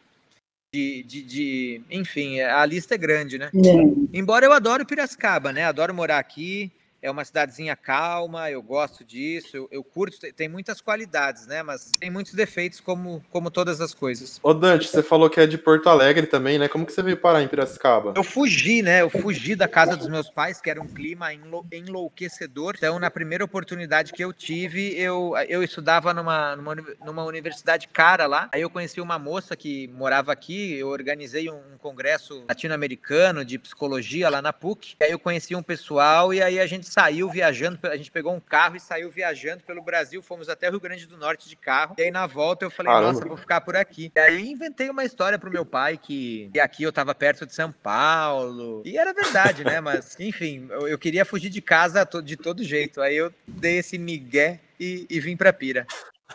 [0.74, 3.52] de, de, de, enfim, a lista é grande, né?
[3.54, 4.18] É.
[4.18, 5.66] Embora eu adoro Piracicaba, né?
[5.66, 6.72] Adoro morar aqui
[7.04, 11.62] é uma cidadezinha calma, eu gosto disso, eu, eu, curto, tem muitas qualidades, né?
[11.62, 14.40] Mas tem muitos defeitos, como, como todas as coisas.
[14.42, 16.70] Ô Dante, você falou que é de Porto Alegre também, né?
[16.70, 18.14] Como que você veio parar em Piracicaba?
[18.16, 19.02] Eu fugi, né?
[19.02, 22.76] Eu fugi da casa dos meus pais, que era um clima enlou enlouquecedor.
[22.78, 28.26] Então, na primeira oportunidade que eu tive, eu, eu estudava numa, numa, numa universidade cara
[28.28, 28.48] lá.
[28.54, 33.60] Aí eu conheci uma moça que morava aqui, eu organizei um, um congresso latino-americano de
[33.60, 34.96] psicologia lá na PUC.
[35.02, 38.40] Aí eu conheci um pessoal e aí a gente saiu viajando, a gente pegou um
[38.40, 41.96] carro e saiu viajando pelo Brasil, fomos até o Rio Grande do Norte de carro.
[41.98, 43.14] E aí na volta eu falei, Caramba.
[43.14, 44.12] nossa, vou ficar por aqui.
[44.16, 47.56] E aí inventei uma história pro meu pai que, que aqui eu tava perto de
[47.56, 48.84] São Paulo.
[48.86, 49.80] E era verdade, né?
[49.82, 53.02] Mas, enfim, eu, eu queria fugir de casa de todo jeito.
[53.02, 55.88] Aí eu dei esse migué e, e vim pra Pira.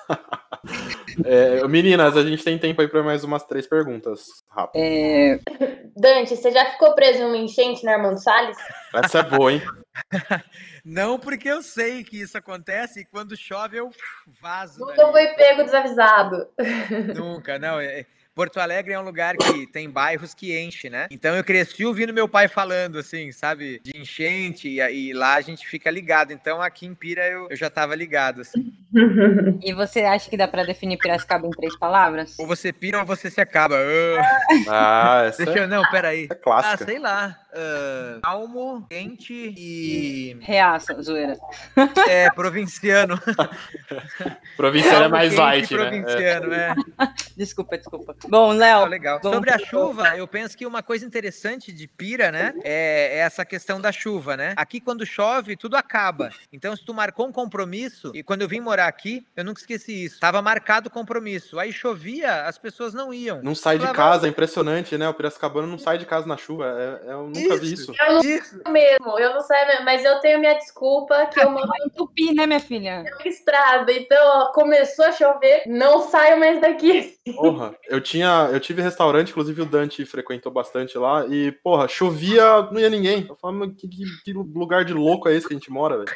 [1.24, 4.86] É, meninas, a gente tem tempo aí para mais umas três perguntas rápidas.
[4.86, 5.40] É...
[5.96, 8.56] Dante, você já ficou preso em uma enchente na Armando Salles?
[8.94, 9.62] Essa é boa, hein?
[10.84, 13.90] Não, porque eu sei que isso acontece e quando chove eu
[14.40, 14.78] vazo.
[14.80, 16.48] Nunca foi pego desavisado.
[17.14, 17.80] Nunca, não.
[17.80, 18.06] É,
[18.38, 21.08] Porto Alegre é um lugar que tem bairros que enche, né?
[21.10, 25.40] Então eu cresci ouvindo meu pai falando, assim, sabe, de enchente, e, e lá a
[25.40, 26.32] gente fica ligado.
[26.32, 28.72] Então aqui em Pira eu, eu já tava ligado, assim.
[29.60, 32.38] E você acha que dá para definir Piracicaba em três palavras?
[32.38, 33.76] Ou você pira ou você se acaba.
[34.68, 36.28] Ah, essa Deixa eu, não, peraí.
[36.30, 36.84] É clássica.
[36.84, 37.36] Ah, sei lá.
[37.50, 40.36] Uh, calmo, quente e.
[40.40, 41.38] Reaça, zoeira.
[42.06, 43.18] É, provinciano.
[44.56, 45.78] provinciano é mais light, né?
[45.78, 46.74] Provinciano, é.
[47.00, 47.08] é.
[47.36, 48.14] Desculpa, desculpa.
[48.28, 48.84] Bom, Léo.
[48.84, 49.20] Ah, legal.
[49.22, 52.52] Sobre a chuva, eu penso que uma coisa interessante de Pira, né?
[52.62, 54.52] É, é, essa questão da chuva, né?
[54.54, 56.30] Aqui, quando chove, tudo acaba.
[56.52, 60.04] Então, se tu marcou um compromisso, e quando eu vim morar aqui, eu nunca esqueci
[60.04, 60.20] isso.
[60.20, 61.58] Tava marcado o compromisso.
[61.58, 63.42] Aí chovia, as pessoas não iam.
[63.42, 65.08] Não sai de casa, é impressionante, né?
[65.08, 66.66] O Piracicabano não sai de casa na chuva.
[66.66, 67.92] É, é, eu nunca isso, vi isso.
[68.00, 68.62] Eu não isso.
[68.68, 72.46] mesmo, eu não sei, mas eu tenho minha desculpa que eu moro em Tupi, né,
[72.46, 73.04] minha filha?
[73.24, 77.14] Estrada, então ó, começou a chover, não saio mais daqui.
[77.34, 82.62] Porra, eu tinha, eu tive restaurante, inclusive o Dante frequentou bastante lá, e, porra, chovia,
[82.70, 83.26] não ia ninguém.
[83.28, 86.08] Eu falava, que, que, que lugar de louco é esse que a gente mora, velho?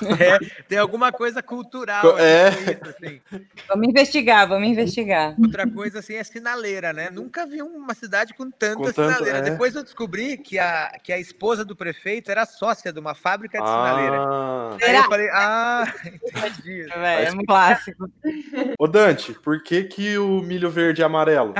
[0.24, 0.38] É,
[0.68, 2.18] tem alguma coisa cultural.
[2.18, 2.48] É.
[2.48, 3.20] Isso, assim.
[3.68, 5.34] Vamos investigar, vamos investigar.
[5.40, 7.10] Outra coisa, assim, é sinaleira, né?
[7.10, 9.38] Nunca vi uma cidade com tanta com sinaleira.
[9.38, 9.50] Tanto, é.
[9.50, 10.63] Depois eu descobri que a,
[11.02, 14.18] que a esposa do prefeito era sócia de uma fábrica de sinaleira.
[14.18, 14.76] Ah.
[14.82, 16.86] Aí eu falei, ah, entendi.
[17.04, 18.08] É, é um clássico.
[18.78, 21.54] Ô Dante, por que que o milho verde é amarelo?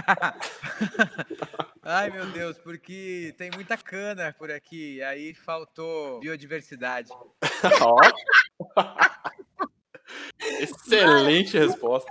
[1.82, 7.10] Ai, meu Deus, porque tem muita cana por aqui, aí faltou biodiversidade.
[7.80, 7.98] Ó.
[10.60, 12.10] Excelente resposta.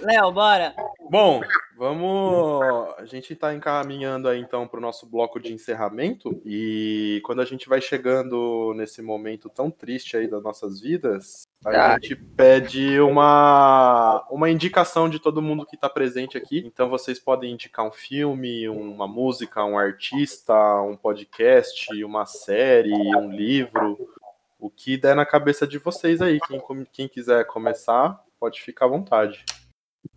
[0.00, 0.74] Léo, bora.
[1.10, 1.40] Bom,
[1.76, 2.94] vamos.
[2.98, 6.40] A gente está encaminhando aí então para o nosso bloco de encerramento.
[6.44, 11.92] E quando a gente vai chegando nesse momento tão triste aí das nossas vidas, a
[11.94, 16.62] gente pede uma, uma indicação de todo mundo que está presente aqui.
[16.66, 23.30] Então vocês podem indicar um filme, uma música, um artista, um podcast, uma série, um
[23.30, 23.96] livro,
[24.58, 26.38] o que der na cabeça de vocês aí.
[26.40, 26.60] Quem,
[26.92, 29.44] quem quiser começar, pode ficar à vontade.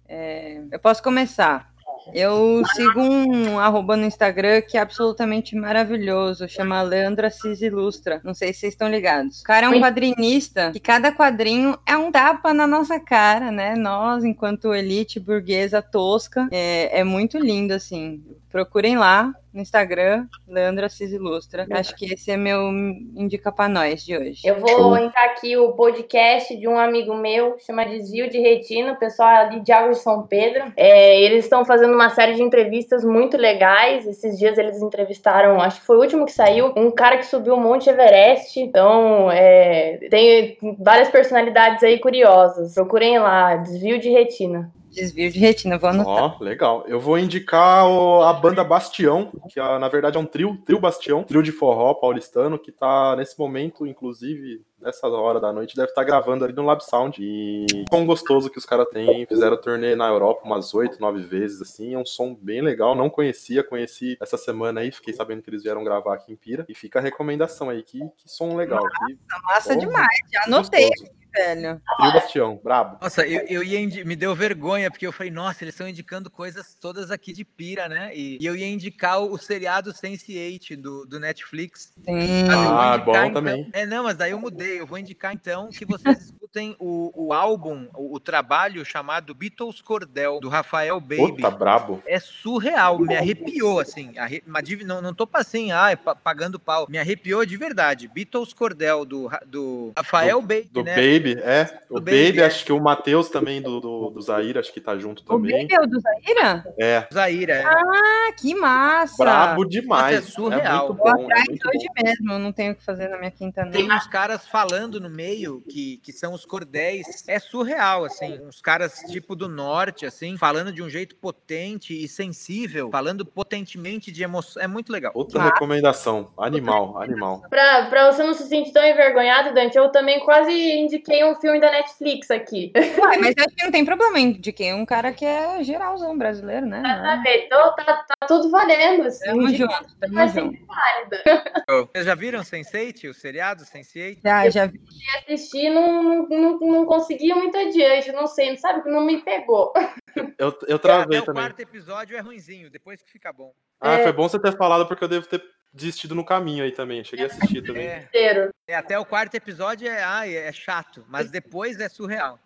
[0.10, 1.70] É, eu posso começar.
[2.14, 8.20] Eu sigo um arroba no Instagram que é absolutamente maravilhoso, chama Leandro Assis Ilustra.
[8.24, 9.42] Não sei se vocês estão ligados.
[9.42, 13.76] O cara é um quadrinista que cada quadrinho é um tapa na nossa cara, né?
[13.76, 18.24] Nós, enquanto elite burguesa tosca, é, é muito lindo, assim.
[18.50, 19.32] Procurem lá.
[19.54, 21.68] No Instagram, Leandro Assis Ilustra.
[21.72, 22.70] Acho que esse é meu
[23.16, 24.42] indica pra nós de hoje.
[24.44, 29.00] Eu vou entrar aqui o podcast de um amigo meu, chama Desvio de Retina, o
[29.00, 30.72] pessoal ali de Água de São Pedro.
[30.78, 34.06] É, eles estão fazendo uma série de entrevistas muito legais.
[34.06, 37.56] Esses dias eles entrevistaram, acho que foi o último que saiu, um cara que subiu
[37.56, 38.60] o Monte Everest.
[38.60, 42.74] Então, é, tem várias personalidades aí curiosas.
[42.74, 44.72] Procurem lá, Desvio de Retina.
[44.92, 46.38] Desvio de retina, vou anotar.
[46.40, 46.84] Ó, legal.
[46.88, 50.80] Eu vou indicar o- a banda Bastião, que ah, na verdade é um trio, trio
[50.80, 55.90] Bastião, trio de forró paulistano, que tá nesse momento, inclusive, nessa hora da noite, deve
[55.90, 57.18] estar gravando ali no Lab Sound.
[57.22, 59.26] E som gostoso que os caras têm.
[59.26, 61.94] Fizeram turnê na Europa umas oito, nove vezes, assim.
[61.94, 62.96] É um som bem legal.
[62.96, 66.66] Não conhecia, conheci essa semana aí, fiquei sabendo que eles vieram gravar aqui em Pira.
[66.68, 68.84] E fica a recomendação aí, que, que som legal.
[69.06, 70.08] Que Massa Bom, demais.
[70.32, 71.19] Já anotei gostoso.
[71.34, 71.82] Velho.
[71.98, 72.98] Trio Bastião, brabo.
[73.02, 76.30] Nossa, eu, eu ia indi- me deu vergonha, porque eu falei, nossa, eles estão indicando
[76.30, 78.12] coisas todas aqui de pira, né?
[78.16, 81.92] E, e eu ia indicar o, o seriado Sense8 do, do Netflix.
[81.96, 82.46] Sim.
[82.48, 83.70] Mas eu vou Ah, indicar, bom então- também.
[83.74, 84.80] É, não, mas daí eu mudei.
[84.80, 89.82] Eu vou indicar então que vocês escutem o, o álbum, o, o trabalho chamado Beatles
[89.82, 91.18] Cordel, do Rafael Baby.
[91.36, 92.02] Puta, brabo.
[92.06, 94.18] É surreal, me arrepiou, assim.
[94.18, 94.42] Arre...
[94.46, 96.88] mas div- Não, não tô assim, ai, pa- pagando pau.
[96.90, 98.08] Me arrepiou de verdade.
[98.08, 100.96] Beatles Cordel, do, do Rafael Baby, Do né?
[100.96, 101.80] Baby, é.
[101.90, 102.46] O Baby, Baby, é.
[102.46, 105.68] acho que o Matheus também, do, do, do Zaire, acho que tá junto O também.
[105.68, 106.64] Baby é o do Zaira?
[106.80, 107.64] É, Zaira, é.
[107.66, 109.24] Ah, que massa.
[109.24, 110.16] brabo demais.
[110.16, 110.88] Nossa, é surreal.
[110.88, 112.04] muito Vou bom, é atrás muito hoje bom.
[112.04, 114.04] mesmo, eu não tenho o que fazer na minha quinta Tem noite.
[114.04, 117.24] uns caras falando no meio que, que são os cordéis.
[117.28, 118.40] É surreal, assim.
[118.44, 124.12] Uns caras tipo do norte, assim, falando de um jeito potente e sensível, falando potentemente
[124.12, 124.62] de emoção.
[124.62, 125.12] É muito legal.
[125.16, 125.46] Outra Ah.
[125.46, 126.32] recomendação.
[126.38, 127.42] Animal, animal.
[127.50, 131.60] Pra, pra você não se sentir tão envergonhado, Dante, eu também quase indiquei um filme
[131.60, 132.72] da Netflix aqui.
[132.76, 136.66] Ué, mas acho que não tem problema de quem um cara que é geralzão brasileiro,
[136.66, 136.82] né?
[136.82, 139.08] Tá, então tá, tá tudo valendo.
[139.08, 140.58] Assim, Tamo junto, tamo é junto.
[140.66, 141.44] válida.
[141.92, 144.20] Vocês já viram Sense8, o seriado Sense8?
[144.24, 144.80] Já, já vi.
[145.20, 149.74] Assistir não, não, não consegui muito adiante, não sei, não sabe, não me pegou.
[150.38, 151.44] Eu, eu travei o também.
[151.44, 153.54] quarto episódio é ruinzinho, depois que fica bom.
[153.80, 154.04] Ah, É.
[154.04, 155.42] foi bom você ter falado, porque eu devo ter
[155.74, 157.04] desistido no caminho aí também.
[157.04, 157.88] Cheguei a assistir também.
[157.88, 162.40] É, é, até o quarto episódio é, ai, é chato, mas depois é surreal.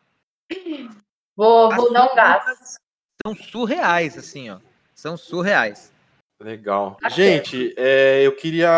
[1.35, 2.77] Vou, vou dar um figuras gás.
[3.25, 4.59] São surreais, assim, ó.
[4.93, 5.92] São surreais.
[6.39, 6.97] Legal.
[7.01, 8.69] Tá Gente, é, eu queria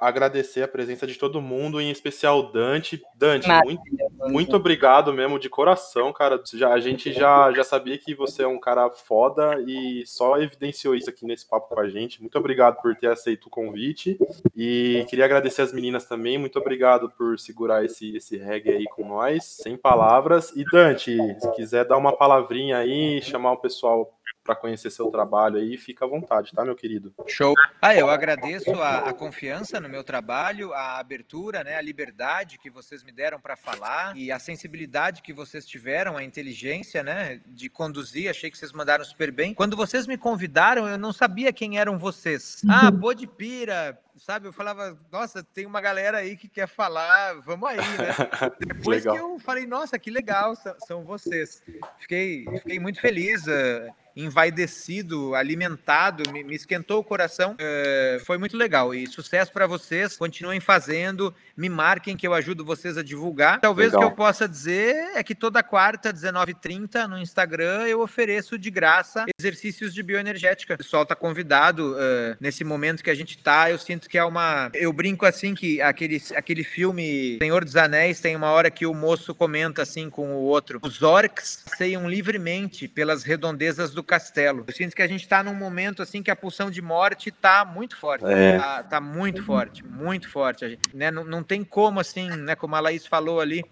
[0.00, 3.02] agradecer a presença de todo mundo, em especial Dante.
[3.14, 3.82] Dante, muito,
[4.28, 6.40] muito obrigado mesmo, de coração, cara.
[6.52, 10.94] Já, a gente já, já sabia que você é um cara foda e só evidenciou
[10.94, 12.20] isso aqui nesse papo com a gente.
[12.20, 14.18] Muito obrigado por ter aceito o convite.
[14.54, 16.36] E queria agradecer as meninas também.
[16.36, 20.52] Muito obrigado por segurar esse, esse reggae aí com nós, sem palavras.
[20.54, 24.12] E Dante, se quiser dar uma palavrinha aí, chamar o pessoal
[24.42, 27.12] para conhecer seu trabalho aí, fica à vontade, tá, meu querido?
[27.26, 27.54] Show.
[27.80, 32.70] Ah, eu agradeço a, a confiança no meu trabalho, a abertura, né, a liberdade que
[32.70, 37.68] vocês me deram para falar e a sensibilidade que vocês tiveram, a inteligência, né, de
[37.68, 38.30] conduzir.
[38.30, 39.54] Achei que vocês mandaram super bem.
[39.54, 42.62] Quando vocês me convidaram, eu não sabia quem eram vocês.
[42.68, 44.46] Ah, Podpira, sabe?
[44.46, 48.14] Eu falava, nossa, tem uma galera aí que quer falar, vamos aí, né?
[48.60, 49.14] Depois Legal.
[49.14, 51.62] que eu falei, nossa, que legal, são, são vocês.
[51.98, 57.56] Fiquei, fiquei muito feliz, eh, envaidecido, alimentado, me, me esquentou o coração.
[57.58, 60.16] Eh, foi muito legal e sucesso para vocês.
[60.16, 63.60] Continuem fazendo, me marquem que eu ajudo vocês a divulgar.
[63.60, 64.08] Talvez o Legal.
[64.08, 69.26] que eu possa dizer é que toda quarta, 19h30, no Instagram, eu ofereço de graça
[69.38, 70.74] exercícios de bioenergética.
[70.74, 73.70] O pessoal tá convidado eh, nesse momento que a gente tá.
[73.70, 74.70] Eu sinto que é uma.
[74.74, 78.94] Eu brinco assim que aquele, aquele filme Senhor dos Anéis tem uma hora que o
[78.94, 84.64] moço comenta assim com o outro: os orcs seiam livremente pelas redondezas do castelo.
[84.66, 87.64] Eu sinto que a gente tá num momento assim que a pulsão de morte tá
[87.64, 88.24] muito forte.
[88.24, 88.58] É.
[88.58, 90.64] Tá, tá muito forte, muito forte.
[90.64, 92.54] A gente, né, não, não tem como assim, né?
[92.54, 93.64] Como a Laís falou ali,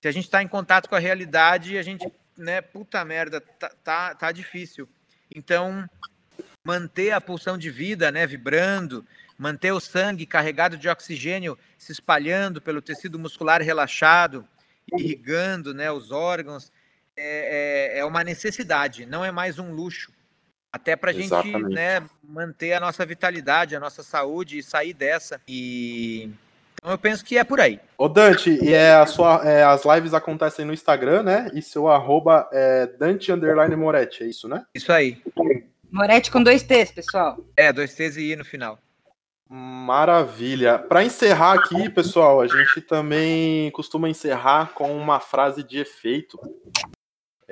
[0.00, 3.70] se a gente está em contato com a realidade, a gente, né, puta merda, tá,
[3.82, 4.88] tá, tá difícil.
[5.34, 5.88] Então,
[6.64, 9.04] manter a pulsão de vida, né, vibrando,
[9.38, 14.46] manter o sangue carregado de oxigênio se espalhando pelo tecido muscular relaxado,
[14.92, 16.72] irrigando, né, os órgãos,
[17.16, 20.12] é, é, é uma necessidade, não é mais um luxo.
[20.72, 21.30] Até para a gente
[21.68, 25.40] né, manter a nossa vitalidade, a nossa saúde e sair dessa.
[25.48, 26.30] E
[26.80, 27.78] então eu penso que é por aí.
[27.98, 31.50] Ô Dante, e é a sua, é, as lives acontecem no Instagram, né?
[31.52, 34.64] E seu arroba é Dante Underline Moretti, é isso, né?
[34.74, 35.20] Isso aí.
[35.90, 37.36] Moretti com dois T's, pessoal.
[37.54, 38.78] É, dois T's e I no final.
[39.46, 40.78] Maravilha.
[40.78, 46.38] Para encerrar aqui, pessoal, a gente também costuma encerrar com uma frase de efeito.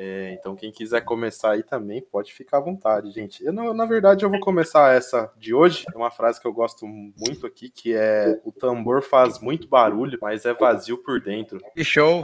[0.01, 3.45] É, então, quem quiser começar aí também, pode ficar à vontade, gente.
[3.45, 5.85] Eu, na verdade, eu vou começar essa de hoje.
[5.93, 10.17] É uma frase que eu gosto muito aqui, que é o tambor faz muito barulho,
[10.23, 11.61] mas é vazio por dentro.
[11.75, 12.23] Que show!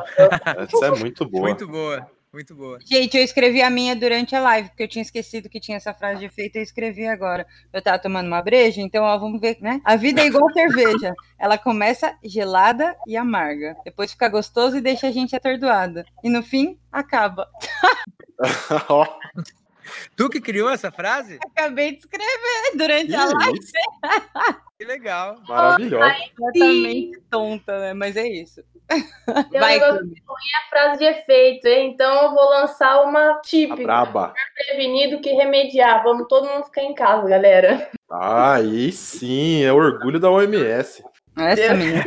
[0.56, 1.48] Essa é muito boa.
[1.48, 2.08] Muito boa.
[2.34, 2.80] Muito boa.
[2.84, 5.94] Gente, eu escrevi a minha durante a live, porque eu tinha esquecido que tinha essa
[5.94, 7.46] frase de efeito e eu escrevi agora.
[7.72, 9.80] Eu tava tomando uma breja, então, ó, vamos ver, né?
[9.84, 11.14] A vida é igual cerveja.
[11.38, 13.76] Ela começa gelada e amarga.
[13.84, 16.04] Depois fica gostoso e deixa a gente atordoada.
[16.24, 17.48] E no fim, acaba.
[20.16, 21.38] Tu que criou essa frase?
[21.44, 23.60] Acabei de escrever durante que a live.
[24.76, 25.36] Que legal.
[25.48, 26.14] Maravilhosa.
[26.36, 27.94] Completamente tonta, né?
[27.94, 28.60] Mas é isso.
[28.88, 31.92] Tem Vai, um a frase de efeito, hein?
[31.94, 33.82] então eu vou lançar uma típica.
[33.82, 34.34] braba.
[34.54, 36.02] Prevenido que remediar.
[36.02, 37.88] Vamos todo mundo ficar em casa, galera.
[38.10, 41.04] Aí sim, é orgulho da OMS.
[41.36, 42.04] Essa menina.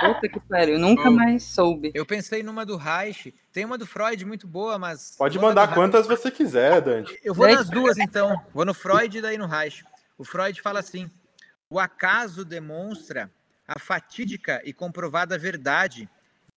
[0.00, 1.90] Puta que pariu, nunca mais soube.
[1.94, 5.14] Eu pensei numa do Reich, tem uma do Freud muito boa, mas.
[5.16, 7.18] Pode mandar quantas você quiser, Dante.
[7.24, 8.40] Eu vou nas duas então.
[8.52, 9.84] Vou no Freud e daí no Reich.
[10.18, 11.10] O Freud fala assim:
[11.68, 13.30] o acaso demonstra
[13.66, 16.08] a fatídica e comprovada verdade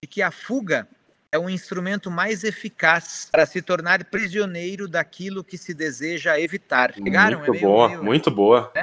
[0.01, 0.87] de que a fuga
[1.31, 6.93] é um instrumento mais eficaz para se tornar prisioneiro daquilo que se deseja evitar.
[6.93, 7.39] Pegaram?
[7.39, 8.71] Muito é meio, boa, meio, muito boa.
[8.75, 8.82] Né?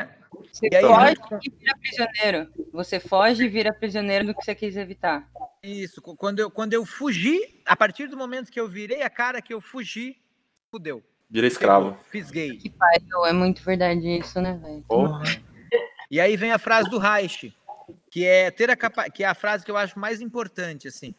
[0.52, 2.52] Você aí, foge e vira prisioneiro.
[2.72, 5.28] Você foge e vira prisioneiro do que você quis evitar.
[5.62, 6.00] Isso.
[6.02, 9.54] Quando eu, quando eu fugi, a partir do momento que eu virei a cara que
[9.54, 10.16] eu fugi,
[10.70, 11.02] fudeu.
[11.28, 11.96] Virei escravo.
[12.10, 12.56] fiz gay.
[12.56, 14.82] Que pariu, é muito verdade isso, né, velho?
[14.88, 15.22] Porra.
[16.10, 17.54] E aí vem a frase do Reich,
[18.10, 21.14] que é ter a capa que é a frase que eu acho mais importante, assim,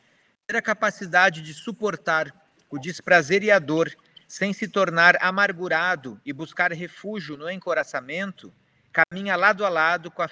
[0.46, 2.34] ter a capacidade de suportar
[2.70, 3.90] o desprazer e a dor
[4.28, 8.54] sem se tornar amargurado e buscar refúgio no encoraçamento
[8.92, 10.30] caminha lado a lado com a,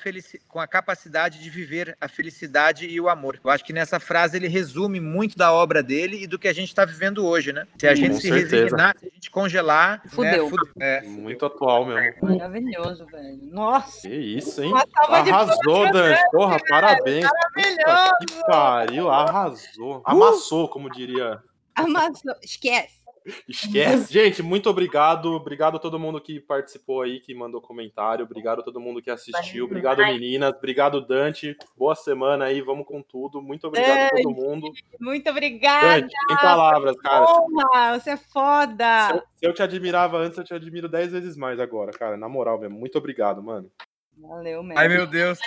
[0.48, 3.40] com a capacidade de viver a felicidade e o amor.
[3.44, 6.54] Eu acho que nessa frase ele resume muito da obra dele e do que a
[6.54, 7.66] gente está vivendo hoje, né?
[7.80, 8.56] Se a gente com se certeza.
[8.56, 10.50] resignar, se a gente congelar, né, fudeu.
[10.76, 10.98] Né?
[10.98, 12.16] É, muito atual mesmo.
[12.22, 13.40] Maravilhoso, velho.
[13.44, 14.08] Nossa.
[14.08, 14.74] Que isso, hein?
[15.08, 16.16] Arrasou, Dan.
[16.32, 17.26] Porra, parabéns.
[17.26, 18.14] Maravilhoso.
[18.28, 20.02] que pariu, arrasou.
[20.06, 21.42] Amassou, como diria.
[21.76, 22.36] Amassou.
[22.44, 22.99] Esquece.
[23.48, 24.12] Esquece.
[24.14, 25.34] Gente, muito obrigado.
[25.34, 28.26] Obrigado a todo mundo que participou aí, que mandou comentário.
[28.26, 29.66] Obrigado a todo mundo que assistiu.
[29.66, 30.54] Obrigado, meninas.
[30.54, 31.58] Obrigado, Dante.
[31.78, 32.62] Boa semana aí.
[32.62, 33.42] Vamos com tudo.
[33.42, 34.72] Muito obrigado a todo mundo.
[35.00, 36.02] Muito obrigada.
[36.02, 37.26] Dante, em palavras, cara.
[37.26, 39.08] Porra, você é foda.
[39.08, 42.18] Se eu, se eu te admirava antes, eu te admiro dez vezes mais agora, cara.
[42.18, 42.78] Na moral mesmo.
[42.78, 43.72] Muito obrigado, mano.
[44.18, 44.80] Valeu, mesmo.
[44.80, 45.40] Ai, meu Deus.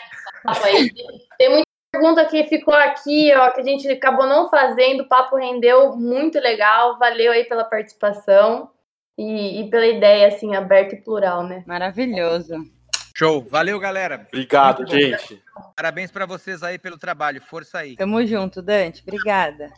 [1.38, 5.36] Tem muito pergunta que ficou aqui, ó, que a gente acabou não fazendo, o papo
[5.36, 8.70] rendeu muito legal, valeu aí pela participação
[9.16, 11.62] e, e pela ideia, assim, aberta e plural, né?
[11.66, 12.54] Maravilhoso.
[13.14, 14.26] Show, valeu, galera.
[14.26, 15.42] Obrigado, gente.
[15.76, 17.94] Parabéns para vocês aí pelo trabalho, força aí.
[17.94, 19.70] Tamo junto, Dante, obrigada.